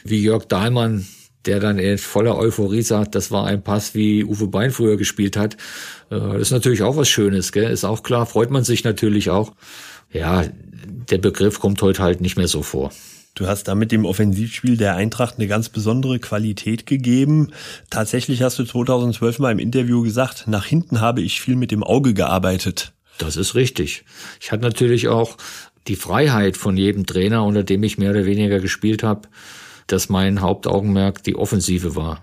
wie 0.04 0.22
Jörg 0.22 0.46
Dahlmann, 0.46 1.06
der 1.44 1.60
dann 1.60 1.78
in 1.78 1.98
voller 1.98 2.36
Euphorie 2.38 2.82
sagt, 2.82 3.14
das 3.14 3.30
war 3.30 3.46
ein 3.46 3.62
Pass, 3.62 3.94
wie 3.94 4.24
Uwe 4.24 4.46
Bein 4.46 4.70
früher 4.70 4.96
gespielt 4.96 5.36
hat. 5.36 5.54
Äh, 6.10 6.18
das 6.18 6.42
ist 6.42 6.50
natürlich 6.52 6.82
auch 6.82 6.96
was 6.96 7.08
Schönes, 7.08 7.52
gell? 7.52 7.70
ist 7.70 7.84
auch 7.84 8.02
klar, 8.02 8.26
freut 8.26 8.50
man 8.50 8.64
sich 8.64 8.84
natürlich 8.84 9.30
auch. 9.30 9.52
Ja, 10.12 10.44
der 11.10 11.18
Begriff 11.18 11.58
kommt 11.58 11.80
heute 11.82 12.02
halt 12.02 12.20
nicht 12.20 12.36
mehr 12.36 12.48
so 12.48 12.62
vor. 12.62 12.92
Du 13.34 13.46
hast 13.46 13.64
damit 13.64 13.92
dem 13.92 14.04
Offensivspiel 14.04 14.76
der 14.76 14.94
Eintracht 14.94 15.38
eine 15.38 15.48
ganz 15.48 15.70
besondere 15.70 16.18
Qualität 16.18 16.84
gegeben. 16.84 17.52
Tatsächlich 17.88 18.42
hast 18.42 18.58
du 18.58 18.64
2012 18.64 19.38
mal 19.38 19.52
im 19.52 19.58
Interview 19.58 20.02
gesagt, 20.02 20.44
nach 20.48 20.66
hinten 20.66 21.00
habe 21.00 21.22
ich 21.22 21.40
viel 21.40 21.56
mit 21.56 21.70
dem 21.70 21.82
Auge 21.82 22.12
gearbeitet. 22.12 22.92
Das 23.16 23.36
ist 23.36 23.54
richtig. 23.54 24.04
Ich 24.40 24.52
hatte 24.52 24.62
natürlich 24.62 25.08
auch 25.08 25.38
die 25.88 25.96
Freiheit 25.96 26.58
von 26.58 26.76
jedem 26.76 27.06
Trainer, 27.06 27.44
unter 27.44 27.62
dem 27.62 27.82
ich 27.82 27.96
mehr 27.96 28.10
oder 28.10 28.26
weniger 28.26 28.60
gespielt 28.60 29.02
habe, 29.02 29.28
dass 29.86 30.10
mein 30.10 30.40
Hauptaugenmerk 30.40 31.22
die 31.22 31.36
Offensive 31.36 31.96
war. 31.96 32.20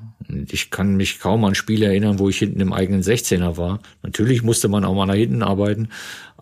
Ich 0.51 0.69
kann 0.69 0.95
mich 0.95 1.19
kaum 1.19 1.43
an 1.43 1.55
Spiele 1.55 1.87
erinnern, 1.87 2.19
wo 2.19 2.29
ich 2.29 2.37
hinten 2.37 2.59
im 2.59 2.71
eigenen 2.71 3.01
16er 3.01 3.57
war. 3.57 3.79
Natürlich 4.03 4.43
musste 4.43 4.67
man 4.67 4.85
auch 4.85 4.93
mal 4.93 5.07
nach 5.07 5.15
hinten 5.15 5.41
arbeiten, 5.41 5.89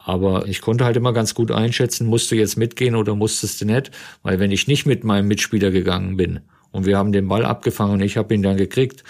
aber 0.07 0.47
ich 0.47 0.61
konnte 0.61 0.85
halt 0.85 0.95
immer 0.95 1.11
ganz 1.11 1.35
gut 1.35 1.51
einschätzen, 1.51 2.07
musst 2.07 2.31
du 2.31 2.35
jetzt 2.35 2.55
mitgehen 2.57 2.95
oder 2.95 3.13
musstest 3.13 3.59
du 3.59 3.65
nicht. 3.65 3.91
Weil 4.23 4.39
wenn 4.39 4.53
ich 4.53 4.65
nicht 4.65 4.85
mit 4.85 5.03
meinem 5.03 5.27
Mitspieler 5.27 5.69
gegangen 5.69 6.15
bin 6.15 6.39
und 6.71 6.85
wir 6.85 6.97
haben 6.97 7.11
den 7.11 7.27
Ball 7.27 7.43
abgefangen 7.43 7.95
und 7.95 8.01
ich 8.01 8.15
habe 8.15 8.33
ihn 8.33 8.41
dann 8.41 8.55
gekriegt, 8.55 9.03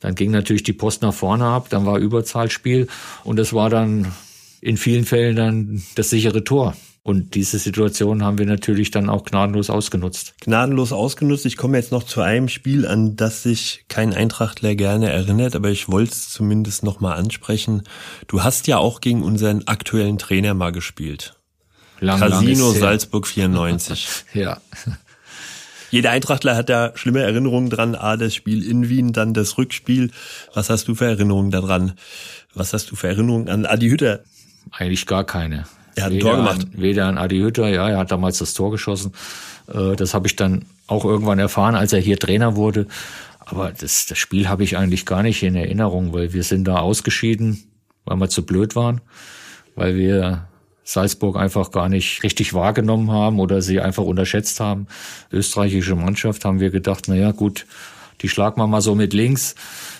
dann 0.00 0.16
ging 0.16 0.32
natürlich 0.32 0.64
die 0.64 0.72
Post 0.72 1.02
nach 1.02 1.14
vorne 1.14 1.44
ab, 1.44 1.68
dann 1.70 1.86
war 1.86 1.98
Überzahlspiel 1.98 2.88
und 3.22 3.38
das 3.38 3.52
war 3.52 3.70
dann 3.70 4.10
in 4.60 4.76
vielen 4.76 5.04
Fällen 5.04 5.36
dann 5.36 5.82
das 5.94 6.10
sichere 6.10 6.42
Tor. 6.42 6.74
Und 7.02 7.34
diese 7.34 7.58
Situation 7.58 8.22
haben 8.22 8.38
wir 8.38 8.44
natürlich 8.44 8.90
dann 8.90 9.08
auch 9.08 9.24
gnadenlos 9.24 9.70
ausgenutzt. 9.70 10.34
Gnadenlos 10.40 10.92
ausgenutzt. 10.92 11.46
Ich 11.46 11.56
komme 11.56 11.78
jetzt 11.78 11.92
noch 11.92 12.02
zu 12.02 12.20
einem 12.20 12.48
Spiel, 12.48 12.86
an 12.86 13.16
das 13.16 13.42
sich 13.42 13.86
kein 13.88 14.12
Eintrachtler 14.12 14.74
gerne 14.74 15.10
erinnert, 15.10 15.56
aber 15.56 15.70
ich 15.70 15.88
wollte 15.88 16.12
es 16.12 16.28
zumindest 16.28 16.82
noch 16.82 17.00
mal 17.00 17.14
ansprechen. 17.14 17.84
Du 18.26 18.42
hast 18.42 18.66
ja 18.66 18.76
auch 18.76 19.00
gegen 19.00 19.22
unseren 19.22 19.66
aktuellen 19.66 20.18
Trainer 20.18 20.52
mal 20.52 20.72
gespielt. 20.72 21.36
Lang, 22.00 22.20
Casino 22.20 22.70
lang 22.70 22.80
Salzburg 22.80 23.26
94. 23.26 24.24
ja. 24.34 24.60
Jeder 25.90 26.10
Eintrachtler 26.10 26.54
hat 26.54 26.68
da 26.68 26.92
schlimme 26.94 27.20
Erinnerungen 27.20 27.70
dran. 27.70 27.94
A, 27.94 28.16
das 28.16 28.34
Spiel 28.34 28.62
in 28.62 28.88
Wien, 28.90 29.12
dann 29.12 29.34
das 29.34 29.56
Rückspiel. 29.56 30.10
Was 30.54 30.68
hast 30.68 30.86
du 30.86 30.94
für 30.94 31.06
Erinnerungen 31.06 31.50
daran? 31.50 31.94
Was 32.54 32.74
hast 32.74 32.90
du 32.90 32.96
für 32.96 33.08
Erinnerungen 33.08 33.48
an 33.48 33.64
Adi 33.64 33.88
Hütter? 33.88 34.20
Eigentlich 34.70 35.06
gar 35.06 35.24
keine. 35.24 35.66
Er 36.00 36.06
hat 36.06 36.12
ein 36.12 36.20
Tor 36.20 36.36
gemacht. 36.36 36.60
An, 36.62 36.70
weder 36.74 37.06
an 37.06 37.18
Adi 37.18 37.38
Hütter, 37.38 37.68
ja, 37.68 37.88
er 37.88 37.98
hat 37.98 38.10
damals 38.10 38.38
das 38.38 38.54
Tor 38.54 38.70
geschossen. 38.70 39.12
Äh, 39.72 39.96
das 39.96 40.14
habe 40.14 40.26
ich 40.26 40.36
dann 40.36 40.64
auch 40.86 41.04
irgendwann 41.04 41.38
erfahren, 41.38 41.74
als 41.74 41.92
er 41.92 42.00
hier 42.00 42.18
Trainer 42.18 42.56
wurde. 42.56 42.86
Aber 43.38 43.72
das, 43.72 44.06
das 44.06 44.18
Spiel 44.18 44.48
habe 44.48 44.64
ich 44.64 44.76
eigentlich 44.76 45.06
gar 45.06 45.22
nicht 45.22 45.42
in 45.42 45.56
Erinnerung, 45.56 46.12
weil 46.12 46.32
wir 46.32 46.42
sind 46.42 46.64
da 46.64 46.78
ausgeschieden, 46.78 47.64
weil 48.04 48.16
wir 48.16 48.28
zu 48.28 48.44
blöd 48.44 48.76
waren, 48.76 49.00
weil 49.74 49.96
wir 49.96 50.46
Salzburg 50.84 51.36
einfach 51.36 51.70
gar 51.70 51.88
nicht 51.88 52.22
richtig 52.22 52.54
wahrgenommen 52.54 53.10
haben 53.10 53.38
oder 53.40 53.62
sie 53.62 53.80
einfach 53.80 54.04
unterschätzt 54.04 54.60
haben. 54.60 54.86
Österreichische 55.32 55.94
Mannschaft 55.94 56.44
haben 56.44 56.60
wir 56.60 56.70
gedacht, 56.70 57.04
na 57.08 57.14
ja, 57.14 57.32
gut, 57.32 57.66
die 58.20 58.28
schlagen 58.28 58.60
wir 58.60 58.66
mal 58.66 58.80
so 58.80 58.94
mit 58.94 59.12
links. 59.14 59.54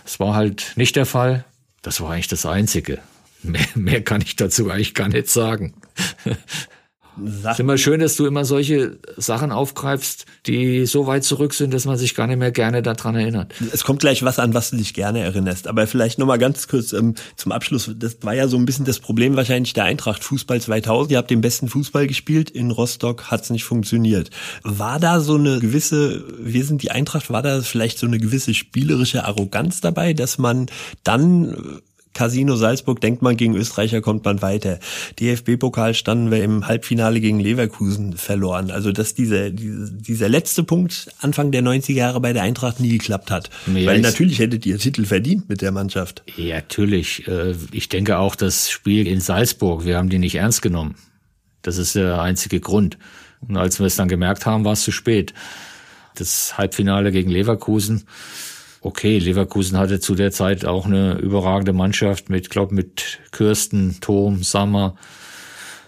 Das 0.04 0.20
war 0.20 0.34
halt 0.34 0.72
nicht 0.76 0.96
der 0.96 1.06
Fall. 1.06 1.44
Das 1.82 2.00
war 2.00 2.10
eigentlich 2.10 2.28
das 2.28 2.44
Einzige. 2.44 2.98
Mehr, 3.42 3.66
mehr 3.74 4.02
kann 4.02 4.20
ich 4.20 4.36
dazu 4.36 4.70
eigentlich 4.70 4.94
gar 4.94 5.08
nicht 5.08 5.28
sagen. 5.28 5.74
Es 7.22 7.44
ist 7.44 7.60
immer 7.60 7.76
schön, 7.76 8.00
dass 8.00 8.16
du 8.16 8.26
immer 8.26 8.44
solche 8.44 8.98
Sachen 9.16 9.52
aufgreifst, 9.52 10.26
die 10.46 10.86
so 10.86 11.06
weit 11.06 11.24
zurück 11.24 11.54
sind, 11.54 11.74
dass 11.74 11.84
man 11.84 11.98
sich 11.98 12.14
gar 12.14 12.26
nicht 12.26 12.38
mehr 12.38 12.52
gerne 12.52 12.82
daran 12.82 13.14
erinnert. 13.14 13.52
Es 13.72 13.84
kommt 13.84 14.00
gleich 14.00 14.22
was 14.22 14.38
an, 14.38 14.54
was 14.54 14.70
du 14.70 14.76
dich 14.76 14.94
gerne 14.94 15.20
erinnerst. 15.20 15.66
Aber 15.66 15.86
vielleicht 15.86 16.18
nochmal 16.18 16.38
ganz 16.38 16.68
kurz 16.68 16.92
ähm, 16.92 17.14
zum 17.36 17.52
Abschluss. 17.52 17.90
Das 17.96 18.18
war 18.22 18.34
ja 18.34 18.48
so 18.48 18.56
ein 18.56 18.64
bisschen 18.64 18.84
das 18.84 19.00
Problem 19.00 19.36
wahrscheinlich 19.36 19.72
der 19.72 19.84
Eintracht 19.84 20.24
Fußball 20.24 20.60
2000. 20.60 21.12
Ihr 21.12 21.18
habt 21.18 21.30
den 21.30 21.40
besten 21.40 21.68
Fußball 21.68 22.06
gespielt. 22.06 22.50
In 22.50 22.70
Rostock 22.70 23.30
hat 23.30 23.42
es 23.42 23.50
nicht 23.50 23.64
funktioniert. 23.64 24.30
War 24.62 25.00
da 25.00 25.20
so 25.20 25.34
eine 25.34 25.58
gewisse, 25.58 26.24
wir 26.38 26.64
sind 26.64 26.82
die 26.82 26.90
Eintracht, 26.90 27.30
war 27.30 27.42
da 27.42 27.60
vielleicht 27.62 27.98
so 27.98 28.06
eine 28.06 28.18
gewisse 28.18 28.54
spielerische 28.54 29.24
Arroganz 29.24 29.80
dabei, 29.80 30.14
dass 30.14 30.38
man 30.38 30.66
dann 31.04 31.80
Casino 32.20 32.54
Salzburg 32.54 33.00
denkt 33.00 33.22
man, 33.22 33.38
gegen 33.38 33.56
Österreicher 33.56 34.02
kommt 34.02 34.26
man 34.26 34.42
weiter. 34.42 34.78
DFB-Pokal 35.18 35.94
standen 35.94 36.30
wir 36.30 36.44
im 36.44 36.68
Halbfinale 36.68 37.18
gegen 37.18 37.40
Leverkusen 37.40 38.12
verloren. 38.12 38.70
Also 38.70 38.92
dass 38.92 39.14
dieser, 39.14 39.48
dieser 39.48 40.28
letzte 40.28 40.62
Punkt 40.62 41.08
Anfang 41.22 41.50
der 41.50 41.62
90er 41.62 41.94
Jahre 41.94 42.20
bei 42.20 42.34
der 42.34 42.42
Eintracht 42.42 42.78
nie 42.78 42.90
geklappt 42.90 43.30
hat. 43.30 43.48
Ja, 43.74 43.86
Weil 43.86 44.02
natürlich 44.02 44.38
hättet 44.38 44.66
ihr 44.66 44.78
Titel 44.78 45.06
verdient 45.06 45.48
mit 45.48 45.62
der 45.62 45.72
Mannschaft. 45.72 46.22
Ja, 46.36 46.56
natürlich. 46.56 47.26
Äh, 47.26 47.54
ich 47.72 47.88
denke 47.88 48.18
auch 48.18 48.36
das 48.36 48.68
Spiel 48.68 49.06
in 49.06 49.22
Salzburg, 49.22 49.86
wir 49.86 49.96
haben 49.96 50.10
die 50.10 50.18
nicht 50.18 50.34
ernst 50.34 50.60
genommen. 50.60 50.96
Das 51.62 51.78
ist 51.78 51.94
der 51.94 52.20
einzige 52.20 52.60
Grund. 52.60 52.98
Und 53.48 53.56
als 53.56 53.78
wir 53.78 53.86
es 53.86 53.96
dann 53.96 54.08
gemerkt 54.08 54.44
haben, 54.44 54.66
war 54.66 54.74
es 54.74 54.82
zu 54.82 54.92
spät. 54.92 55.32
Das 56.16 56.58
Halbfinale 56.58 57.12
gegen 57.12 57.30
Leverkusen, 57.30 58.04
okay, 58.80 59.18
Leverkusen 59.18 59.78
hatte 59.78 60.00
zu 60.00 60.14
der 60.14 60.32
Zeit 60.32 60.64
auch 60.64 60.86
eine 60.86 61.14
überragende 61.14 61.72
Mannschaft 61.72 62.30
mit, 62.30 62.50
glaube 62.50 62.74
mit 62.74 63.18
Kirsten, 63.32 63.98
Tom, 64.00 64.42
Sammer. 64.42 64.96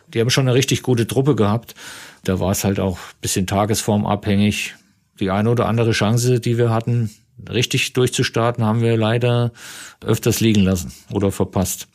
Die 0.08 0.20
haben 0.20 0.30
schon 0.30 0.46
eine 0.46 0.56
richtig 0.56 0.82
gute 0.82 1.06
Truppe 1.06 1.34
gehabt. 1.34 1.74
Da 2.24 2.38
war 2.38 2.50
es 2.50 2.64
halt 2.64 2.80
auch 2.80 2.98
bisschen 3.20 3.46
tagesformabhängig. 3.46 4.74
Die 5.20 5.30
eine 5.30 5.50
oder 5.50 5.66
andere 5.66 5.92
Chance, 5.92 6.40
die 6.40 6.58
wir 6.58 6.70
hatten, 6.70 7.10
richtig 7.48 7.92
durchzustarten, 7.92 8.64
haben 8.64 8.80
wir 8.80 8.96
leider 8.96 9.52
öfters 10.04 10.40
liegen 10.40 10.62
lassen 10.62 10.92
oder 11.12 11.30
verpasst. 11.32 11.88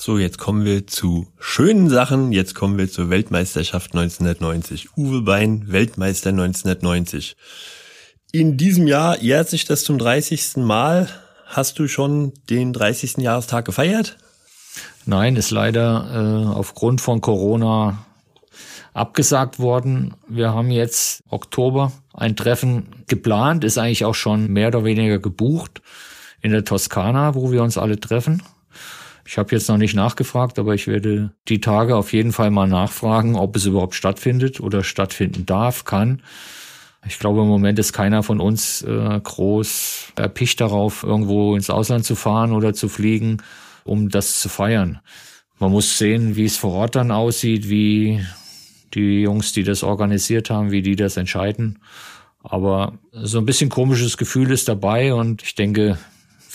So, 0.00 0.16
jetzt 0.16 0.38
kommen 0.38 0.64
wir 0.64 0.86
zu 0.86 1.26
schönen 1.40 1.90
Sachen. 1.90 2.30
Jetzt 2.30 2.54
kommen 2.54 2.78
wir 2.78 2.88
zur 2.88 3.10
Weltmeisterschaft 3.10 3.94
1990. 3.94 4.96
Uwe 4.96 5.22
Bein, 5.22 5.64
Weltmeister 5.72 6.30
1990. 6.30 7.36
In 8.30 8.58
diesem 8.58 8.86
Jahr 8.86 9.18
jährt 9.22 9.48
sich 9.48 9.64
das 9.64 9.84
zum 9.84 9.96
30. 9.96 10.58
Mal. 10.58 11.08
Hast 11.46 11.78
du 11.78 11.88
schon 11.88 12.34
den 12.50 12.74
30. 12.74 13.16
Jahrestag 13.18 13.64
gefeiert? 13.64 14.18
Nein, 15.06 15.34
ist 15.36 15.50
leider 15.50 16.10
äh, 16.12 16.54
aufgrund 16.54 17.00
von 17.00 17.22
Corona 17.22 18.04
abgesagt 18.92 19.58
worden. 19.58 20.12
Wir 20.28 20.52
haben 20.52 20.70
jetzt 20.70 21.22
Oktober 21.30 21.92
ein 22.12 22.36
Treffen 22.36 23.04
geplant, 23.06 23.64
ist 23.64 23.78
eigentlich 23.78 24.04
auch 24.04 24.14
schon 24.14 24.52
mehr 24.52 24.68
oder 24.68 24.84
weniger 24.84 25.18
gebucht 25.18 25.80
in 26.42 26.50
der 26.50 26.66
Toskana, 26.66 27.34
wo 27.34 27.50
wir 27.50 27.62
uns 27.62 27.78
alle 27.78 27.98
treffen. 27.98 28.42
Ich 29.26 29.38
habe 29.38 29.52
jetzt 29.52 29.70
noch 29.70 29.78
nicht 29.78 29.94
nachgefragt, 29.94 30.58
aber 30.58 30.74
ich 30.74 30.86
werde 30.86 31.32
die 31.48 31.62
Tage 31.62 31.96
auf 31.96 32.12
jeden 32.12 32.32
Fall 32.32 32.50
mal 32.50 32.68
nachfragen, 32.68 33.36
ob 33.36 33.56
es 33.56 33.64
überhaupt 33.64 33.94
stattfindet 33.94 34.60
oder 34.60 34.84
stattfinden 34.84 35.46
darf, 35.46 35.84
kann. 35.84 36.22
Ich 37.06 37.18
glaube, 37.18 37.42
im 37.42 37.48
Moment 37.48 37.78
ist 37.78 37.92
keiner 37.92 38.22
von 38.22 38.40
uns 38.40 38.82
äh, 38.82 39.20
groß 39.22 40.12
erpicht 40.16 40.60
darauf, 40.60 41.04
irgendwo 41.04 41.54
ins 41.54 41.70
Ausland 41.70 42.04
zu 42.04 42.16
fahren 42.16 42.52
oder 42.52 42.74
zu 42.74 42.88
fliegen, 42.88 43.38
um 43.84 44.08
das 44.08 44.40
zu 44.40 44.48
feiern. 44.48 45.00
Man 45.58 45.70
muss 45.70 45.98
sehen, 45.98 46.36
wie 46.36 46.44
es 46.44 46.56
vor 46.56 46.72
Ort 46.72 46.96
dann 46.96 47.10
aussieht, 47.10 47.68
wie 47.68 48.24
die 48.94 49.22
Jungs, 49.22 49.52
die 49.52 49.64
das 49.64 49.82
organisiert 49.82 50.50
haben, 50.50 50.70
wie 50.70 50.82
die 50.82 50.96
das 50.96 51.16
entscheiden. 51.16 51.78
Aber 52.42 52.98
so 53.12 53.38
ein 53.38 53.46
bisschen 53.46 53.68
komisches 53.68 54.16
Gefühl 54.16 54.50
ist 54.50 54.68
dabei 54.68 55.14
und 55.14 55.42
ich 55.42 55.54
denke, 55.54 55.98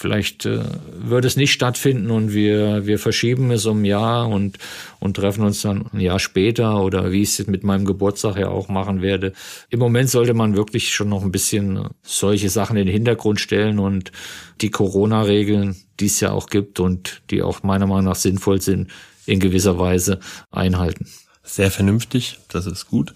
Vielleicht 0.03 0.45
äh, 0.45 0.59
wird 0.97 1.23
es 1.23 1.37
nicht 1.37 1.53
stattfinden 1.53 2.11
und 2.11 2.33
wir, 2.33 2.85
wir 2.85 2.99
verschieben 2.99 3.51
es 3.51 3.65
um 3.65 3.83
ein 3.83 3.85
Jahr 3.85 4.27
und, 4.27 4.57
und 4.99 5.15
treffen 5.15 5.45
uns 5.45 5.61
dann 5.61 5.85
ein 5.93 6.01
Jahr 6.01 6.19
später 6.19 6.83
oder 6.83 7.13
wie 7.13 7.21
ich 7.21 7.39
es 7.39 7.47
mit 7.47 7.63
meinem 7.63 7.85
Geburtstag 7.85 8.35
ja 8.35 8.49
auch 8.49 8.67
machen 8.67 9.01
werde. 9.01 9.31
Im 9.69 9.79
Moment 9.79 10.09
sollte 10.09 10.33
man 10.33 10.57
wirklich 10.57 10.93
schon 10.93 11.07
noch 11.07 11.23
ein 11.23 11.31
bisschen 11.31 11.87
solche 12.01 12.49
Sachen 12.49 12.75
in 12.75 12.85
den 12.85 12.91
Hintergrund 12.91 13.39
stellen 13.39 13.79
und 13.79 14.11
die 14.59 14.71
Corona-Regeln, 14.71 15.77
die 16.01 16.07
es 16.07 16.19
ja 16.19 16.33
auch 16.33 16.47
gibt 16.47 16.81
und 16.81 17.21
die 17.29 17.41
auch 17.41 17.63
meiner 17.63 17.87
Meinung 17.87 18.03
nach 18.03 18.17
sinnvoll 18.17 18.59
sind, 18.59 18.91
in 19.25 19.39
gewisser 19.39 19.79
Weise 19.79 20.19
einhalten. 20.51 21.07
Sehr 21.43 21.71
vernünftig, 21.71 22.39
das 22.49 22.65
ist 22.65 22.87
gut. 22.87 23.13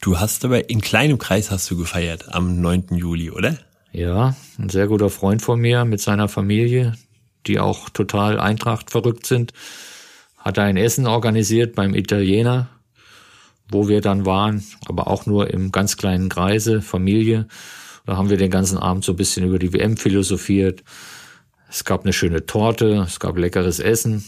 Du 0.00 0.20
hast 0.20 0.44
aber 0.44 0.70
in 0.70 0.82
kleinem 0.82 1.18
Kreis 1.18 1.50
hast 1.50 1.68
du 1.68 1.76
gefeiert 1.76 2.32
am 2.32 2.60
9. 2.60 2.94
Juli, 2.94 3.32
oder? 3.32 3.58
Ja, 3.92 4.36
ein 4.58 4.68
sehr 4.68 4.86
guter 4.86 5.10
Freund 5.10 5.42
von 5.42 5.60
mir 5.60 5.84
mit 5.84 6.00
seiner 6.00 6.28
Familie, 6.28 6.94
die 7.46 7.58
auch 7.58 7.88
total 7.88 8.38
Eintracht 8.38 8.90
verrückt 8.90 9.26
sind, 9.26 9.52
hat 10.36 10.58
ein 10.58 10.76
Essen 10.76 11.06
organisiert 11.06 11.74
beim 11.74 11.94
Italiener, 11.94 12.68
wo 13.70 13.88
wir 13.88 14.00
dann 14.00 14.26
waren, 14.26 14.64
aber 14.86 15.08
auch 15.08 15.26
nur 15.26 15.50
im 15.50 15.72
ganz 15.72 15.96
kleinen 15.96 16.28
Kreise, 16.28 16.82
Familie. 16.82 17.48
Da 18.06 18.16
haben 18.16 18.30
wir 18.30 18.36
den 18.36 18.50
ganzen 18.50 18.78
Abend 18.78 19.04
so 19.04 19.12
ein 19.12 19.16
bisschen 19.16 19.46
über 19.46 19.58
die 19.58 19.72
WM 19.72 19.96
philosophiert. 19.96 20.84
Es 21.68 21.84
gab 21.84 22.04
eine 22.04 22.12
schöne 22.12 22.46
Torte, 22.46 23.04
es 23.06 23.20
gab 23.20 23.36
leckeres 23.36 23.80
Essen. 23.80 24.24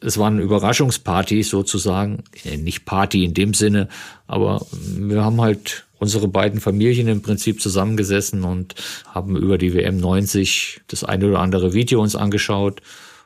Es 0.00 0.18
war 0.18 0.26
eine 0.26 0.42
Überraschungsparty 0.42 1.42
sozusagen, 1.42 2.24
äh, 2.44 2.58
nicht 2.58 2.84
Party 2.84 3.24
in 3.24 3.32
dem 3.32 3.54
Sinne, 3.54 3.88
aber 4.26 4.66
wir 4.70 5.24
haben 5.24 5.40
halt 5.40 5.86
unsere 6.04 6.28
beiden 6.28 6.60
Familien 6.60 7.08
im 7.08 7.22
Prinzip 7.22 7.62
zusammengesessen 7.62 8.44
und 8.44 8.74
haben 9.06 9.36
über 9.36 9.56
die 9.56 9.72
WM 9.72 9.96
90 9.96 10.82
das 10.86 11.02
eine 11.02 11.26
oder 11.26 11.40
andere 11.40 11.72
Video 11.72 12.02
uns 12.02 12.14
angeschaut 12.14 12.82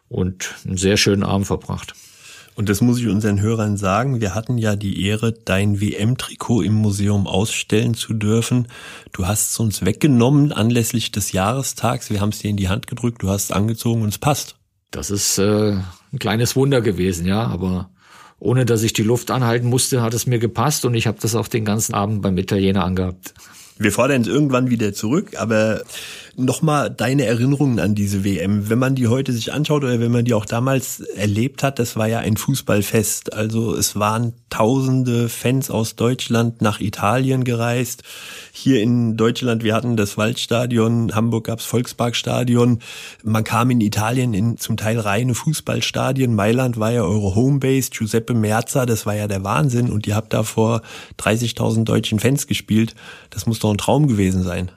und 0.08 0.54
einen 0.64 0.76
sehr 0.76 0.96
schönen 0.96 1.24
Abend 1.24 1.48
verbracht. 1.48 1.94
Und 2.54 2.68
das 2.68 2.80
muss 2.80 3.00
ich 3.00 3.08
unseren 3.08 3.40
Hörern 3.40 3.76
sagen. 3.76 4.20
Wir 4.20 4.34
hatten 4.36 4.58
ja 4.58 4.76
die 4.76 5.04
Ehre, 5.04 5.32
dein 5.32 5.80
WM-Trikot 5.80 6.62
im 6.62 6.74
Museum 6.74 7.26
ausstellen 7.26 7.94
zu 7.94 8.14
dürfen. 8.14 8.68
Du 9.12 9.26
hast 9.26 9.50
es 9.50 9.58
uns 9.58 9.84
weggenommen 9.84 10.52
anlässlich 10.52 11.10
des 11.10 11.32
Jahrestags. 11.32 12.10
Wir 12.10 12.20
haben 12.20 12.30
es 12.30 12.38
dir 12.38 12.50
in 12.50 12.56
die 12.56 12.68
Hand 12.68 12.86
gedrückt, 12.86 13.22
du 13.22 13.28
hast 13.28 13.44
es 13.44 13.52
angezogen 13.52 14.02
und 14.02 14.08
es 14.08 14.18
passt. 14.18 14.54
Das 14.92 15.10
ist 15.10 15.38
äh, 15.38 15.72
ein 16.12 16.18
kleines 16.20 16.54
Wunder 16.54 16.80
gewesen, 16.80 17.26
ja, 17.26 17.44
aber 17.44 17.90
ohne 18.40 18.64
dass 18.64 18.82
ich 18.82 18.92
die 18.92 19.02
Luft 19.02 19.30
anhalten 19.30 19.68
musste, 19.68 20.02
hat 20.02 20.14
es 20.14 20.26
mir 20.26 20.38
gepasst 20.38 20.84
und 20.84 20.94
ich 20.94 21.06
habe 21.06 21.18
das 21.20 21.34
auch 21.34 21.48
den 21.48 21.64
ganzen 21.64 21.94
Abend 21.94 22.22
beim 22.22 22.38
Italiener 22.38 22.84
angehabt. 22.84 23.34
Wir 23.78 23.92
fordern 23.92 24.22
es 24.22 24.28
irgendwann 24.28 24.70
wieder 24.70 24.92
zurück, 24.92 25.32
aber 25.36 25.82
nochmal 26.38 26.90
deine 26.90 27.24
Erinnerungen 27.24 27.80
an 27.80 27.94
diese 27.94 28.24
WM. 28.24 28.68
Wenn 28.70 28.78
man 28.78 28.94
die 28.94 29.08
heute 29.08 29.32
sich 29.32 29.52
anschaut 29.52 29.82
oder 29.82 29.98
wenn 30.00 30.12
man 30.12 30.24
die 30.24 30.34
auch 30.34 30.44
damals 30.44 31.00
erlebt 31.00 31.62
hat, 31.62 31.78
das 31.78 31.96
war 31.96 32.06
ja 32.06 32.20
ein 32.20 32.36
Fußballfest. 32.36 33.32
Also 33.32 33.74
es 33.74 33.96
waren 33.96 34.32
tausende 34.50 35.28
Fans 35.28 35.70
aus 35.70 35.96
Deutschland 35.96 36.62
nach 36.62 36.80
Italien 36.80 37.44
gereist. 37.44 38.04
Hier 38.52 38.80
in 38.82 39.16
Deutschland, 39.16 39.64
wir 39.64 39.74
hatten 39.74 39.96
das 39.96 40.16
Waldstadion, 40.16 41.14
Hamburg 41.14 41.46
gab's 41.46 41.64
Volksparkstadion. 41.64 42.78
Man 43.24 43.44
kam 43.44 43.70
in 43.70 43.80
Italien 43.80 44.32
in 44.32 44.58
zum 44.58 44.76
Teil 44.76 44.98
reine 44.98 45.34
Fußballstadien. 45.34 46.34
Mailand 46.34 46.78
war 46.78 46.92
ja 46.92 47.02
eure 47.02 47.34
Homebase, 47.34 47.90
Giuseppe 47.90 48.34
Merza, 48.34 48.86
das 48.86 49.06
war 49.06 49.14
ja 49.14 49.26
der 49.26 49.42
Wahnsinn. 49.42 49.90
Und 49.90 50.06
ihr 50.06 50.14
habt 50.14 50.32
da 50.32 50.44
vor 50.44 50.82
30.000 51.18 51.84
deutschen 51.84 52.20
Fans 52.20 52.46
gespielt. 52.46 52.94
Das 53.30 53.46
muss 53.46 53.58
doch 53.58 53.67
ein 53.72 53.78
Traum 53.78 54.06
gewesen 54.06 54.42
sein. 54.42 54.70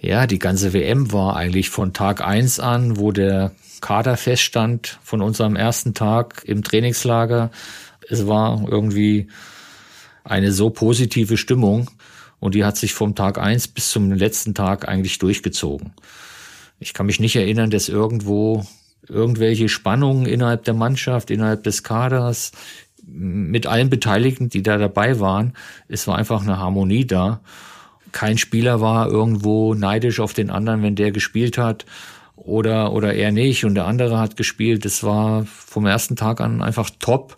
Ja, 0.00 0.26
die 0.26 0.38
ganze 0.38 0.72
WM 0.72 1.12
war 1.12 1.36
eigentlich 1.36 1.70
von 1.70 1.92
Tag 1.92 2.20
eins 2.20 2.60
an, 2.60 2.98
wo 2.98 3.12
der 3.12 3.52
Kader 3.80 4.16
feststand, 4.16 4.98
von 5.02 5.20
unserem 5.20 5.56
ersten 5.56 5.94
Tag 5.94 6.42
im 6.46 6.62
Trainingslager. 6.62 7.50
Es 8.08 8.26
war 8.26 8.66
irgendwie 8.68 9.28
eine 10.24 10.52
so 10.52 10.70
positive 10.70 11.36
Stimmung 11.36 11.90
und 12.40 12.54
die 12.54 12.64
hat 12.64 12.76
sich 12.76 12.94
vom 12.94 13.14
Tag 13.14 13.38
eins 13.38 13.68
bis 13.68 13.90
zum 13.90 14.12
letzten 14.12 14.54
Tag 14.54 14.88
eigentlich 14.88 15.18
durchgezogen. 15.18 15.92
Ich 16.78 16.92
kann 16.92 17.06
mich 17.06 17.20
nicht 17.20 17.36
erinnern, 17.36 17.70
dass 17.70 17.88
irgendwo 17.88 18.66
irgendwelche 19.08 19.68
Spannungen 19.68 20.26
innerhalb 20.26 20.64
der 20.64 20.74
Mannschaft, 20.74 21.30
innerhalb 21.30 21.62
des 21.62 21.82
Kaders, 21.82 22.52
mit 23.06 23.66
allen 23.66 23.90
Beteiligten, 23.90 24.48
die 24.48 24.62
da 24.62 24.78
dabei 24.78 25.20
waren. 25.20 25.52
Es 25.88 26.06
war 26.06 26.16
einfach 26.16 26.42
eine 26.42 26.58
Harmonie 26.58 27.06
da. 27.06 27.40
Kein 28.14 28.38
Spieler 28.38 28.80
war 28.80 29.10
irgendwo 29.10 29.74
neidisch 29.74 30.20
auf 30.20 30.34
den 30.34 30.48
anderen, 30.48 30.84
wenn 30.84 30.94
der 30.94 31.10
gespielt 31.10 31.58
hat 31.58 31.84
oder, 32.36 32.92
oder 32.92 33.12
er 33.12 33.32
nicht 33.32 33.64
und 33.64 33.74
der 33.74 33.86
andere 33.86 34.20
hat 34.20 34.36
gespielt. 34.36 34.86
Es 34.86 35.02
war 35.02 35.44
vom 35.46 35.84
ersten 35.84 36.14
Tag 36.14 36.40
an 36.40 36.62
einfach 36.62 36.90
top. 37.00 37.36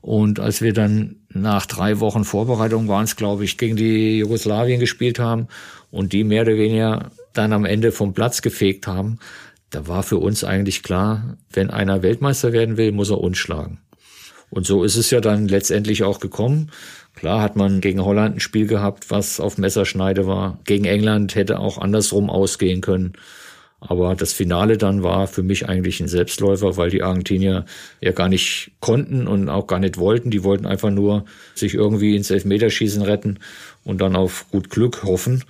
Und 0.00 0.40
als 0.40 0.62
wir 0.62 0.72
dann 0.72 1.16
nach 1.28 1.66
drei 1.66 2.00
Wochen 2.00 2.24
Vorbereitung 2.24 2.88
waren 2.88 3.04
es, 3.04 3.16
glaube 3.16 3.44
ich, 3.44 3.58
gegen 3.58 3.76
die 3.76 4.16
Jugoslawien 4.20 4.80
gespielt 4.80 5.18
haben 5.18 5.48
und 5.90 6.14
die 6.14 6.24
mehr 6.24 6.42
oder 6.42 6.56
weniger 6.56 7.10
dann 7.34 7.52
am 7.52 7.66
Ende 7.66 7.92
vom 7.92 8.14
Platz 8.14 8.40
gefegt 8.40 8.86
haben, 8.86 9.18
da 9.68 9.86
war 9.86 10.02
für 10.02 10.16
uns 10.16 10.44
eigentlich 10.44 10.82
klar, 10.82 11.36
wenn 11.52 11.68
einer 11.68 12.02
Weltmeister 12.02 12.54
werden 12.54 12.78
will, 12.78 12.90
muss 12.90 13.10
er 13.10 13.20
uns 13.20 13.36
schlagen. 13.36 13.80
Und 14.48 14.64
so 14.64 14.82
ist 14.82 14.96
es 14.96 15.10
ja 15.10 15.20
dann 15.20 15.48
letztendlich 15.48 16.04
auch 16.04 16.20
gekommen. 16.20 16.70
Klar 17.16 17.40
hat 17.40 17.56
man 17.56 17.80
gegen 17.80 18.04
Holland 18.04 18.36
ein 18.36 18.40
Spiel 18.40 18.66
gehabt, 18.66 19.10
was 19.10 19.40
auf 19.40 19.56
Messerschneide 19.56 20.26
war. 20.26 20.60
Gegen 20.64 20.84
England 20.84 21.34
hätte 21.34 21.58
auch 21.58 21.78
andersrum 21.78 22.28
ausgehen 22.30 22.82
können. 22.82 23.14
Aber 23.80 24.14
das 24.14 24.32
Finale 24.32 24.76
dann 24.76 25.02
war 25.02 25.26
für 25.26 25.42
mich 25.42 25.68
eigentlich 25.68 26.00
ein 26.00 26.08
Selbstläufer, 26.08 26.76
weil 26.76 26.90
die 26.90 27.02
Argentinier 27.02 27.64
ja 28.00 28.12
gar 28.12 28.28
nicht 28.28 28.72
konnten 28.80 29.26
und 29.26 29.48
auch 29.48 29.66
gar 29.66 29.78
nicht 29.78 29.96
wollten. 29.96 30.30
Die 30.30 30.44
wollten 30.44 30.66
einfach 30.66 30.90
nur 30.90 31.24
sich 31.54 31.74
irgendwie 31.74 32.16
ins 32.16 32.30
Elfmeterschießen 32.30 33.02
retten 33.02 33.38
und 33.82 34.00
dann 34.02 34.14
auf 34.14 34.46
gut 34.50 34.68
Glück 34.68 35.02
hoffen, 35.02 35.42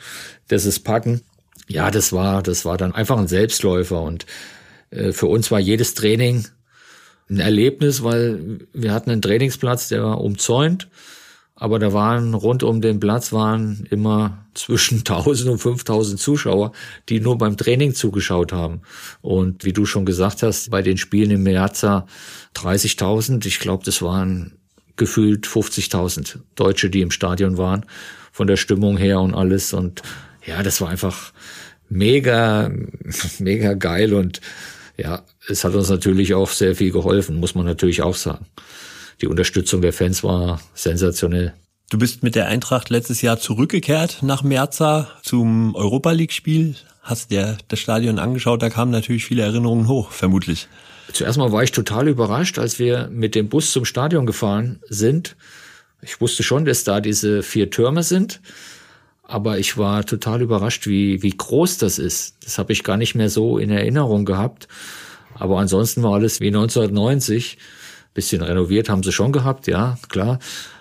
dass 0.49 0.67
es 0.67 0.79
packen. 0.79 1.23
Ja, 1.67 1.91
das 1.91 2.12
war, 2.12 2.43
das 2.43 2.64
war 2.64 2.77
dann 2.77 2.95
einfach 2.95 3.19
ein 3.19 3.29
Selbstläufer 3.29 4.03
und 4.03 4.25
äh, 4.91 5.11
für 5.12 5.27
uns 5.27 5.51
war 5.51 5.59
jedes 5.59 5.95
Training 5.95 6.47
ein 7.29 7.41
Erlebnis, 7.41 8.05
weil 8.05 8.61
wir 8.73 8.93
hatten 8.93 9.11
einen 9.11 9.23
Trainingsplatz, 9.23 9.89
der 9.89 10.05
war 10.05 10.21
umzäunt, 10.21 10.89
aber 11.57 11.79
da 11.79 11.95
waren 11.95 12.35
rund 12.35 12.63
um 12.63 12.83
den 12.83 13.01
Platz 13.01 13.33
waren 13.33 13.87
immer 13.91 14.47
zwischen 14.55 14.99
1000 15.07 15.51
und 15.51 15.59
5000 15.59 16.21
Zuschauer, 16.21 16.73
die 17.09 17.19
nur 17.19 17.39
beim 17.39 17.57
Training 17.57 17.95
zugeschaut 17.95 18.53
haben. 18.53 18.83
Und 19.23 19.65
wie 19.65 19.73
du 19.73 19.87
schon 19.87 20.05
gesagt 20.05 20.43
hast, 20.43 20.71
bei 20.71 20.83
den 20.83 20.99
Spielen 20.99 21.31
im 21.31 21.43
Meazza 21.43 22.07
30.000, 22.55 23.47
ich 23.47 23.59
glaube, 23.59 23.85
das 23.85 24.03
waren 24.03 24.53
gefühlt 24.97 25.47
50.000 25.47 26.39
Deutsche, 26.55 26.91
die 26.91 27.01
im 27.01 27.11
Stadion 27.11 27.57
waren, 27.57 27.87
von 28.33 28.47
der 28.47 28.57
Stimmung 28.57 28.99
her 28.99 29.21
und 29.21 29.35
alles. 29.35 29.73
Und 29.73 30.03
ja, 30.47 30.63
das 30.63 30.81
war 30.83 30.91
einfach 30.91 31.33
mega, 31.89 32.71
mega 33.39 33.75
geil 33.75 34.13
und 34.13 34.41
ja, 34.99 35.23
es 35.49 35.65
hat 35.65 35.75
uns 35.75 35.91
natürlich 35.91 36.35
auch 36.35 36.51
sehr 36.51 36.75
viel 36.75 36.91
geholfen, 36.91 37.39
muss 37.39 37.55
man 37.55 37.67
natürlich 37.67 38.03
auch 38.03 38.15
sagen. 38.15 38.47
Die 39.21 39.27
Unterstützung 39.27 39.81
der 39.81 39.93
Fans 39.93 40.23
war 40.23 40.61
sensationell. 40.75 41.55
Du 41.89 41.99
bist 41.99 42.23
mit 42.23 42.35
der 42.35 42.49
Eintracht 42.49 42.91
letztes 42.91 43.23
Jahr 43.23 43.39
zurückgekehrt 43.39 44.19
nach 44.23 44.43
Merza 44.43 45.09
zum 45.23 45.75
Europa 45.75 46.11
League 46.11 46.33
Spiel. 46.33 46.75
Hast 47.01 47.31
dir 47.31 47.57
das 47.69 47.79
Stadion 47.79 48.19
angeschaut, 48.19 48.61
da 48.61 48.71
kamen 48.71 48.91
natürlich 48.91 49.25
viele 49.25 49.43
Erinnerungen 49.43 49.87
hoch, 49.87 50.11
vermutlich. 50.11 50.69
Zuerst 51.12 51.39
mal 51.39 51.53
war 51.53 51.62
ich 51.62 51.71
total 51.71 52.09
überrascht, 52.09 52.59
als 52.59 52.81
wir 52.81 53.09
mit 53.12 53.37
dem 53.37 53.49
Bus 53.49 53.71
zum 53.71 53.85
Stadion 53.85 54.27
gefahren 54.27 54.81
sind. 54.89 55.37
Ich 56.03 56.21
wusste 56.21 56.43
schon, 56.43 56.64
dass 56.64 56.83
da 56.83 57.01
diese 57.01 57.43
vier 57.43 57.71
Türme 57.71 58.03
sind. 58.03 58.41
Aber 59.23 59.59
ich 59.59 59.77
war 59.77 60.05
total 60.05 60.43
überrascht, 60.43 60.87
wie, 60.87 61.23
wie 61.23 61.37
groß 61.37 61.79
das 61.79 61.99
ist. 61.99 62.37
Das 62.45 62.59
habe 62.59 62.73
ich 62.73 62.85
gar 62.85 62.97
nicht 62.97 63.14
mehr 63.14 63.31
so 63.31 63.59
in 63.59 63.71
Erinnerung 63.71 64.25
gehabt. 64.25 64.69
Aber 65.35 65.59
ansonsten 65.59 66.03
war 66.03 66.14
alles 66.14 66.41
wie 66.41 66.49
1990. 66.49 67.59
Bisschen 68.17 68.43
renoviert 68.43 68.89
haben 68.89 69.05
sie 69.05 69.12
schon 69.12 69.31
gehabt, 69.31 69.69
ja, 69.69 69.99
klar. 70.09 70.41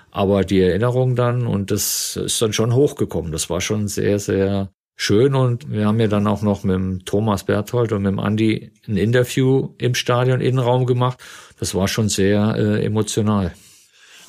Aber 0.09 0.43
die 0.43 0.61
Erinnerung 0.61 1.15
dann, 1.15 1.45
und 1.45 1.69
das 1.69 2.15
ist 2.15 2.41
dann 2.41 2.53
schon 2.53 2.73
hochgekommen. 2.73 3.31
Das 3.31 3.49
war 3.49 3.61
schon 3.61 3.87
sehr, 3.87 4.17
sehr 4.17 4.69
schön. 4.95 5.35
Und 5.35 5.69
wir 5.69 5.85
haben 5.85 5.99
ja 5.99 6.07
dann 6.07 6.25
auch 6.25 6.41
noch 6.41 6.63
mit 6.63 6.75
dem 6.75 7.05
Thomas 7.05 7.43
Berthold 7.43 7.91
und 7.91 8.03
mit 8.03 8.13
dem 8.13 8.19
Andi 8.19 8.71
ein 8.87 8.97
Interview 8.97 9.75
im 9.77 9.93
Stadion 9.93 10.41
Innenraum 10.41 10.85
gemacht. 10.85 11.19
Das 11.59 11.75
war 11.75 11.87
schon 11.87 12.09
sehr 12.09 12.55
äh, 12.57 12.85
emotional 12.85 13.51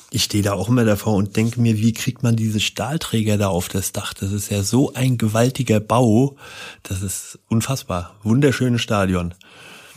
ich 0.09 0.23
stehe 0.23 0.43
da 0.43 0.53
auch 0.53 0.69
immer 0.69 0.85
davor 0.85 1.15
und 1.15 1.35
denke 1.35 1.59
mir, 1.59 1.77
wie 1.77 1.93
kriegt 1.93 2.23
man 2.23 2.35
diese 2.35 2.59
Stahlträger 2.59 3.37
da 3.37 3.49
auf 3.49 3.67
das 3.67 3.91
Dach? 3.91 4.13
Das 4.13 4.31
ist 4.31 4.49
ja 4.49 4.63
so 4.63 4.93
ein 4.93 5.17
gewaltiger 5.17 5.79
Bau. 5.79 6.37
Das 6.83 7.01
ist 7.01 7.39
unfassbar. 7.49 8.15
Wunderschönes 8.23 8.81
Stadion. 8.81 9.33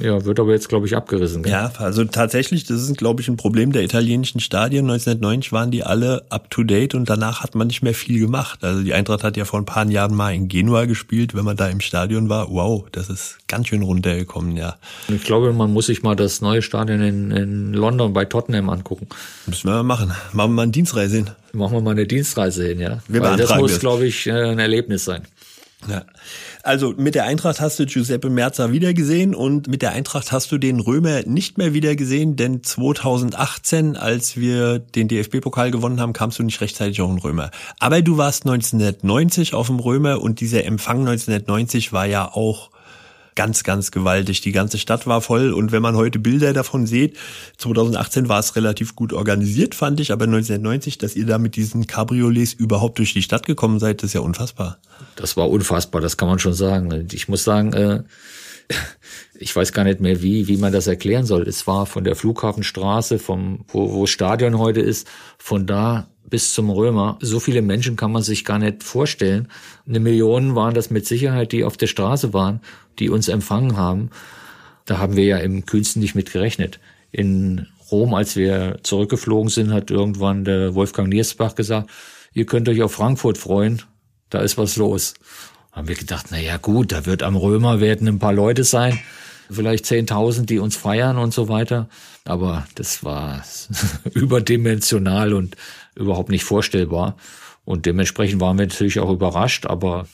Ja, 0.01 0.25
wird 0.25 0.41
aber 0.41 0.53
jetzt, 0.53 0.69
glaube 0.69 0.87
ich, 0.87 0.97
abgerissen. 0.97 1.43
Gell? 1.43 1.53
Ja, 1.53 1.73
also 1.79 2.05
tatsächlich, 2.05 2.65
das 2.65 2.83
ist, 2.83 2.97
glaube 2.97 3.21
ich, 3.21 3.29
ein 3.29 3.37
Problem 3.37 3.73
der 3.73 3.83
italienischen 3.83 4.41
Stadien. 4.41 4.91
1990 4.91 5.53
waren 5.53 5.71
die 5.71 5.85
alle 5.85 6.25
up-to-date 6.31 6.95
und 6.95 7.11
danach 7.11 7.43
hat 7.43 7.55
man 7.55 7.67
nicht 7.67 7.83
mehr 7.83 7.95
viel 7.95 8.19
gemacht. 8.19 8.65
Also 8.65 8.83
die 8.83 8.95
Eintracht 8.95 9.23
hat 9.23 9.37
ja 9.37 9.45
vor 9.45 9.61
ein 9.61 9.67
paar 9.67 9.87
Jahren 9.87 10.15
mal 10.15 10.35
in 10.35 10.49
Genua 10.49 10.87
gespielt, 10.87 11.35
wenn 11.35 11.45
man 11.45 11.57
da 11.57 11.69
im 11.69 11.81
Stadion 11.81 12.29
war. 12.29 12.51
Wow, 12.51 12.87
das 12.93 13.11
ist 13.11 13.39
ganz 13.47 13.69
schön 13.69 13.83
runtergekommen, 13.83 14.57
ja. 14.57 14.77
Ich 15.09 15.25
glaube, 15.25 15.53
man 15.53 15.73
muss 15.73 15.87
sich 15.87 16.03
mal 16.03 16.17
das 16.17 16.41
neue 16.41 16.63
Stadion 16.63 17.03
in, 17.03 17.31
in 17.31 17.75
London 17.75 18.13
bei 18.13 18.25
Tottenham 18.25 18.71
angucken. 18.71 19.07
Müssen 19.47 19.69
wir 19.69 19.75
mal 19.75 19.83
machen. 19.83 20.09
Machen 20.33 20.51
wir 20.51 20.55
mal 20.55 20.63
eine 20.63 20.73
Dienstreise 20.73 21.17
hin. 21.17 21.31
Machen 21.53 21.77
wir 21.77 21.81
mal 21.83 21.91
eine 21.91 22.07
Dienstreise 22.07 22.67
hin, 22.69 22.81
ja. 22.81 22.99
Wir 23.09 23.21
Weil 23.21 23.37
das 23.37 23.55
muss, 23.57 23.79
glaube 23.81 24.07
ich, 24.07 24.27
äh, 24.27 24.33
ein 24.33 24.59
Erlebnis 24.59 25.05
sein. 25.05 25.23
Ja. 25.89 26.05
Also 26.63 26.95
mit 26.97 27.15
der 27.15 27.25
Eintracht 27.25 27.61
hast 27.61 27.79
du 27.79 27.87
Giuseppe 27.87 28.29
Merza 28.29 28.73
wiedergesehen 28.73 29.35
und 29.35 29.69
mit 29.69 29.83
der 29.83 29.93
Eintracht 29.93 30.31
hast 30.33 30.53
du 30.53 30.59
den 30.59 30.81
Römer 30.81 31.23
nicht 31.23 31.59
mehr 31.59 31.73
wiedergesehen, 31.73 32.37
denn 32.37 32.63
2018, 32.63 33.97
als 33.97 34.37
wir 34.37 34.79
den 34.79 35.09
DFB-Pokal 35.09 35.71
gewonnen 35.71 36.01
haben, 36.01 36.13
kamst 36.13 36.39
du 36.39 36.43
nicht 36.43 36.61
rechtzeitig 36.61 37.01
auf 37.01 37.11
den 37.11 37.19
Römer. 37.19 37.51
Aber 37.79 38.03
du 38.03 38.19
warst 38.19 38.45
1990 38.45 39.55
auf 39.55 39.69
dem 39.69 39.81
Römer 39.81 40.21
und 40.21 40.41
dieser 40.41 40.65
Empfang 40.65 41.01
1990 41.01 41.93
war 41.93 42.07
ja 42.07 42.31
auch 42.31 42.71
ganz, 43.41 43.65
ganz 43.65 43.91
gewaltig. 43.91 44.43
Die 44.43 44.53
ganze 44.53 44.77
Stadt 44.77 45.07
war 45.07 45.23
voll 45.23 45.55
und 45.55 45.73
wenn 45.73 45.81
man 45.81 45.97
heute 45.97 46.19
Bilder 46.19 46.53
davon 46.53 46.87
sieht, 46.87 47.17
2018 47.57 48.29
war 48.29 48.39
es 48.39 48.55
relativ 48.55 48.95
gut 48.95 49.15
organisiert, 49.15 49.75
fand 49.75 49.99
ich, 49.99 50.13
aber 50.13 50.27
1990, 50.27 50.99
dass 50.99 51.17
ihr 51.17 51.25
da 51.25 51.39
mit 51.39 51.57
diesen 51.57 51.87
Cabriolets 51.87 52.53
überhaupt 52.53 52.99
durch 52.99 53.15
die 53.15 53.23
Stadt 53.23 53.47
gekommen 53.47 53.79
seid, 53.79 54.03
ist 54.03 54.13
ja 54.13 54.21
unfassbar. 54.21 54.77
Das 55.17 55.39
war 55.39 55.49
unfassbar, 55.49 56.03
das 56.03 56.19
kann 56.19 56.29
man 56.29 56.39
schon 56.39 56.53
sagen. 56.53 57.09
Ich 57.13 57.29
muss 57.29 57.43
sagen, 57.43 57.73
äh, 57.73 58.03
ich 59.39 59.57
weiß 59.57 59.73
gar 59.73 59.85
nicht 59.85 60.01
mehr, 60.01 60.21
wie, 60.21 60.47
wie 60.47 60.59
man 60.59 60.71
das 60.71 60.87
erklären 60.87 61.25
soll. 61.25 61.49
Es 61.49 61.67
war 61.67 61.87
von 61.87 62.05
der 62.05 62.17
Flughafenstraße, 62.17 63.19
vom, 63.19 63.65
wo, 63.69 63.91
wo 63.95 64.05
Stadion 64.05 64.59
heute 64.59 64.83
ist, 64.83 65.09
von 65.39 65.67
da 65.67 66.11
bis 66.31 66.55
zum 66.55 66.71
Römer. 66.71 67.19
So 67.21 67.41
viele 67.41 67.63
Menschen 67.63 67.97
kann 67.97 68.13
man 68.13 68.23
sich 68.23 68.45
gar 68.45 68.59
nicht 68.59 68.83
vorstellen. 68.83 69.49
Eine 69.87 70.01
Million 70.01 70.55
waren 70.55 70.75
das 70.75 70.91
mit 70.91 71.07
Sicherheit, 71.07 71.53
die 71.53 71.65
auf 71.65 71.77
der 71.77 71.89
Straße 71.89 72.33
waren, 72.33 72.61
die 73.01 73.09
uns 73.09 73.29
empfangen 73.29 73.77
haben. 73.77 74.11
Da 74.85 74.99
haben 74.99 75.17
wir 75.17 75.25
ja 75.25 75.39
im 75.39 75.67
kühnsten 75.67 76.01
nicht 76.01 76.15
mit 76.15 76.33
gerechnet. 76.33 76.79
In 77.11 77.67
Rom, 77.91 78.15
als 78.15 78.37
wir 78.37 78.79
zurückgeflogen 78.83 79.51
sind, 79.51 79.73
hat 79.73 79.91
irgendwann 79.91 80.45
der 80.45 80.75
Wolfgang 80.75 81.09
Niersbach 81.09 81.55
gesagt, 81.55 81.91
ihr 82.33 82.47
könnt 82.47 82.69
euch 82.69 82.83
auf 82.83 82.93
Frankfurt 82.93 83.39
freuen, 83.39 83.83
da 84.29 84.41
ist 84.41 84.59
was 84.59 84.77
los. 84.77 85.15
Haben 85.73 85.89
wir 85.89 85.97
gedacht, 85.97 86.27
na 86.31 86.39
ja, 86.39 86.57
gut, 86.57 86.93
da 86.93 87.07
wird 87.07 87.23
am 87.23 87.37
Römer 87.37 87.81
werden 87.81 88.09
ein 88.09 88.19
paar 88.19 88.33
Leute 88.33 88.65
sein, 88.65 88.99
vielleicht 89.51 89.85
10.000, 89.85 90.45
die 90.45 90.59
uns 90.59 90.77
feiern 90.77 91.17
und 91.19 91.35
so 91.35 91.49
weiter. 91.49 91.89
Aber 92.25 92.67
das 92.75 93.03
war 93.03 93.43
überdimensional 94.15 95.33
und 95.33 95.57
überhaupt 95.95 96.31
nicht 96.31 96.45
vorstellbar. 96.45 97.17
Und 97.65 97.87
dementsprechend 97.87 98.41
waren 98.41 98.59
wir 98.59 98.67
natürlich 98.67 99.01
auch 99.01 99.11
überrascht, 99.11 99.67
aber 99.67 100.07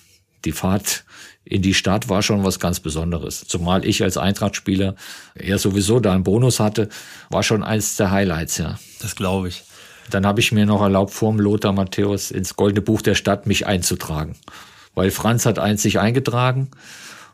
die 0.46 0.52
Fahrt 0.52 1.04
in 1.44 1.62
die 1.62 1.74
Stadt 1.74 2.08
war 2.08 2.22
schon 2.22 2.44
was 2.44 2.58
ganz 2.58 2.80
Besonderes. 2.80 3.44
Zumal 3.46 3.84
ich 3.84 4.02
als 4.02 4.16
Eintracht-Spieler 4.16 4.96
ja 5.40 5.58
sowieso 5.58 6.00
da 6.00 6.12
einen 6.12 6.24
Bonus 6.24 6.58
hatte, 6.58 6.88
war 7.30 7.42
schon 7.42 7.62
eins 7.62 7.96
der 7.96 8.10
Highlights, 8.10 8.58
ja. 8.58 8.78
Das 9.00 9.14
glaube 9.14 9.48
ich. 9.48 9.62
Dann 10.10 10.26
habe 10.26 10.40
ich 10.40 10.52
mir 10.52 10.66
noch 10.66 10.82
erlaubt, 10.82 11.12
vorm 11.12 11.38
Lothar 11.38 11.72
Matthäus 11.72 12.30
ins 12.30 12.56
Goldene 12.56 12.80
Buch 12.80 13.02
der 13.02 13.14
Stadt 13.14 13.46
mich 13.46 13.66
einzutragen. 13.66 14.36
Weil 14.94 15.10
Franz 15.10 15.46
hat 15.46 15.58
eins 15.58 15.82
sich 15.82 16.00
eingetragen 16.00 16.70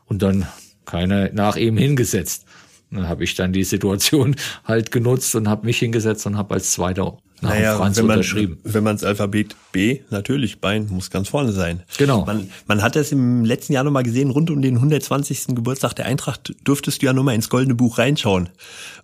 und 0.06 0.22
dann 0.22 0.46
keiner 0.84 1.30
nach 1.32 1.56
ihm 1.56 1.78
hingesetzt. 1.78 2.44
Dann 2.92 3.08
habe 3.08 3.24
ich 3.24 3.34
dann 3.34 3.52
die 3.52 3.64
Situation 3.64 4.36
halt 4.64 4.90
genutzt 4.92 5.34
und 5.34 5.48
habe 5.48 5.66
mich 5.66 5.78
hingesetzt 5.78 6.26
und 6.26 6.36
habe 6.36 6.54
als 6.54 6.72
Zweiter 6.72 7.18
nach 7.42 7.50
naja, 7.50 7.76
Franz 7.76 7.96
wenn 7.96 8.06
man, 8.06 8.18
unterschrieben. 8.18 8.58
Wenn 8.62 8.84
man 8.84 8.94
das 8.96 9.04
Alphabet 9.04 9.56
B, 9.72 10.00
natürlich, 10.10 10.60
Bein 10.60 10.86
muss 10.88 11.10
ganz 11.10 11.28
vorne 11.28 11.50
sein. 11.50 11.82
Genau. 11.98 12.24
Man, 12.24 12.48
man 12.66 12.82
hat 12.82 12.94
das 12.94 13.10
im 13.10 13.44
letzten 13.44 13.72
Jahr 13.72 13.82
nochmal 13.82 14.04
gesehen, 14.04 14.30
rund 14.30 14.50
um 14.50 14.62
den 14.62 14.76
120. 14.76 15.48
Geburtstag 15.48 15.94
der 15.94 16.06
Eintracht 16.06 16.54
durftest 16.62 17.02
du 17.02 17.06
ja 17.06 17.12
nochmal 17.12 17.34
ins 17.34 17.50
Goldene 17.50 17.74
Buch 17.74 17.98
reinschauen. 17.98 18.48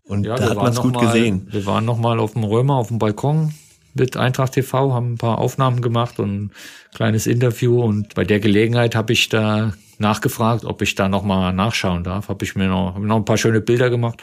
Und 0.05 0.25
ja, 0.25 0.37
da 0.37 0.51
hat 0.51 0.57
man 0.57 0.73
es 0.73 0.81
gut 0.81 0.95
mal, 0.95 1.07
gesehen. 1.07 1.49
Wir 1.51 1.67
waren 1.67 1.85
nochmal 1.85 2.21
auf 2.21 2.35
dem 2.35 2.45
Römer, 2.45 2.77
auf 2.77 2.89
dem 2.89 2.99
Balkon, 2.99 3.55
mit 3.95 4.17
Eintracht 4.17 4.53
TV, 4.53 4.93
haben 4.93 5.15
ein 5.15 5.19
paar 5.19 5.39
Aufnahmen 5.39 5.83
gemacht 5.83 6.19
und 6.19 6.47
ein 6.47 6.53
kleines 6.95 7.27
Interview. 7.27 7.83
Und 7.83 8.15
bei 8.15 8.25
der 8.25 8.41
Gelegenheit 8.41 8.95
habe 8.95 9.13
ich 9.13 9.29
da 9.29 9.73
nachgefragt, 9.99 10.65
ob 10.65 10.83
ich 10.83 10.95
da 10.95 11.09
nochmal 11.09 11.53
nachschauen 11.53 12.05
darf. 12.05 12.29
Habe 12.29 12.45
ich 12.45 12.55
mir 12.55 12.69
noch, 12.69 12.95
hab 12.95 13.03
noch 13.03 13.17
ein 13.17 13.25
paar 13.25 13.39
schöne 13.39 13.61
Bilder 13.61 13.91
gemacht, 13.91 14.23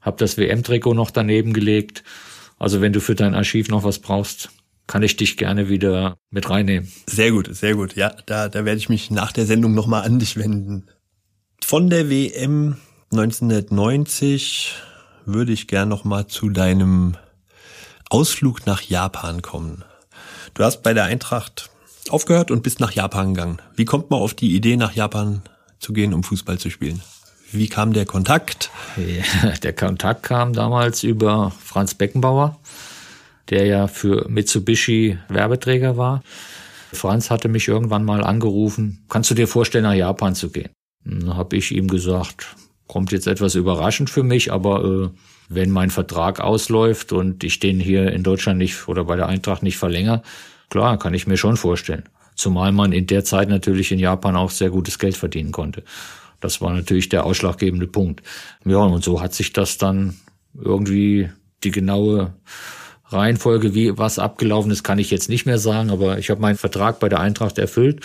habe 0.00 0.16
das 0.18 0.38
WM-Trikot 0.38 0.94
noch 0.94 1.10
daneben 1.10 1.52
gelegt. 1.52 2.04
Also 2.58 2.80
wenn 2.80 2.92
du 2.92 3.00
für 3.00 3.14
dein 3.14 3.34
Archiv 3.34 3.68
noch 3.68 3.84
was 3.84 3.98
brauchst, 3.98 4.50
kann 4.86 5.02
ich 5.02 5.16
dich 5.16 5.36
gerne 5.36 5.68
wieder 5.68 6.16
mit 6.30 6.48
reinnehmen. 6.48 6.90
Sehr 7.06 7.32
gut, 7.32 7.54
sehr 7.54 7.74
gut. 7.74 7.96
Ja, 7.96 8.14
da, 8.26 8.48
da 8.48 8.64
werde 8.64 8.78
ich 8.78 8.88
mich 8.88 9.10
nach 9.10 9.32
der 9.32 9.46
Sendung 9.46 9.74
nochmal 9.74 10.04
an 10.04 10.18
dich 10.18 10.36
wenden. 10.36 10.86
Von 11.62 11.90
der 11.90 12.08
WM 12.08 12.76
1990 13.10 14.74
würde 15.24 15.52
ich 15.52 15.66
gern 15.66 15.88
nochmal 15.88 16.28
zu 16.28 16.50
deinem 16.50 17.16
Ausflug 18.08 18.66
nach 18.66 18.82
Japan 18.82 19.42
kommen. 19.42 19.84
Du 20.54 20.62
hast 20.62 20.82
bei 20.82 20.94
der 20.94 21.04
Eintracht 21.04 21.70
aufgehört 22.08 22.50
und 22.50 22.62
bist 22.62 22.78
nach 22.78 22.92
Japan 22.92 23.34
gegangen. 23.34 23.58
Wie 23.74 23.84
kommt 23.84 24.10
man 24.10 24.20
auf 24.20 24.34
die 24.34 24.54
Idee, 24.54 24.76
nach 24.76 24.92
Japan 24.92 25.42
zu 25.80 25.92
gehen, 25.92 26.14
um 26.14 26.22
Fußball 26.22 26.58
zu 26.58 26.70
spielen? 26.70 27.02
Wie 27.50 27.68
kam 27.68 27.92
der 27.92 28.06
Kontakt? 28.06 28.70
Ja, 28.96 29.50
der 29.50 29.72
Kontakt 29.72 30.22
kam 30.22 30.52
damals 30.52 31.02
über 31.02 31.52
Franz 31.62 31.94
Beckenbauer, 31.94 32.58
der 33.50 33.66
ja 33.66 33.86
für 33.88 34.28
Mitsubishi 34.28 35.18
Werbeträger 35.28 35.96
war. 35.96 36.22
Franz 36.92 37.30
hatte 37.30 37.48
mich 37.48 37.66
irgendwann 37.66 38.04
mal 38.04 38.22
angerufen, 38.22 39.04
kannst 39.08 39.30
du 39.30 39.34
dir 39.34 39.48
vorstellen, 39.48 39.84
nach 39.84 39.94
Japan 39.94 40.34
zu 40.34 40.50
gehen? 40.50 40.70
Dann 41.04 41.36
habe 41.36 41.56
ich 41.56 41.72
ihm 41.72 41.88
gesagt, 41.88 42.56
kommt 42.86 43.12
jetzt 43.12 43.26
etwas 43.26 43.54
überraschend 43.54 44.10
für 44.10 44.22
mich, 44.22 44.52
aber 44.52 44.84
äh, 44.84 45.08
wenn 45.48 45.70
mein 45.70 45.90
Vertrag 45.90 46.40
ausläuft 46.40 47.12
und 47.12 47.44
ich 47.44 47.60
den 47.60 47.80
hier 47.80 48.12
in 48.12 48.22
Deutschland 48.22 48.58
nicht 48.58 48.88
oder 48.88 49.04
bei 49.04 49.16
der 49.16 49.28
Eintracht 49.28 49.62
nicht 49.62 49.78
verlängere, 49.78 50.22
klar, 50.70 50.98
kann 50.98 51.14
ich 51.14 51.26
mir 51.26 51.36
schon 51.36 51.56
vorstellen. 51.56 52.04
Zumal 52.34 52.72
man 52.72 52.92
in 52.92 53.06
der 53.06 53.24
Zeit 53.24 53.48
natürlich 53.48 53.92
in 53.92 53.98
Japan 53.98 54.36
auch 54.36 54.50
sehr 54.50 54.70
gutes 54.70 54.98
Geld 54.98 55.16
verdienen 55.16 55.52
konnte. 55.52 55.82
Das 56.40 56.60
war 56.60 56.72
natürlich 56.72 57.08
der 57.08 57.24
ausschlaggebende 57.24 57.86
Punkt. 57.86 58.22
Ja, 58.64 58.78
und 58.78 59.02
so 59.02 59.20
hat 59.20 59.32
sich 59.32 59.52
das 59.52 59.78
dann 59.78 60.16
irgendwie 60.54 61.30
die 61.64 61.70
genaue 61.70 62.34
Reihenfolge, 63.08 63.74
wie 63.74 63.96
was 63.96 64.18
abgelaufen 64.18 64.70
ist, 64.70 64.82
kann 64.82 64.98
ich 64.98 65.10
jetzt 65.10 65.28
nicht 65.28 65.46
mehr 65.46 65.58
sagen, 65.58 65.90
aber 65.90 66.18
ich 66.18 66.28
habe 66.30 66.40
meinen 66.40 66.56
Vertrag 66.56 66.98
bei 66.98 67.08
der 67.08 67.20
Eintracht 67.20 67.58
erfüllt 67.58 68.04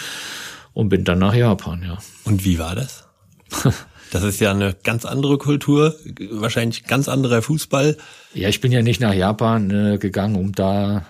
und 0.73 0.89
bin 0.89 1.03
dann 1.03 1.19
nach 1.19 1.33
Japan, 1.33 1.83
ja. 1.83 1.97
Und 2.23 2.45
wie 2.45 2.59
war 2.59 2.75
das? 2.75 3.07
Das 4.11 4.23
ist 4.23 4.41
ja 4.41 4.51
eine 4.51 4.75
ganz 4.83 5.05
andere 5.05 5.37
Kultur, 5.37 5.95
wahrscheinlich 6.31 6.83
ganz 6.83 7.07
anderer 7.07 7.41
Fußball. 7.41 7.97
Ja, 8.33 8.49
ich 8.49 8.59
bin 8.59 8.73
ja 8.73 8.81
nicht 8.81 8.99
nach 8.99 9.13
Japan 9.13 9.71
äh, 9.71 9.97
gegangen, 9.97 10.35
um 10.35 10.51
da 10.51 11.05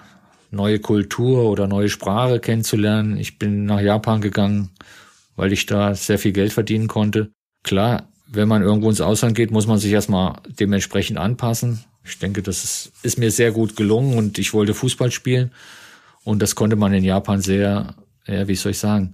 neue 0.51 0.77
Kultur 0.79 1.49
oder 1.49 1.67
neue 1.67 1.89
Sprache 1.89 2.39
kennenzulernen. 2.39 3.17
Ich 3.17 3.39
bin 3.39 3.65
nach 3.65 3.81
Japan 3.81 4.21
gegangen, 4.21 4.69
weil 5.35 5.51
ich 5.51 5.65
da 5.65 5.95
sehr 5.95 6.19
viel 6.19 6.31
Geld 6.31 6.53
verdienen 6.53 6.87
konnte. 6.87 7.31
Klar, 7.63 8.07
wenn 8.27 8.47
man 8.47 8.61
irgendwo 8.61 8.89
ins 8.89 9.01
Ausland 9.01 9.35
geht, 9.35 9.49
muss 9.49 9.65
man 9.65 9.79
sich 9.79 9.91
erstmal 9.91 10.35
dementsprechend 10.47 11.17
anpassen. 11.17 11.83
Ich 12.05 12.19
denke, 12.19 12.43
das 12.43 12.63
ist, 12.63 12.91
ist 13.01 13.17
mir 13.17 13.31
sehr 13.31 13.51
gut 13.51 13.75
gelungen 13.75 14.15
und 14.15 14.37
ich 14.37 14.53
wollte 14.53 14.75
Fußball 14.75 15.09
spielen. 15.09 15.51
Und 16.23 16.39
das 16.43 16.53
konnte 16.53 16.75
man 16.75 16.93
in 16.93 17.03
Japan 17.03 17.41
sehr, 17.41 17.95
ja, 18.27 18.47
wie 18.47 18.55
soll 18.55 18.73
ich 18.73 18.77
sagen, 18.77 19.13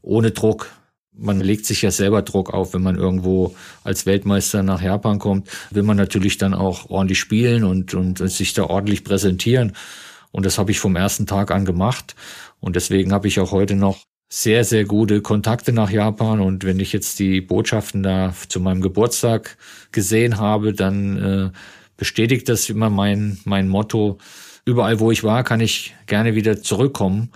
ohne 0.00 0.30
Druck 0.30 0.70
man 1.18 1.40
legt 1.40 1.66
sich 1.66 1.82
ja 1.82 1.90
selber 1.90 2.22
Druck 2.22 2.52
auf, 2.52 2.74
wenn 2.74 2.82
man 2.82 2.96
irgendwo 2.96 3.54
als 3.84 4.06
Weltmeister 4.06 4.62
nach 4.62 4.82
Japan 4.82 5.18
kommt, 5.18 5.48
will 5.70 5.82
man 5.82 5.96
natürlich 5.96 6.38
dann 6.38 6.54
auch 6.54 6.90
ordentlich 6.90 7.18
spielen 7.18 7.64
und, 7.64 7.94
und 7.94 8.18
sich 8.18 8.52
da 8.52 8.64
ordentlich 8.64 9.04
präsentieren. 9.04 9.72
Und 10.30 10.44
das 10.44 10.58
habe 10.58 10.70
ich 10.70 10.78
vom 10.78 10.96
ersten 10.96 11.26
Tag 11.26 11.50
an 11.50 11.64
gemacht. 11.64 12.14
Und 12.60 12.76
deswegen 12.76 13.12
habe 13.12 13.28
ich 13.28 13.40
auch 13.40 13.52
heute 13.52 13.74
noch 13.74 13.98
sehr, 14.28 14.64
sehr 14.64 14.84
gute 14.84 15.22
Kontakte 15.22 15.72
nach 15.72 15.90
Japan. 15.90 16.40
Und 16.40 16.64
wenn 16.64 16.80
ich 16.80 16.92
jetzt 16.92 17.18
die 17.18 17.40
Botschaften 17.40 18.02
da 18.02 18.34
zu 18.48 18.60
meinem 18.60 18.82
Geburtstag 18.82 19.56
gesehen 19.92 20.38
habe, 20.38 20.72
dann 20.72 21.16
äh, 21.16 21.50
bestätigt 21.96 22.48
das 22.48 22.68
immer 22.68 22.90
mein, 22.90 23.38
mein 23.44 23.68
Motto. 23.68 24.18
Überall, 24.64 24.98
wo 24.98 25.12
ich 25.12 25.22
war, 25.22 25.44
kann 25.44 25.60
ich 25.60 25.94
gerne 26.06 26.34
wieder 26.34 26.60
zurückkommen. 26.60 27.30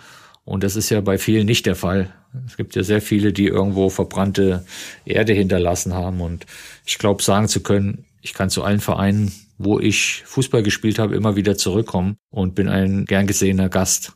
Und 0.51 0.65
das 0.65 0.75
ist 0.75 0.91
ja 0.91 1.01
bei 1.01 1.17
vielen 1.17 1.47
nicht 1.47 1.65
der 1.65 1.77
Fall. 1.77 2.13
Es 2.45 2.57
gibt 2.57 2.75
ja 2.75 2.83
sehr 2.83 3.01
viele, 3.01 3.33
die 3.33 3.47
irgendwo 3.47 3.89
verbrannte 3.89 4.65
Erde 5.05 5.33
hinterlassen 5.33 5.95
haben. 5.95 6.21
Und 6.21 6.45
ich 6.85 6.99
glaube, 6.99 7.23
sagen 7.23 7.47
zu 7.47 7.63
können, 7.63 8.05
ich 8.21 8.35
kann 8.35 8.51
zu 8.51 8.65
allen 8.65 8.81
Vereinen, 8.81 9.31
wo 9.59 9.79
ich 9.79 10.25
Fußball 10.27 10.65
gespielt 10.65 10.99
habe, 10.99 11.15
immer 11.15 11.37
wieder 11.37 11.57
zurückkommen 11.57 12.17
und 12.31 12.57
bin 12.57 12.69
ein 12.69 13.05
gern 13.05 13.29
gesehener 13.29 13.69
Gast. 13.69 14.15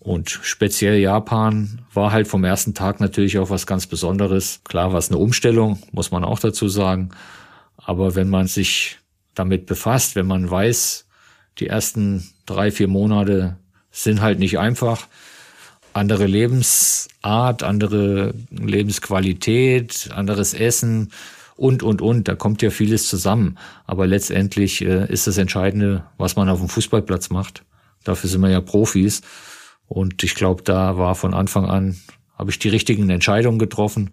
Und 0.00 0.28
speziell 0.28 0.98
Japan 0.98 1.82
war 1.92 2.10
halt 2.10 2.26
vom 2.26 2.42
ersten 2.42 2.74
Tag 2.74 2.98
natürlich 2.98 3.38
auch 3.38 3.48
was 3.48 3.64
ganz 3.64 3.86
Besonderes. 3.86 4.60
Klar 4.64 4.90
war 4.90 4.98
es 4.98 5.08
eine 5.08 5.18
Umstellung, 5.18 5.80
muss 5.92 6.10
man 6.10 6.24
auch 6.24 6.40
dazu 6.40 6.66
sagen. 6.66 7.10
Aber 7.76 8.16
wenn 8.16 8.28
man 8.28 8.48
sich 8.48 8.98
damit 9.36 9.66
befasst, 9.66 10.16
wenn 10.16 10.26
man 10.26 10.50
weiß, 10.50 11.06
die 11.58 11.68
ersten 11.68 12.28
drei, 12.44 12.72
vier 12.72 12.88
Monate 12.88 13.56
sind 13.92 14.20
halt 14.20 14.40
nicht 14.40 14.58
einfach, 14.58 15.06
andere 15.94 16.26
Lebensart, 16.26 17.62
andere 17.62 18.34
Lebensqualität, 18.50 20.10
anderes 20.12 20.52
Essen 20.52 21.12
und, 21.56 21.82
und, 21.82 22.02
und. 22.02 22.28
Da 22.28 22.34
kommt 22.34 22.62
ja 22.62 22.70
vieles 22.70 23.08
zusammen. 23.08 23.56
Aber 23.86 24.06
letztendlich 24.06 24.84
äh, 24.84 25.10
ist 25.10 25.26
das 25.26 25.38
Entscheidende, 25.38 26.04
was 26.18 26.36
man 26.36 26.48
auf 26.48 26.58
dem 26.58 26.68
Fußballplatz 26.68 27.30
macht. 27.30 27.64
Dafür 28.02 28.28
sind 28.28 28.40
wir 28.42 28.50
ja 28.50 28.60
Profis. 28.60 29.22
Und 29.86 30.22
ich 30.22 30.34
glaube, 30.34 30.62
da 30.62 30.98
war 30.98 31.14
von 31.14 31.32
Anfang 31.32 31.66
an, 31.66 31.96
habe 32.36 32.50
ich 32.50 32.58
die 32.58 32.68
richtigen 32.68 33.08
Entscheidungen 33.10 33.58
getroffen, 33.58 34.10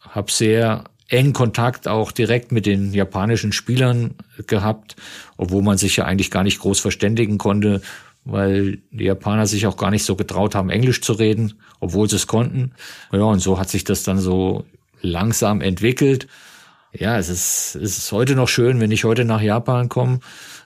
habe 0.00 0.30
sehr 0.30 0.84
engen 1.08 1.32
Kontakt 1.32 1.88
auch 1.88 2.12
direkt 2.12 2.52
mit 2.52 2.66
den 2.66 2.92
japanischen 2.94 3.52
Spielern 3.52 4.14
gehabt, 4.46 4.96
obwohl 5.36 5.62
man 5.62 5.76
sich 5.78 5.96
ja 5.96 6.04
eigentlich 6.04 6.30
gar 6.30 6.44
nicht 6.44 6.60
groß 6.60 6.80
verständigen 6.80 7.38
konnte, 7.38 7.82
weil 8.24 8.78
die 8.90 9.04
Japaner 9.04 9.46
sich 9.46 9.66
auch 9.66 9.76
gar 9.76 9.90
nicht 9.90 10.04
so 10.04 10.16
getraut 10.16 10.54
haben, 10.54 10.70
Englisch 10.70 11.02
zu 11.02 11.12
reden, 11.12 11.54
obwohl 11.80 12.08
sie 12.08 12.16
es 12.16 12.26
konnten. 12.26 12.72
Ja, 13.12 13.22
und 13.22 13.40
so 13.40 13.58
hat 13.58 13.68
sich 13.68 13.84
das 13.84 14.02
dann 14.02 14.18
so 14.18 14.64
langsam 15.00 15.60
entwickelt. 15.60 16.26
Ja, 16.92 17.18
es 17.18 17.28
ist, 17.28 17.76
es 17.76 17.98
ist 17.98 18.12
heute 18.12 18.34
noch 18.34 18.48
schön, 18.48 18.80
wenn 18.80 18.92
ich 18.92 19.04
heute 19.04 19.24
nach 19.24 19.42
Japan 19.42 19.88
komme. 19.88 20.20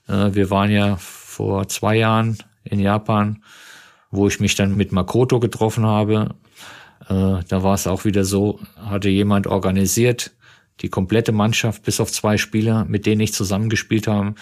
Äh, 0.07 0.35
wir 0.35 0.51
waren 0.51 0.71
ja 0.71 0.97
vor 0.97 1.69
zwei 1.69 1.97
Jahren 1.97 2.39
in 2.65 2.81
Japan, 2.81 3.43
wo 4.11 4.29
ich 4.29 4.39
mich 4.39 4.55
dann 4.55 4.77
mit 4.77 4.93
Makoto 4.93 5.41
getroffen 5.41 5.87
habe. 5.87 6.35
Äh, 7.09 7.41
da 7.49 7.63
war 7.63 7.75
es 7.75 7.87
auch 7.87 8.05
wieder 8.05 8.25
so, 8.25 8.61
hatte 8.77 9.09
jemand 9.09 9.47
organisiert, 9.47 10.33
die 10.81 10.91
komplette 10.91 11.33
Mannschaft, 11.33 11.83
bis 11.83 11.99
auf 11.99 12.13
zwei 12.13 12.37
Spieler, 12.37 12.85
mit 12.85 13.07
denen 13.07 13.21
ich 13.21 13.33
zusammengespielt 13.33 14.07
habe. 14.07 14.35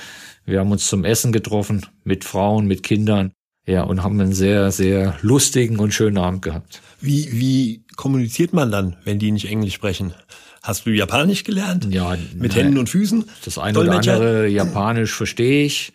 Wir 0.46 0.60
haben 0.60 0.70
uns 0.70 0.86
zum 0.86 1.04
Essen 1.04 1.32
getroffen, 1.32 1.84
mit 2.04 2.24
Frauen, 2.24 2.66
mit 2.66 2.82
Kindern. 2.82 3.32
Ja, 3.66 3.82
und 3.82 4.04
haben 4.04 4.20
einen 4.20 4.32
sehr, 4.32 4.70
sehr 4.70 5.18
lustigen 5.22 5.80
und 5.80 5.92
schönen 5.92 6.18
Abend 6.18 6.42
gehabt. 6.42 6.80
Wie, 7.00 7.28
wie 7.32 7.84
kommuniziert 7.96 8.52
man 8.52 8.70
dann, 8.70 8.96
wenn 9.04 9.18
die 9.18 9.32
nicht 9.32 9.50
Englisch 9.50 9.74
sprechen? 9.74 10.14
Hast 10.62 10.86
du 10.86 10.90
Japanisch 10.90 11.42
gelernt? 11.42 11.92
Ja. 11.92 12.16
Mit 12.34 12.52
nein. 12.52 12.64
Händen 12.66 12.78
und 12.78 12.88
Füßen? 12.88 13.24
Das 13.44 13.58
eine 13.58 13.72
Dolmetscher? 13.72 14.18
oder 14.18 14.26
andere 14.26 14.48
Japanisch 14.48 15.12
verstehe 15.12 15.66
ich. 15.66 15.92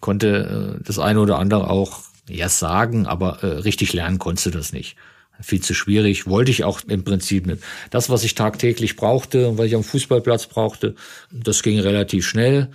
Konnte 0.00 0.78
äh, 0.80 0.84
das 0.84 0.98
eine 0.98 1.20
oder 1.20 1.38
andere 1.38 1.70
auch 1.70 2.00
ja 2.28 2.48
sagen, 2.48 3.06
aber 3.06 3.44
äh, 3.44 3.46
richtig 3.46 3.92
lernen 3.92 4.18
konntest 4.18 4.46
du 4.46 4.50
das 4.50 4.72
nicht 4.72 4.96
viel 5.40 5.60
zu 5.60 5.74
schwierig. 5.74 6.26
Wollte 6.26 6.50
ich 6.50 6.64
auch 6.64 6.80
im 6.88 7.04
Prinzip 7.04 7.46
nicht. 7.46 7.62
Das, 7.90 8.10
was 8.10 8.24
ich 8.24 8.34
tagtäglich 8.34 8.96
brauchte 8.96 9.48
und 9.48 9.58
was 9.58 9.66
ich 9.66 9.74
am 9.74 9.84
Fußballplatz 9.84 10.46
brauchte, 10.46 10.94
das 11.30 11.62
ging 11.62 11.78
relativ 11.78 12.26
schnell. 12.26 12.70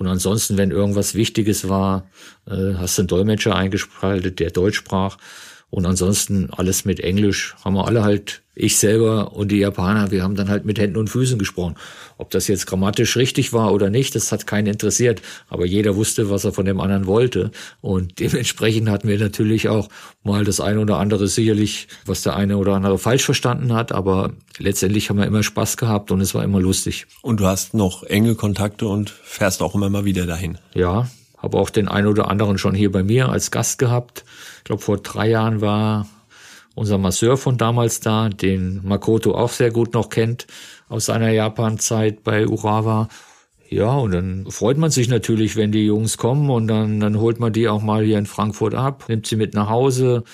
Und 0.00 0.06
ansonsten, 0.06 0.56
wenn 0.56 0.70
irgendwas 0.70 1.14
Wichtiges 1.14 1.68
war, 1.68 2.06
äh, 2.46 2.72
hast 2.78 2.96
du 2.96 3.02
einen 3.02 3.08
Dolmetscher 3.08 3.54
eingeschaltet, 3.54 4.40
der 4.40 4.50
Deutsch 4.50 4.78
sprach. 4.78 5.18
Und 5.68 5.84
ansonsten 5.84 6.48
alles 6.50 6.86
mit 6.86 7.00
Englisch 7.00 7.54
haben 7.62 7.74
wir 7.74 7.86
alle 7.86 8.02
halt, 8.02 8.40
ich 8.60 8.78
selber 8.78 9.32
und 9.32 9.50
die 9.50 9.58
Japaner, 9.58 10.10
wir 10.10 10.22
haben 10.22 10.34
dann 10.36 10.48
halt 10.48 10.64
mit 10.64 10.78
Händen 10.78 10.98
und 10.98 11.08
Füßen 11.08 11.38
gesprochen. 11.38 11.76
Ob 12.18 12.30
das 12.30 12.48
jetzt 12.48 12.66
grammatisch 12.66 13.16
richtig 13.16 13.52
war 13.52 13.72
oder 13.72 13.88
nicht, 13.88 14.14
das 14.14 14.30
hat 14.30 14.46
keinen 14.46 14.66
interessiert. 14.66 15.22
Aber 15.48 15.64
jeder 15.64 15.96
wusste, 15.96 16.28
was 16.28 16.44
er 16.44 16.52
von 16.52 16.66
dem 16.66 16.80
anderen 16.80 17.06
wollte. 17.06 17.50
Und 17.80 18.18
dementsprechend 18.20 18.90
hatten 18.90 19.08
wir 19.08 19.18
natürlich 19.18 19.68
auch 19.68 19.88
mal 20.22 20.44
das 20.44 20.60
eine 20.60 20.80
oder 20.80 20.98
andere 20.98 21.28
sicherlich, 21.28 21.88
was 22.04 22.22
der 22.22 22.36
eine 22.36 22.58
oder 22.58 22.74
andere 22.74 22.98
falsch 22.98 23.24
verstanden 23.24 23.72
hat. 23.72 23.92
Aber 23.92 24.32
letztendlich 24.58 25.08
haben 25.08 25.18
wir 25.18 25.26
immer 25.26 25.42
Spaß 25.42 25.76
gehabt 25.76 26.10
und 26.10 26.20
es 26.20 26.34
war 26.34 26.44
immer 26.44 26.60
lustig. 26.60 27.06
Und 27.22 27.40
du 27.40 27.46
hast 27.46 27.74
noch 27.74 28.02
enge 28.02 28.34
Kontakte 28.34 28.86
und 28.86 29.10
fährst 29.10 29.62
auch 29.62 29.74
immer 29.74 29.88
mal 29.88 30.04
wieder 30.04 30.26
dahin. 30.26 30.58
Ja, 30.74 31.08
habe 31.38 31.56
auch 31.56 31.70
den 31.70 31.88
einen 31.88 32.06
oder 32.06 32.28
anderen 32.28 32.58
schon 32.58 32.74
hier 32.74 32.92
bei 32.92 33.02
mir 33.02 33.30
als 33.30 33.50
Gast 33.50 33.78
gehabt. 33.78 34.24
Ich 34.58 34.64
glaube, 34.64 34.82
vor 34.82 34.98
drei 34.98 35.30
Jahren 35.30 35.60
war 35.62 36.06
unser 36.80 36.96
Masseur 36.96 37.36
von 37.36 37.58
damals 37.58 38.00
da, 38.00 38.30
den 38.30 38.80
Makoto 38.82 39.34
auch 39.34 39.50
sehr 39.50 39.70
gut 39.70 39.92
noch 39.92 40.08
kennt 40.08 40.46
aus 40.88 41.04
seiner 41.04 41.30
Japan-Zeit 41.30 42.24
bei 42.24 42.48
Urawa. 42.48 43.08
Ja, 43.68 43.92
und 43.96 44.12
dann 44.12 44.50
freut 44.50 44.78
man 44.78 44.90
sich 44.90 45.06
natürlich, 45.10 45.56
wenn 45.56 45.72
die 45.72 45.84
Jungs 45.84 46.16
kommen 46.16 46.48
und 46.48 46.68
dann, 46.68 46.98
dann 46.98 47.20
holt 47.20 47.38
man 47.38 47.52
die 47.52 47.68
auch 47.68 47.82
mal 47.82 48.02
hier 48.02 48.16
in 48.16 48.24
Frankfurt 48.24 48.74
ab, 48.74 49.04
nimmt 49.08 49.26
sie 49.26 49.36
mit 49.36 49.52
nach 49.52 49.68
Hause 49.68 50.24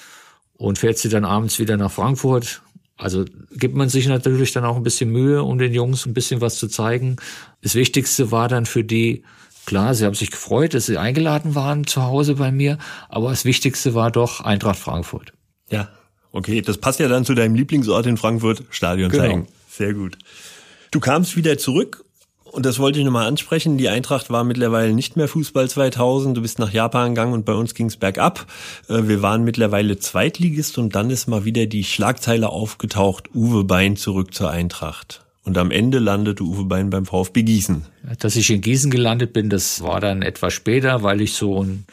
und 0.56 0.78
fährt 0.78 0.98
sie 0.98 1.08
dann 1.08 1.24
abends 1.24 1.58
wieder 1.58 1.76
nach 1.76 1.90
Frankfurt. 1.90 2.62
Also 2.96 3.24
gibt 3.50 3.74
man 3.74 3.88
sich 3.88 4.06
natürlich 4.06 4.52
dann 4.52 4.64
auch 4.64 4.76
ein 4.76 4.84
bisschen 4.84 5.10
Mühe, 5.10 5.42
um 5.42 5.58
den 5.58 5.74
Jungs 5.74 6.06
ein 6.06 6.14
bisschen 6.14 6.40
was 6.40 6.58
zu 6.58 6.68
zeigen. 6.68 7.16
Das 7.60 7.74
Wichtigste 7.74 8.30
war 8.30 8.46
dann 8.46 8.66
für 8.66 8.84
die, 8.84 9.24
klar, 9.66 9.94
sie 9.94 10.06
haben 10.06 10.14
sich 10.14 10.30
gefreut, 10.30 10.74
dass 10.74 10.86
sie 10.86 10.96
eingeladen 10.96 11.56
waren 11.56 11.88
zu 11.88 12.04
Hause 12.04 12.36
bei 12.36 12.52
mir, 12.52 12.78
aber 13.08 13.30
das 13.30 13.44
Wichtigste 13.44 13.94
war 13.94 14.12
doch 14.12 14.42
Eintracht 14.42 14.78
Frankfurt. 14.78 15.32
Ja, 15.68 15.88
okay, 16.36 16.60
das 16.62 16.78
passt 16.78 17.00
ja 17.00 17.08
dann 17.08 17.24
zu 17.24 17.34
deinem 17.34 17.54
Lieblingsort 17.54 18.06
in 18.06 18.16
Frankfurt, 18.16 18.62
Stadion 18.70 19.10
Genau. 19.10 19.22
zeigen. 19.24 19.46
Sehr 19.70 19.94
gut. 19.94 20.16
Du 20.90 21.00
kamst 21.00 21.36
wieder 21.36 21.58
zurück 21.58 22.04
und 22.44 22.64
das 22.64 22.78
wollte 22.78 22.98
ich 22.98 23.04
nochmal 23.04 23.26
ansprechen. 23.26 23.76
Die 23.76 23.88
Eintracht 23.88 24.30
war 24.30 24.44
mittlerweile 24.44 24.94
nicht 24.94 25.16
mehr 25.16 25.28
Fußball 25.28 25.68
2000. 25.68 26.36
Du 26.36 26.42
bist 26.42 26.58
nach 26.58 26.72
Japan 26.72 27.14
gegangen 27.14 27.32
und 27.34 27.44
bei 27.44 27.52
uns 27.52 27.74
ging's 27.74 27.96
bergab. 27.96 28.46
Äh, 28.88 29.02
Wir 29.08 29.20
waren 29.20 29.44
mittlerweile 29.44 29.98
Zweitligist 29.98 30.78
und 30.78 30.94
dann 30.94 31.10
ist 31.10 31.26
mal 31.26 31.44
wieder 31.44 31.66
die 31.66 31.84
Schlagzeile 31.84 32.48
aufgetaucht, 32.48 33.28
Uwe 33.34 33.64
Bein 33.64 33.96
zurück 33.96 34.32
zur 34.32 34.50
Eintracht. 34.50 35.22
Und 35.44 35.58
am 35.58 35.70
Ende 35.70 35.98
landete 35.98 36.42
Uwe 36.44 36.64
Bein 36.64 36.90
beim 36.90 37.04
VfB 37.06 37.42
Gießen. 37.42 37.84
Dass 38.18 38.34
ich 38.36 38.50
in 38.50 38.60
Gießen 38.62 38.90
gelandet 38.90 39.32
bin, 39.32 39.48
das 39.50 39.80
war 39.82 40.00
dann 40.00 40.22
etwas 40.22 40.54
später, 40.54 41.02
weil 41.02 41.20
ich 41.20 41.34
so 41.34 41.62
in, 41.62 41.84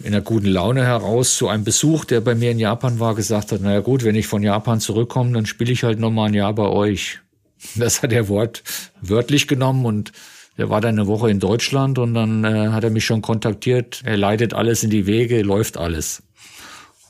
in 0.00 0.14
einer 0.14 0.22
guten 0.22 0.46
Laune 0.46 0.84
heraus 0.84 1.36
zu 1.36 1.48
einem 1.48 1.64
Besuch, 1.64 2.04
der 2.04 2.20
bei 2.20 2.34
mir 2.34 2.50
in 2.50 2.58
Japan 2.58 3.00
war, 3.00 3.14
gesagt 3.14 3.52
hat, 3.52 3.60
naja 3.60 3.80
gut, 3.80 4.04
wenn 4.04 4.14
ich 4.14 4.26
von 4.26 4.42
Japan 4.42 4.80
zurückkomme, 4.80 5.32
dann 5.32 5.46
spiele 5.46 5.72
ich 5.72 5.84
halt 5.84 5.98
nochmal 5.98 6.28
ein 6.28 6.34
Jahr 6.34 6.54
bei 6.54 6.66
euch. 6.66 7.18
Das 7.76 8.02
hat 8.02 8.10
er 8.10 8.28
Wort 8.28 8.62
wörtlich 9.02 9.46
genommen 9.46 9.84
und 9.84 10.12
er 10.56 10.70
war 10.70 10.80
dann 10.80 10.98
eine 10.98 11.06
Woche 11.06 11.30
in 11.30 11.40
Deutschland 11.40 11.98
und 11.98 12.14
dann 12.14 12.42
äh, 12.42 12.68
hat 12.68 12.84
er 12.84 12.90
mich 12.90 13.04
schon 13.04 13.20
kontaktiert. 13.20 14.00
Er 14.04 14.16
leitet 14.16 14.54
alles 14.54 14.82
in 14.82 14.88
die 14.88 15.06
Wege, 15.06 15.42
läuft 15.42 15.76
alles. 15.76 16.22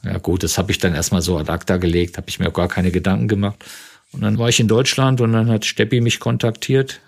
Ja 0.05 0.19
gut, 0.19 0.43
das 0.43 0.59
habe 0.59 0.73
ich 0.73 0.79
dann 0.79 0.93
erstmal 0.93 1.23
so 1.23 1.39
ad 1.39 1.53
acta 1.53 1.77
gelegt, 1.77 2.17
habe 2.17 2.29
ich 2.29 2.41
mir 2.41 2.49
auch 2.49 2.53
gar 2.53 2.67
keine 2.67 2.91
Gedanken 2.91 3.29
gemacht. 3.29 3.65
Und 4.13 4.23
dann 4.23 4.39
war 4.39 4.49
ich 4.49 4.59
in 4.59 4.67
Deutschland 4.67 5.21
und 5.21 5.33
dann 5.33 5.49
hat 5.49 5.65
Steppi 5.65 6.01
mich 6.01 6.19
kontaktiert. 6.19 7.01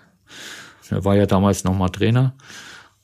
Er 0.89 1.03
war 1.03 1.17
ja 1.17 1.25
damals 1.25 1.65
nochmal 1.65 1.89
Trainer 1.89 2.33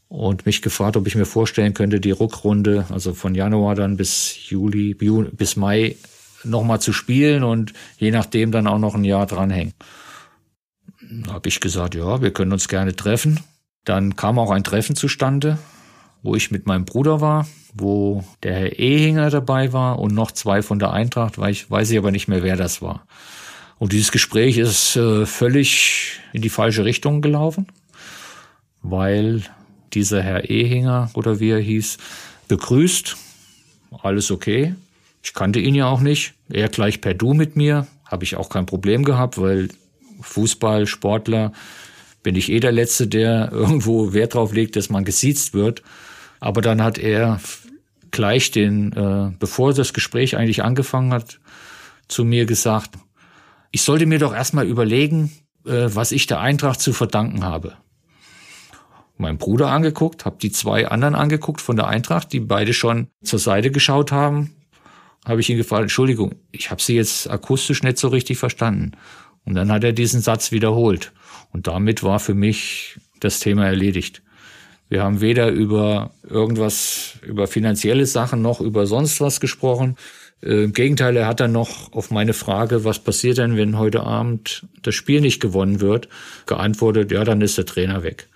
und 0.10 0.45
mich 0.45 0.62
gefragt, 0.62 0.97
ob 0.97 1.07
ich 1.07 1.16
mir 1.16 1.26
vorstellen 1.26 1.74
könnte, 1.74 1.99
die 1.99 2.12
Rückrunde, 2.12 2.86
also 2.89 3.14
von 3.14 3.36
Januar 3.36 3.76
dann 3.76 3.95
bis 3.95 4.49
Juli, 4.49 4.97
Ju- 4.99 5.30
bis 5.32 5.55
Mai 5.55 5.95
nochmal 6.43 6.82
zu 6.82 6.93
spielen 6.93 7.43
und 7.43 7.74
je 7.97 8.12
nachdem 8.12 8.51
dann 8.51 8.68
auch 8.68 8.80
noch 8.80 8.95
ein 8.95 9.03
Jahr 9.03 9.28
dranhängen. 9.28 9.74
Da 11.24 11.34
habe 11.34 11.47
ich 11.47 11.60
gesagt, 11.60 11.95
ja, 11.95 12.22
wir 12.22 12.32
können 12.32 12.51
uns 12.51 12.68
gerne 12.68 12.95
treffen. 12.95 13.39
Dann 13.86 14.16
kam 14.16 14.39
auch 14.39 14.51
ein 14.51 14.64
Treffen 14.64 14.95
zustande, 14.95 15.57
wo 16.24 16.36
ich 16.36 16.51
mit 16.51 16.66
meinem 16.66 16.86
Bruder 16.86 17.22
war, 17.22 17.47
wo 17.74 18.24
der 18.43 18.55
Herr 18.55 18.80
Ehinger 18.80 19.30
dabei 19.30 19.74
war 19.74 19.99
und 19.99 20.14
noch 20.14 20.32
zwei 20.32 20.62
von 20.62 20.80
der 20.80 20.91
Eintracht, 20.91 21.38
weil 21.38 21.51
ich 21.51 21.70
weiß 21.70 21.91
ich 21.91 21.97
aber 21.97 22.12
nicht 22.12 22.28
mehr, 22.28 22.43
wer 22.43 22.57
das 22.57 22.82
war. 22.82 23.05
Und 23.78 23.93
dieses 23.93 24.12
Gespräch 24.12 24.57
ist 24.57 24.95
äh, 24.95 25.26
völlig 25.26 26.20
in 26.34 26.41
die 26.41 26.49
falsche 26.49 26.84
Richtung 26.84 27.22
gelaufen, 27.22 27.68
weil 28.82 29.43
dieser 29.94 30.22
Herr 30.22 30.50
Ehinger 30.50 31.10
oder 31.14 31.40
wie 31.40 31.50
er 31.50 31.60
hieß, 31.60 31.98
begrüßt, 32.48 33.18
alles 34.02 34.32
okay. 34.32 34.76
Ich 35.24 35.34
kannte 35.34 35.60
ihn 35.60 35.76
ja 35.76 35.88
auch 35.88 36.02
nicht. 36.02 36.34
Er 36.50 36.70
gleich 36.70 37.02
per 37.02 37.14
Du 37.14 37.34
mit 37.34 37.56
mir, 37.56 37.88
habe 38.06 38.24
ich 38.24 38.36
auch 38.36 38.50
kein 38.50 38.66
Problem 38.66 39.04
gehabt, 39.04 39.38
weil 39.38 39.70
Fußball, 40.22 40.88
Sportler, 40.88 41.54
bin 42.24 42.36
ich 42.36 42.52
eh 42.52 42.60
der 42.60 42.72
Letzte, 42.72 43.08
der 43.08 43.52
irgendwo 43.52 44.14
Wert 44.14 44.34
drauf 44.34 44.54
legt, 44.54 44.76
dass 44.76 44.90
man 44.90 45.06
gesiezt 45.06 45.54
wird. 45.54 45.84
Aber 46.40 46.62
dann 46.62 46.82
hat 46.82 46.98
er 46.98 47.40
gleich 48.12 48.52
den, 48.52 48.94
äh, 48.94 49.32
bevor 49.38 49.74
das 49.74 49.94
Gespräch 49.94 50.38
eigentlich 50.38 50.64
angefangen 50.64 51.14
hat, 51.14 51.40
zu 52.08 52.26
mir 52.26 52.46
gesagt, 52.46 52.92
ich 53.72 53.84
sollte 53.84 54.06
mir 54.06 54.20
doch 54.20 54.34
erstmal 54.34 54.66
überlegen, 54.66 55.32
äh, 55.66 55.90
was 55.90 56.12
ich 56.12 56.26
der 56.28 56.40
Eintracht 56.40 56.82
zu 56.82 56.94
verdanken 56.94 57.44
habe. 57.44 57.74
Mein 59.22 59.38
Bruder 59.38 59.70
angeguckt, 59.70 60.24
habe 60.24 60.38
die 60.42 60.50
zwei 60.50 60.88
anderen 60.88 61.14
angeguckt 61.14 61.60
von 61.60 61.76
der 61.76 61.88
Eintracht, 61.88 62.32
die 62.32 62.40
beide 62.40 62.74
schon 62.74 63.08
zur 63.22 63.38
Seite 63.38 63.70
geschaut 63.70 64.14
haben, 64.14 64.56
habe 65.26 65.42
ich 65.42 65.50
ihn 65.50 65.58
gefragt, 65.58 65.82
Entschuldigung, 65.82 66.36
ich 66.54 66.72
habe 66.72 66.82
Sie 66.82 66.96
jetzt 66.96 67.30
akustisch 67.30 67.84
nicht 67.84 67.98
so 67.98 68.08
richtig 68.08 68.38
verstanden. 68.38 68.94
Und 69.44 69.56
dann 69.56 69.74
hat 69.74 69.84
er 69.84 69.92
diesen 69.92 70.22
Satz 70.22 70.54
wiederholt. 70.54 71.12
Und 71.52 71.68
damit 71.68 72.02
war 72.02 72.22
für 72.22 72.34
mich 72.34 72.98
das 73.20 73.42
Thema 73.42 73.66
erledigt. 73.66 74.22
Wir 74.88 75.04
haben 75.04 75.20
weder 75.20 75.50
über 75.50 76.12
irgendwas, 76.24 77.20
über 77.22 77.48
finanzielle 77.48 78.06
Sachen 78.06 78.42
noch 78.42 78.62
über 78.62 78.88
sonst 78.88 79.20
was 79.20 79.42
gesprochen. 79.42 79.98
Äh, 80.42 80.64
Im 80.64 80.72
Gegenteil, 80.72 81.18
er 81.18 81.28
hat 81.28 81.42
dann 81.42 81.52
noch 81.52 81.92
auf 81.92 82.10
meine 82.10 82.34
Frage, 82.34 82.86
was 82.86 83.00
passiert 83.00 83.38
denn, 83.38 83.58
wenn 83.58 83.78
heute 83.78 84.04
Abend 84.04 84.66
das 84.82 84.96
Spiel 84.96 85.20
nicht 85.20 85.42
gewonnen 85.42 85.82
wird, 85.82 86.08
geantwortet, 86.46 87.12
ja, 87.12 87.26
dann 87.26 87.42
ist 87.42 87.58
der 87.58 87.66
Trainer 87.66 88.02
weg. 88.02 88.30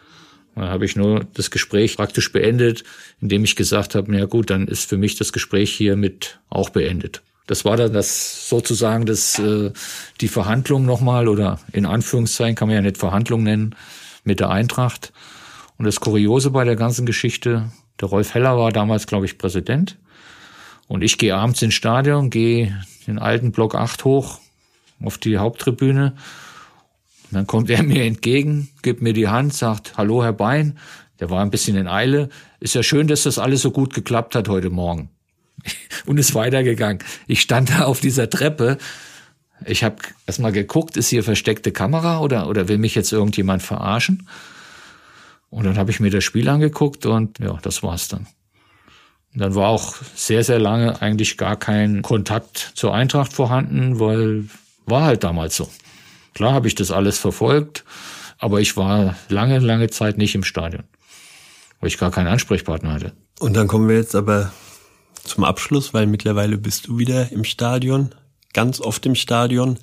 Dann 0.56 0.70
habe 0.70 0.86
ich 0.86 0.96
nur 0.96 1.26
das 1.34 1.52
Gespräch 1.52 1.98
praktisch 1.98 2.32
beendet, 2.32 2.84
indem 3.22 3.44
ich 3.44 3.56
gesagt 3.56 3.96
habe, 3.96 4.12
na 4.12 4.26
gut, 4.26 4.50
dann 4.50 4.68
ist 4.68 4.88
für 4.88 4.98
mich 4.98 5.16
das 5.16 5.34
Gespräch 5.34 5.74
hiermit 5.74 6.40
auch 6.50 6.70
beendet. 6.70 7.22
Das 7.48 7.66
war 7.66 7.76
dann 7.76 7.92
das 7.92 8.48
sozusagen 8.48 9.06
das 9.06 9.38
äh, 9.40 9.72
die 10.22 10.28
Verhandlung 10.28 10.86
nochmal 10.86 11.28
oder 11.28 11.60
in 11.74 11.86
Anführungszeichen 11.86 12.56
kann 12.56 12.68
man 12.68 12.76
ja 12.76 12.82
nicht 12.82 12.98
Verhandlung 12.98 13.44
nennen 13.44 13.76
mit 14.24 14.40
der 14.40 14.50
Eintracht. 14.50 15.12
Und 15.78 15.86
das 15.86 16.00
Kuriose 16.00 16.52
bei 16.52 16.64
der 16.64 16.76
ganzen 16.76 17.06
Geschichte, 17.06 17.72
der 18.00 18.08
Rolf 18.08 18.34
Heller 18.34 18.58
war 18.58 18.72
damals, 18.72 19.08
glaube 19.08 19.26
ich, 19.26 19.38
Präsident. 19.38 19.98
Und 20.88 21.04
ich 21.04 21.18
gehe 21.18 21.36
abends 21.36 21.62
ins 21.62 21.74
Stadion, 21.74 22.30
gehe 22.30 22.78
den 23.08 23.20
alten 23.20 23.52
Block 23.52 23.76
8 23.76 24.06
hoch 24.06 24.40
auf 25.02 25.18
die 25.18 25.38
Haupttribüne. 25.38 26.14
Und 27.34 27.38
dann 27.38 27.48
kommt 27.48 27.72
er 27.72 27.82
mir 27.84 28.04
entgegen, 28.04 28.70
gibt 28.84 29.02
mir 29.02 29.14
die 29.14 29.28
Hand, 29.28 29.56
sagt, 29.56 29.98
hallo 29.98 30.24
Herr 30.24 30.34
Bein. 30.34 30.78
Der 31.20 31.32
war 31.32 31.42
ein 31.42 31.50
bisschen 31.50 31.76
in 31.76 31.88
Eile. 31.88 32.30
Ist 32.60 32.76
ja 32.76 32.84
schön, 32.84 33.08
dass 33.08 33.24
das 33.24 33.40
alles 33.40 33.64
so 33.64 33.72
gut 33.72 33.92
geklappt 33.96 34.36
hat 34.36 34.50
heute 34.50 34.70
Morgen. 34.70 35.10
Und 36.06 36.20
ist 36.20 36.36
weitergegangen. 36.36 37.00
Ich 37.26 37.42
stand 37.42 37.72
da 37.72 37.86
auf 37.86 38.02
dieser 38.02 38.30
Treppe. 38.30 38.78
Ich 39.66 39.84
habe 39.84 39.96
erstmal 40.28 40.52
geguckt, 40.52 40.96
ist 40.96 41.10
hier 41.10 41.24
versteckte 41.24 41.72
Kamera 41.72 42.20
oder, 42.20 42.48
oder 42.48 42.68
will 42.68 42.78
mich 42.78 42.94
jetzt 42.94 43.12
irgendjemand 43.12 43.64
verarschen? 43.64 44.30
Und 45.50 45.64
dann 45.64 45.78
habe 45.80 45.90
ich 45.90 46.00
mir 46.00 46.12
das 46.12 46.24
Spiel 46.24 46.48
angeguckt 46.50 47.08
und 47.08 47.40
ja, 47.40 47.58
das 47.64 47.82
war's 47.82 48.10
dann. 48.10 48.28
Und 49.34 49.40
dann 49.40 49.56
war 49.56 49.70
auch 49.70 49.96
sehr, 50.14 50.44
sehr 50.44 50.60
lange 50.60 51.02
eigentlich 51.02 51.38
gar 51.38 51.56
kein 51.56 52.04
Kontakt 52.04 52.74
zur 52.76 52.94
Eintracht 52.94 53.34
vorhanden, 53.34 54.00
weil 54.00 54.50
war 54.86 55.04
halt 55.04 55.24
damals 55.24 55.56
so. 55.56 55.68
Klar 56.34 56.54
habe 56.54 56.68
ich 56.68 56.76
das 56.76 56.92
alles 56.92 57.18
verfolgt, 57.18 57.84
aber 58.38 58.60
ich 58.60 58.76
war 58.78 59.16
lange, 59.30 59.60
lange 59.60 59.90
Zeit 59.90 60.18
nicht 60.18 60.36
im 60.36 60.44
Stadion, 60.44 60.84
weil 61.80 61.88
ich 61.88 61.98
gar 61.98 62.12
keinen 62.12 62.28
Ansprechpartner 62.28 62.94
hatte. 62.94 63.14
Und 63.40 63.56
dann 63.56 63.68
kommen 63.68 63.88
wir 63.88 63.96
jetzt 63.96 64.16
aber 64.16 64.52
zum 65.24 65.44
Abschluss, 65.44 65.94
weil 65.94 66.08
mittlerweile 66.08 66.58
bist 66.58 66.88
du 66.88 66.98
wieder 66.98 67.32
im 67.32 67.44
Stadion, 67.44 68.14
ganz 68.54 68.82
oft 68.82 69.06
im 69.06 69.16
Stadion. 69.16 69.80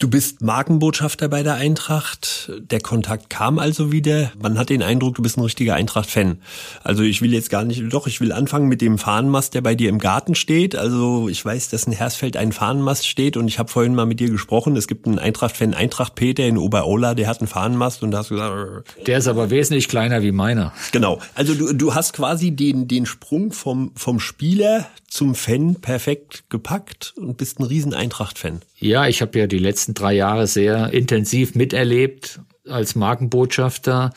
Du 0.00 0.10
bist 0.10 0.42
Markenbotschafter 0.42 1.28
bei 1.28 1.44
der 1.44 1.54
Eintracht. 1.54 2.50
Der 2.58 2.80
Kontakt 2.80 3.30
kam 3.30 3.60
also 3.60 3.92
wieder. 3.92 4.32
Man 4.42 4.58
hat 4.58 4.68
den 4.68 4.82
Eindruck, 4.82 5.14
du 5.14 5.22
bist 5.22 5.38
ein 5.38 5.42
richtiger 5.42 5.76
Eintracht-Fan. 5.76 6.38
Also 6.82 7.04
ich 7.04 7.22
will 7.22 7.32
jetzt 7.32 7.48
gar 7.48 7.64
nicht, 7.64 7.80
doch, 7.92 8.08
ich 8.08 8.20
will 8.20 8.32
anfangen 8.32 8.66
mit 8.66 8.80
dem 8.80 8.98
Fahnenmast, 8.98 9.54
der 9.54 9.60
bei 9.60 9.76
dir 9.76 9.90
im 9.90 10.00
Garten 10.00 10.34
steht. 10.34 10.74
Also 10.74 11.28
ich 11.28 11.44
weiß, 11.44 11.68
dass 11.68 11.84
in 11.84 11.92
Hersfeld 11.92 12.36
ein 12.36 12.50
Fahnenmast 12.50 13.06
steht 13.06 13.36
und 13.36 13.46
ich 13.46 13.60
habe 13.60 13.70
vorhin 13.70 13.94
mal 13.94 14.04
mit 14.04 14.18
dir 14.18 14.30
gesprochen. 14.30 14.76
Es 14.76 14.88
gibt 14.88 15.06
einen 15.06 15.20
Eintracht-Fan, 15.20 15.74
Eintracht-Peter 15.74 16.44
in 16.44 16.58
Oberola, 16.58 17.14
der 17.14 17.28
hat 17.28 17.38
einen 17.38 17.46
Fahnenmast 17.46 18.02
und 18.02 18.10
da 18.10 18.18
hast 18.18 18.32
du 18.32 18.34
gesagt, 18.34 19.06
Der 19.06 19.18
ist 19.18 19.28
aber 19.28 19.50
wesentlich 19.50 19.86
kleiner 19.86 20.22
wie 20.22 20.32
meiner. 20.32 20.72
Genau. 20.90 21.20
Also 21.36 21.54
du, 21.54 21.72
du 21.72 21.94
hast 21.94 22.14
quasi 22.14 22.50
den, 22.50 22.88
den 22.88 23.06
Sprung 23.06 23.52
vom, 23.52 23.92
vom 23.94 24.18
Spieler 24.18 24.86
zum 25.14 25.36
Fan 25.36 25.76
perfekt 25.76 26.42
gepackt 26.48 27.14
und 27.16 27.36
bist 27.36 27.60
ein 27.60 27.62
riesen 27.62 27.94
Eintracht-Fan. 27.94 28.62
Ja, 28.80 29.06
ich 29.06 29.22
habe 29.22 29.38
ja 29.38 29.46
die 29.46 29.58
letzten 29.58 29.83
drei 29.92 30.14
Jahre 30.14 30.46
sehr 30.46 30.92
intensiv 30.94 31.54
miterlebt 31.54 32.40
als 32.66 32.94
Markenbotschafter. 32.94 34.12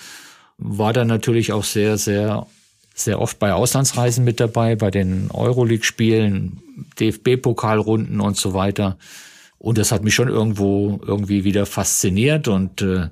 War 0.57 0.93
dann 0.93 1.07
natürlich 1.07 1.51
auch 1.51 1.65
sehr, 1.65 1.97
sehr, 1.97 2.47
sehr 2.93 3.19
oft 3.19 3.39
bei 3.39 3.51
Auslandsreisen 3.51 4.23
mit 4.23 4.39
dabei, 4.39 4.77
bei 4.77 4.89
den 4.89 5.29
Euroleague-Spielen, 5.31 6.61
DFB-Pokalrunden 6.99 8.21
und 8.21 8.37
so 8.37 8.53
weiter. 8.53 8.97
Und 9.57 9.77
das 9.77 9.91
hat 9.91 10.03
mich 10.03 10.13
schon 10.13 10.29
irgendwo 10.29 11.01
irgendwie 11.05 11.43
wieder 11.43 11.65
fasziniert 11.65 12.47
und 12.47 12.81
äh, 12.81 13.09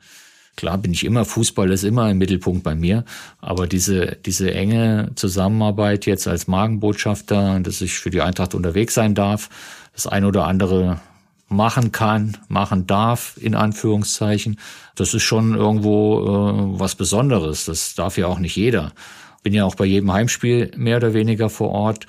Klar 0.55 0.77
bin 0.77 0.93
ich 0.93 1.03
immer, 1.03 1.25
Fußball 1.25 1.69
ist 1.71 1.83
immer 1.83 2.09
im 2.09 2.17
Mittelpunkt 2.17 2.63
bei 2.63 2.75
mir, 2.75 3.03
aber 3.41 3.67
diese, 3.67 4.17
diese 4.25 4.53
enge 4.53 5.11
Zusammenarbeit 5.15 6.05
jetzt 6.05 6.27
als 6.27 6.47
Magenbotschafter, 6.47 7.59
dass 7.59 7.81
ich 7.81 7.95
für 7.95 8.09
die 8.09 8.21
Eintracht 8.21 8.55
unterwegs 8.55 8.93
sein 8.93 9.15
darf, 9.15 9.49
das 9.93 10.07
ein 10.07 10.23
oder 10.23 10.47
andere 10.47 11.01
machen 11.47 11.91
kann, 11.91 12.37
machen 12.47 12.87
darf, 12.87 13.37
in 13.39 13.55
Anführungszeichen. 13.55 14.59
Das 14.95 15.13
ist 15.13 15.23
schon 15.23 15.55
irgendwo 15.55 16.21
äh, 16.21 16.79
was 16.79 16.95
Besonderes. 16.95 17.65
Das 17.65 17.95
darf 17.95 18.17
ja 18.17 18.27
auch 18.27 18.39
nicht 18.39 18.55
jeder. 18.55 18.91
Bin 19.43 19.53
ja 19.53 19.65
auch 19.65 19.75
bei 19.75 19.85
jedem 19.85 20.11
Heimspiel 20.11 20.71
mehr 20.75 20.97
oder 20.97 21.13
weniger 21.13 21.49
vor 21.49 21.69
Ort, 21.69 22.07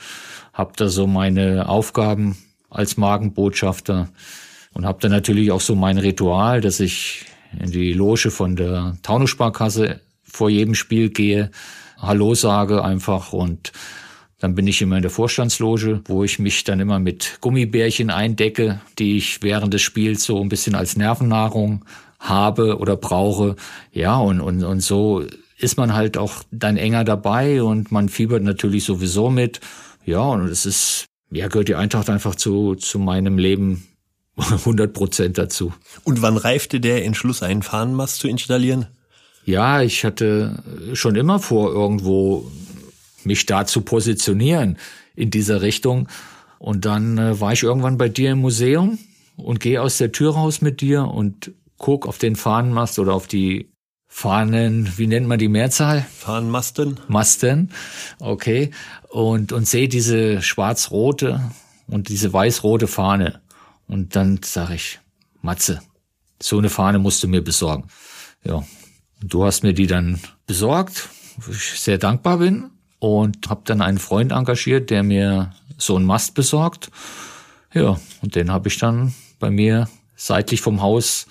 habe 0.54 0.72
da 0.76 0.88
so 0.88 1.06
meine 1.06 1.68
Aufgaben 1.68 2.38
als 2.70 2.96
Magenbotschafter 2.96 4.08
und 4.72 4.86
habe 4.86 4.98
dann 5.00 5.10
natürlich 5.10 5.52
auch 5.52 5.60
so 5.60 5.74
mein 5.74 5.98
Ritual, 5.98 6.60
dass 6.60 6.80
ich 6.80 7.26
in 7.58 7.70
die 7.70 7.92
Loge 7.92 8.30
von 8.30 8.56
der 8.56 8.96
Taunusparkasse 9.02 10.00
vor 10.24 10.50
jedem 10.50 10.74
Spiel 10.74 11.10
gehe, 11.10 11.50
Hallo 11.98 12.34
sage 12.34 12.84
einfach 12.84 13.32
und 13.32 13.72
dann 14.38 14.54
bin 14.54 14.66
ich 14.66 14.82
immer 14.82 14.96
in 14.96 15.02
der 15.02 15.10
Vorstandsloge, 15.10 16.02
wo 16.04 16.22
ich 16.22 16.38
mich 16.38 16.64
dann 16.64 16.80
immer 16.80 16.98
mit 16.98 17.38
Gummibärchen 17.40 18.10
eindecke, 18.10 18.80
die 18.98 19.16
ich 19.16 19.42
während 19.42 19.72
des 19.72 19.82
Spiels 19.82 20.24
so 20.24 20.40
ein 20.42 20.48
bisschen 20.48 20.74
als 20.74 20.96
Nervennahrung 20.96 21.84
habe 22.18 22.78
oder 22.78 22.96
brauche. 22.96 23.56
Ja, 23.92 24.18
und, 24.18 24.40
und, 24.40 24.62
und 24.62 24.80
so 24.80 25.24
ist 25.58 25.78
man 25.78 25.94
halt 25.94 26.18
auch 26.18 26.42
dann 26.50 26.76
enger 26.76 27.04
dabei 27.04 27.62
und 27.62 27.90
man 27.92 28.08
fiebert 28.08 28.42
natürlich 28.42 28.84
sowieso 28.84 29.30
mit. 29.30 29.60
Ja, 30.04 30.20
und 30.20 30.48
es 30.48 30.66
ist, 30.66 31.06
ja, 31.30 31.48
gehört 31.48 31.68
die 31.68 31.74
Eintracht 31.74 32.10
einfach 32.10 32.34
zu, 32.34 32.74
zu 32.74 32.98
meinem 32.98 33.38
Leben 33.38 33.86
100 34.36 34.92
Prozent 34.92 35.38
dazu. 35.38 35.72
Und 36.04 36.20
wann 36.20 36.36
reifte 36.36 36.78
der 36.78 37.04
Entschluss, 37.06 37.42
einen 37.42 37.62
Fahnenmast 37.62 38.18
zu 38.18 38.28
installieren? 38.28 38.86
Ja, 39.46 39.80
ich 39.80 40.04
hatte 40.04 40.62
schon 40.92 41.14
immer 41.14 41.38
vor, 41.38 41.72
irgendwo 41.72 42.50
mich 43.26 43.46
da 43.46 43.66
zu 43.66 43.82
positionieren 43.82 44.78
in 45.14 45.30
dieser 45.30 45.62
Richtung. 45.62 46.08
Und 46.58 46.84
dann 46.84 47.18
äh, 47.18 47.40
war 47.40 47.52
ich 47.52 47.62
irgendwann 47.62 47.98
bei 47.98 48.08
dir 48.08 48.32
im 48.32 48.40
Museum 48.40 48.98
und 49.36 49.60
gehe 49.60 49.82
aus 49.82 49.98
der 49.98 50.12
Tür 50.12 50.34
raus 50.34 50.62
mit 50.62 50.80
dir 50.80 51.04
und 51.04 51.52
guck 51.76 52.06
auf 52.06 52.18
den 52.18 52.36
Fahnenmast 52.36 52.98
oder 52.98 53.12
auf 53.14 53.26
die 53.26 53.70
Fahnen, 54.08 54.96
wie 54.96 55.06
nennt 55.06 55.26
man 55.26 55.38
die 55.38 55.48
Mehrzahl? 55.48 56.06
Fahnenmasten. 56.10 56.98
Masten, 57.08 57.70
okay. 58.18 58.70
Und, 59.10 59.52
und 59.52 59.68
sehe 59.68 59.88
diese 59.88 60.40
schwarz-rote 60.40 61.50
und 61.86 62.08
diese 62.08 62.32
weiß-rote 62.32 62.86
Fahne. 62.86 63.42
Und 63.88 64.16
dann 64.16 64.40
sage 64.42 64.76
ich, 64.76 65.00
Matze, 65.42 65.82
so 66.40 66.56
eine 66.56 66.70
Fahne 66.70 66.98
musst 66.98 67.22
du 67.22 67.28
mir 67.28 67.42
besorgen. 67.42 67.88
Ja, 68.42 68.64
du 69.20 69.44
hast 69.44 69.62
mir 69.62 69.74
die 69.74 69.86
dann 69.86 70.18
besorgt, 70.46 71.10
wo 71.36 71.52
ich 71.52 71.78
sehr 71.78 71.98
dankbar 71.98 72.38
bin 72.38 72.70
und 72.98 73.48
habe 73.48 73.62
dann 73.64 73.82
einen 73.82 73.98
Freund 73.98 74.32
engagiert, 74.32 74.90
der 74.90 75.02
mir 75.02 75.52
so 75.76 75.96
einen 75.96 76.06
Mast 76.06 76.34
besorgt. 76.34 76.90
Ja, 77.74 78.00
und 78.22 78.34
den 78.34 78.50
habe 78.50 78.68
ich 78.68 78.78
dann 78.78 79.14
bei 79.38 79.50
mir 79.50 79.88
seitlich 80.16 80.60
vom 80.60 80.80
Haus 80.80 81.26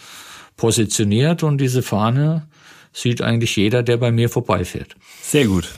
positioniert 0.57 1.43
und 1.43 1.57
diese 1.57 1.82
Fahne 1.82 2.47
sieht 2.93 3.22
eigentlich 3.22 3.55
jeder, 3.55 3.84
der 3.84 3.97
bei 3.97 4.11
mir 4.11 4.30
vorbeifährt. 4.30 4.95
Sehr 5.22 5.47
gut. 5.47 5.70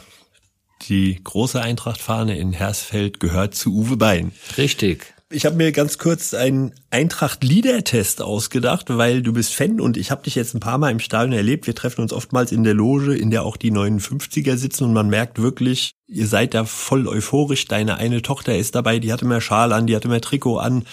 Die 0.83 1.19
große 1.23 1.61
Eintrachtfahne 1.61 2.37
in 2.37 2.53
Hersfeld 2.53 3.19
gehört 3.19 3.55
zu 3.55 3.73
Uwe 3.73 3.97
Bein. 3.97 4.31
Richtig. 4.57 5.13
Ich 5.29 5.45
habe 5.45 5.57
mir 5.57 5.73
ganz 5.73 5.97
kurz 5.97 6.33
einen 6.33 6.71
Eintracht-Lieder-Test 6.89 8.21
ausgedacht, 8.21 8.85
weil 8.87 9.21
du 9.21 9.33
bist 9.33 9.53
Fan 9.53 9.81
und 9.81 9.97
ich 9.97 10.09
habe 10.09 10.23
dich 10.23 10.35
jetzt 10.35 10.55
ein 10.55 10.61
paar 10.61 10.77
Mal 10.77 10.89
im 10.89 11.01
Stadion 11.01 11.33
erlebt. 11.33 11.67
Wir 11.67 11.75
treffen 11.75 11.99
uns 11.99 12.13
oftmals 12.13 12.53
in 12.53 12.63
der 12.63 12.73
Loge, 12.73 13.13
in 13.13 13.29
der 13.29 13.43
auch 13.43 13.57
die 13.57 13.69
59er 13.69 14.55
sitzen 14.55 14.85
und 14.85 14.93
man 14.93 15.09
merkt 15.09 15.41
wirklich, 15.41 15.91
ihr 16.07 16.27
seid 16.27 16.53
da 16.53 16.63
voll 16.63 17.09
euphorisch. 17.09 17.65
Deine 17.65 17.97
eine 17.97 18.21
Tochter 18.21 18.57
ist 18.57 18.73
dabei, 18.75 18.99
die 18.99 19.11
hatte 19.11 19.25
mehr 19.25 19.41
Schal 19.41 19.73
an, 19.73 19.85
die 19.85 19.97
hatte 19.97 20.07
mehr 20.07 20.21
Trikot 20.21 20.59
an. 20.59 20.85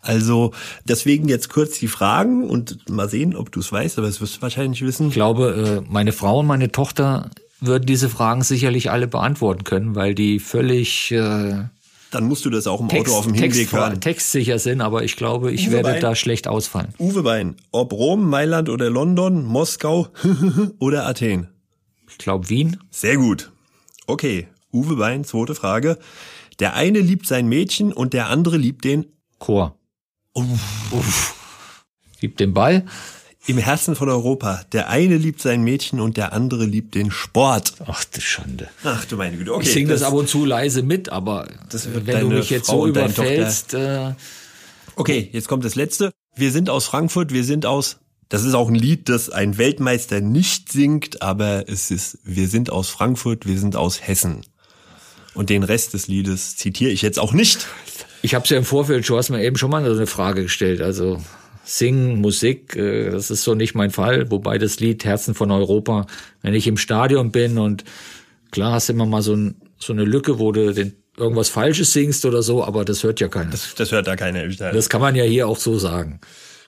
Also 0.00 0.52
deswegen 0.84 1.28
jetzt 1.28 1.50
kurz 1.50 1.78
die 1.78 1.88
Fragen 1.88 2.48
und 2.48 2.88
mal 2.88 3.10
sehen, 3.10 3.36
ob 3.36 3.52
du 3.52 3.60
es 3.60 3.70
weißt, 3.70 3.98
aber 3.98 4.08
es 4.08 4.22
wirst 4.22 4.38
du 4.38 4.42
wahrscheinlich 4.42 4.80
wissen. 4.80 5.08
Ich 5.08 5.14
glaube, 5.14 5.82
äh, 5.84 5.92
meine 5.92 6.12
Frau 6.12 6.38
und 6.38 6.46
meine 6.46 6.72
Tochter 6.72 7.30
würden 7.60 7.84
diese 7.84 8.08
Fragen 8.08 8.42
sicherlich 8.42 8.90
alle 8.90 9.06
beantworten 9.06 9.64
können, 9.64 9.94
weil 9.94 10.14
die 10.14 10.38
völlig 10.38 11.10
äh, 11.10 11.64
dann 12.12 12.24
musst 12.24 12.44
du 12.44 12.50
das 12.50 12.66
auch 12.66 12.80
im 12.80 12.88
Text, 12.88 13.08
Auto 13.08 13.18
auf 13.18 13.24
dem 13.24 13.34
Hinweg 13.34 13.52
Text, 13.54 13.72
hören. 13.72 14.00
Textsicher 14.00 14.58
sind, 14.58 14.80
aber 14.80 15.02
ich 15.02 15.16
glaube, 15.16 15.50
ich 15.50 15.66
Uwe 15.68 15.72
werde 15.72 15.90
Bein. 15.92 16.00
da 16.00 16.14
schlecht 16.14 16.46
ausfallen. 16.46 16.94
Uwe 16.98 17.22
Bein, 17.22 17.56
ob 17.72 17.92
Rom, 17.92 18.28
Mailand 18.28 18.68
oder 18.68 18.90
London, 18.90 19.44
Moskau 19.44 20.08
oder 20.78 21.06
Athen? 21.06 21.48
Ich 22.08 22.18
glaube 22.18 22.48
Wien. 22.50 22.78
Sehr 22.90 23.16
gut. 23.16 23.50
Okay, 24.06 24.46
Uwe 24.72 24.96
Bein, 24.96 25.24
zweite 25.24 25.54
Frage. 25.54 25.98
Der 26.58 26.74
eine 26.74 27.00
liebt 27.00 27.26
sein 27.26 27.48
Mädchen 27.48 27.92
und 27.92 28.12
der 28.12 28.28
andere 28.28 28.58
liebt 28.58 28.84
den 28.84 29.06
Chor. 29.38 29.78
Uff. 30.34 31.34
Gib 32.20 32.36
den 32.36 32.52
Ball. 32.54 32.84
Im 33.46 33.58
Herzen 33.58 33.96
von 33.96 34.08
Europa. 34.08 34.64
Der 34.72 34.88
eine 34.88 35.16
liebt 35.16 35.42
sein 35.42 35.62
Mädchen 35.62 36.00
und 36.00 36.16
der 36.16 36.32
andere 36.32 36.64
liebt 36.64 36.94
den 36.94 37.10
Sport. 37.10 37.74
Ach, 37.86 38.04
du 38.04 38.20
Schande. 38.20 38.68
Ach 38.84 39.04
du 39.04 39.16
meine 39.16 39.36
Güte. 39.36 39.54
Okay, 39.54 39.64
ich 39.64 39.72
singe 39.72 39.88
das, 39.88 40.02
ab 40.02 40.12
und 40.12 40.28
zu 40.28 40.44
leise 40.44 40.82
mit, 40.82 41.08
aber 41.08 41.48
Das 41.70 41.92
wird 41.92 42.06
wenn 42.06 42.20
du 42.20 42.36
mich 42.36 42.50
jetzt 42.50 42.66
Frau 42.66 42.82
so 42.82 42.86
überfällst, 42.86 43.74
äh, 43.74 44.12
Okay, 44.94 45.30
jetzt 45.32 45.48
kommt 45.48 45.64
das 45.64 45.74
letzte. 45.74 46.12
Wir 46.36 46.52
sind 46.52 46.68
aus 46.68 46.86
Frankfurt, 46.86 47.32
wir 47.32 47.44
sind 47.44 47.66
aus. 47.66 47.98
Das 48.28 48.44
ist 48.44 48.54
auch 48.54 48.68
ein 48.68 48.74
Lied, 48.74 49.08
das 49.08 49.30
ein 49.30 49.58
Weltmeister 49.58 50.20
nicht 50.20 50.72
singt, 50.72 51.22
aber 51.22 51.68
es 51.68 51.90
ist, 51.90 52.18
wir 52.24 52.48
sind 52.48 52.70
aus 52.70 52.88
Frankfurt, 52.88 53.46
wir 53.46 53.58
sind 53.58 53.76
aus 53.76 54.06
Hessen. 54.06 54.42
Und 55.34 55.50
den 55.50 55.62
Rest 55.62 55.94
des 55.94 56.08
Liedes 56.08 56.56
zitiere 56.56 56.90
ich 56.90 57.02
jetzt 57.02 57.18
auch 57.18 57.32
nicht. 57.32 57.66
ich 58.22 58.34
habe 58.34 58.46
ja 58.46 58.56
im 58.56 58.64
Vorfeld, 58.64 59.08
du 59.08 59.16
hast 59.16 59.30
mir 59.30 59.42
eben 59.42 59.56
schon 59.56 59.70
mal 59.70 59.84
so 59.84 59.92
eine 59.92 60.06
Frage 60.06 60.42
gestellt. 60.42 60.80
Also 60.82 61.22
Singen, 61.64 62.20
Musik, 62.20 62.76
äh, 62.76 63.10
das 63.10 63.30
ist 63.30 63.44
so 63.44 63.54
nicht 63.54 63.74
mein 63.74 63.90
Fall. 63.90 64.30
Wobei 64.30 64.58
das 64.58 64.80
Lied 64.80 65.04
Herzen 65.04 65.34
von 65.34 65.50
Europa, 65.50 66.06
wenn 66.42 66.54
ich 66.54 66.66
im 66.66 66.76
Stadion 66.76 67.30
bin 67.30 67.58
und 67.58 67.84
klar 68.50 68.72
hast 68.72 68.88
du 68.88 68.92
immer 68.92 69.06
mal 69.06 69.22
so, 69.22 69.34
ein, 69.34 69.56
so 69.78 69.92
eine 69.92 70.04
Lücke, 70.04 70.38
wo 70.38 70.52
du 70.52 70.72
den, 70.72 70.94
irgendwas 71.16 71.48
Falsches 71.48 71.92
singst 71.92 72.24
oder 72.24 72.42
so, 72.42 72.64
aber 72.64 72.84
das 72.84 73.02
hört 73.02 73.20
ja 73.20 73.28
keiner. 73.28 73.50
Das, 73.50 73.74
Das 73.74 73.92
hört 73.92 74.06
da 74.06 74.16
keiner. 74.16 74.46
das 74.48 74.88
kann 74.88 75.00
man 75.00 75.14
ja 75.14 75.24
hier 75.24 75.46
auch 75.48 75.58
so 75.58 75.78
sagen. 75.78 76.20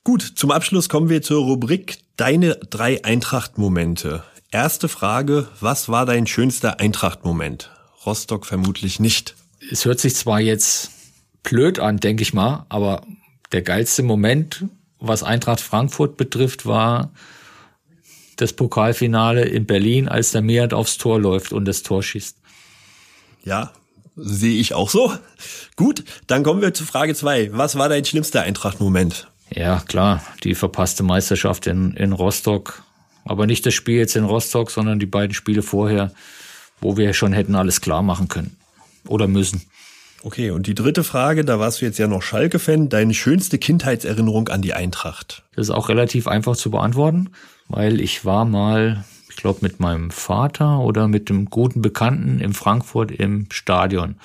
Gut, 0.04 0.22
zum 0.22 0.50
Abschluss 0.50 0.88
kommen 0.88 1.08
wir 1.08 1.22
zur 1.22 1.42
Rubrik 1.44 1.98
Deine 2.16 2.56
drei 2.70 3.02
Eintracht-Momente. 3.04 4.22
Erste 4.52 4.88
Frage, 4.88 5.48
was 5.60 5.88
war 5.88 6.06
dein 6.06 6.28
schönster 6.28 6.78
Eintracht-Moment? 6.78 7.70
Rostock 8.06 8.46
vermutlich 8.46 9.00
nicht. 9.00 9.34
Es 9.72 9.84
hört 9.84 9.98
sich 9.98 10.14
zwar 10.14 10.40
jetzt 10.40 10.90
blöd 11.42 11.78
an, 11.80 11.96
denke 11.96 12.22
ich 12.22 12.34
mal, 12.34 12.66
aber 12.68 13.02
der 13.50 13.62
geilste 13.62 14.02
Moment, 14.02 14.64
was 15.06 15.22
Eintracht 15.22 15.60
Frankfurt 15.60 16.16
betrifft, 16.16 16.66
war 16.66 17.10
das 18.36 18.52
Pokalfinale 18.52 19.44
in 19.44 19.66
Berlin, 19.66 20.08
als 20.08 20.32
der 20.32 20.42
Meert 20.42 20.74
aufs 20.74 20.98
Tor 20.98 21.20
läuft 21.20 21.52
und 21.52 21.66
das 21.66 21.82
Tor 21.82 22.02
schießt. 22.02 22.36
Ja, 23.44 23.72
sehe 24.16 24.58
ich 24.58 24.74
auch 24.74 24.90
so. 24.90 25.12
Gut, 25.76 26.04
dann 26.26 26.42
kommen 26.42 26.62
wir 26.62 26.74
zu 26.74 26.84
Frage 26.84 27.14
zwei. 27.14 27.50
Was 27.52 27.76
war 27.76 27.88
dein 27.88 28.04
schlimmster 28.04 28.42
Eintracht-Moment? 28.42 29.28
Ja, 29.50 29.80
klar, 29.80 30.22
die 30.42 30.54
verpasste 30.54 31.02
Meisterschaft 31.02 31.66
in, 31.66 31.94
in 31.94 32.12
Rostock. 32.12 32.82
Aber 33.24 33.46
nicht 33.46 33.64
das 33.64 33.74
Spiel 33.74 33.98
jetzt 33.98 34.16
in 34.16 34.24
Rostock, 34.24 34.70
sondern 34.70 34.98
die 34.98 35.06
beiden 35.06 35.34
Spiele 35.34 35.62
vorher, 35.62 36.12
wo 36.80 36.96
wir 36.96 37.14
schon 37.14 37.32
hätten 37.32 37.54
alles 37.54 37.80
klar 37.80 38.02
machen 38.02 38.28
können. 38.28 38.56
Oder 39.06 39.28
müssen. 39.28 39.62
Okay, 40.24 40.52
und 40.52 40.66
die 40.66 40.74
dritte 40.74 41.04
Frage, 41.04 41.44
da 41.44 41.58
warst 41.58 41.82
du 41.82 41.84
jetzt 41.84 41.98
ja 41.98 42.06
noch 42.06 42.22
Schalke-Fan, 42.22 42.88
deine 42.88 43.12
schönste 43.12 43.58
Kindheitserinnerung 43.58 44.48
an 44.48 44.62
die 44.62 44.72
Eintracht. 44.72 45.42
Das 45.54 45.66
ist 45.66 45.70
auch 45.70 45.90
relativ 45.90 46.26
einfach 46.28 46.56
zu 46.56 46.70
beantworten, 46.70 47.28
weil 47.68 48.00
ich 48.00 48.24
war 48.24 48.46
mal, 48.46 49.04
ich 49.28 49.36
glaube, 49.36 49.58
mit 49.60 49.80
meinem 49.80 50.10
Vater 50.10 50.78
oder 50.78 51.08
mit 51.08 51.28
einem 51.28 51.50
guten 51.50 51.82
Bekannten 51.82 52.40
in 52.40 52.54
Frankfurt 52.54 53.10
im 53.10 53.48
Stadion. 53.50 54.16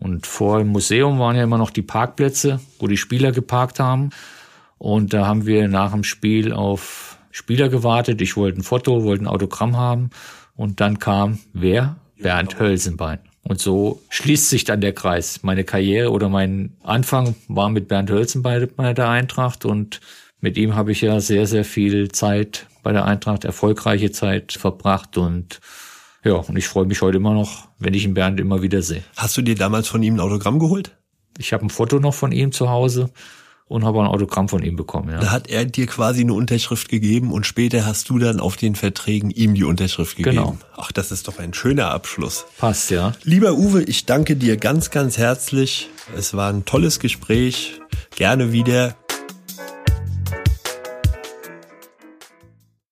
Und 0.00 0.26
vor 0.26 0.58
dem 0.58 0.70
Museum 0.70 1.20
waren 1.20 1.36
ja 1.36 1.44
immer 1.44 1.58
noch 1.58 1.70
die 1.70 1.82
Parkplätze, 1.82 2.58
wo 2.80 2.88
die 2.88 2.96
Spieler 2.96 3.30
geparkt 3.30 3.78
haben. 3.78 4.10
Und 4.78 5.12
da 5.12 5.24
haben 5.24 5.46
wir 5.46 5.68
nach 5.68 5.92
dem 5.92 6.02
Spiel 6.02 6.52
auf 6.52 7.16
Spieler 7.30 7.68
gewartet. 7.68 8.20
Ich 8.20 8.36
wollte 8.36 8.58
ein 8.58 8.64
Foto, 8.64 9.04
wollte 9.04 9.22
ein 9.22 9.28
Autogramm 9.28 9.76
haben. 9.76 10.10
Und 10.56 10.80
dann 10.80 10.98
kam 10.98 11.38
wer? 11.52 11.94
Bernd 12.18 12.58
Hölzenbein. 12.58 13.20
Und 13.44 13.60
so 13.60 14.02
schließt 14.08 14.48
sich 14.48 14.64
dann 14.64 14.80
der 14.80 14.94
Kreis. 14.94 15.42
Meine 15.42 15.64
Karriere 15.64 16.10
oder 16.10 16.28
mein 16.28 16.76
Anfang 16.82 17.34
war 17.46 17.68
mit 17.68 17.88
Bernd 17.88 18.10
Hölzenbein 18.10 18.68
bei 18.74 18.94
der 18.94 19.10
Eintracht 19.10 19.64
und 19.64 20.00
mit 20.40 20.56
ihm 20.56 20.74
habe 20.74 20.92
ich 20.92 21.02
ja 21.02 21.20
sehr, 21.20 21.46
sehr 21.46 21.64
viel 21.64 22.10
Zeit 22.10 22.66
bei 22.82 22.92
der 22.92 23.04
Eintracht, 23.04 23.44
erfolgreiche 23.44 24.12
Zeit 24.12 24.52
verbracht 24.52 25.16
und 25.16 25.60
ja, 26.22 26.34
und 26.34 26.56
ich 26.56 26.66
freue 26.66 26.86
mich 26.86 27.02
heute 27.02 27.18
immer 27.18 27.34
noch, 27.34 27.68
wenn 27.78 27.92
ich 27.92 28.04
ihn 28.04 28.14
Bernd 28.14 28.40
immer 28.40 28.62
wieder 28.62 28.80
sehe. 28.80 29.04
Hast 29.16 29.36
du 29.36 29.42
dir 29.42 29.54
damals 29.54 29.88
von 29.88 30.02
ihm 30.02 30.14
ein 30.14 30.20
Autogramm 30.20 30.58
geholt? 30.58 30.96
Ich 31.36 31.52
habe 31.52 31.66
ein 31.66 31.70
Foto 31.70 31.98
noch 31.98 32.14
von 32.14 32.32
ihm 32.32 32.50
zu 32.50 32.70
Hause 32.70 33.10
und 33.66 33.84
habe 33.84 34.00
ein 34.00 34.06
Autogramm 34.06 34.48
von 34.48 34.62
ihm 34.62 34.76
bekommen. 34.76 35.10
Ja. 35.10 35.20
Da 35.20 35.30
hat 35.30 35.48
er 35.48 35.64
dir 35.64 35.86
quasi 35.86 36.20
eine 36.20 36.34
Unterschrift 36.34 36.88
gegeben 36.88 37.32
und 37.32 37.46
später 37.46 37.86
hast 37.86 38.10
du 38.10 38.18
dann 38.18 38.40
auf 38.40 38.56
den 38.56 38.74
Verträgen 38.74 39.30
ihm 39.30 39.54
die 39.54 39.64
Unterschrift 39.64 40.16
gegeben. 40.16 40.36
Genau. 40.36 40.58
Ach, 40.76 40.92
das 40.92 41.10
ist 41.12 41.28
doch 41.28 41.38
ein 41.38 41.54
schöner 41.54 41.90
Abschluss. 41.90 42.44
Passt, 42.58 42.90
ja. 42.90 43.12
Lieber 43.22 43.54
Uwe, 43.54 43.82
ich 43.82 44.06
danke 44.06 44.36
dir 44.36 44.56
ganz, 44.56 44.90
ganz 44.90 45.16
herzlich. 45.16 45.88
Es 46.16 46.34
war 46.34 46.52
ein 46.52 46.64
tolles 46.64 47.00
Gespräch. 47.00 47.80
Gerne 48.16 48.52
wieder. 48.52 48.94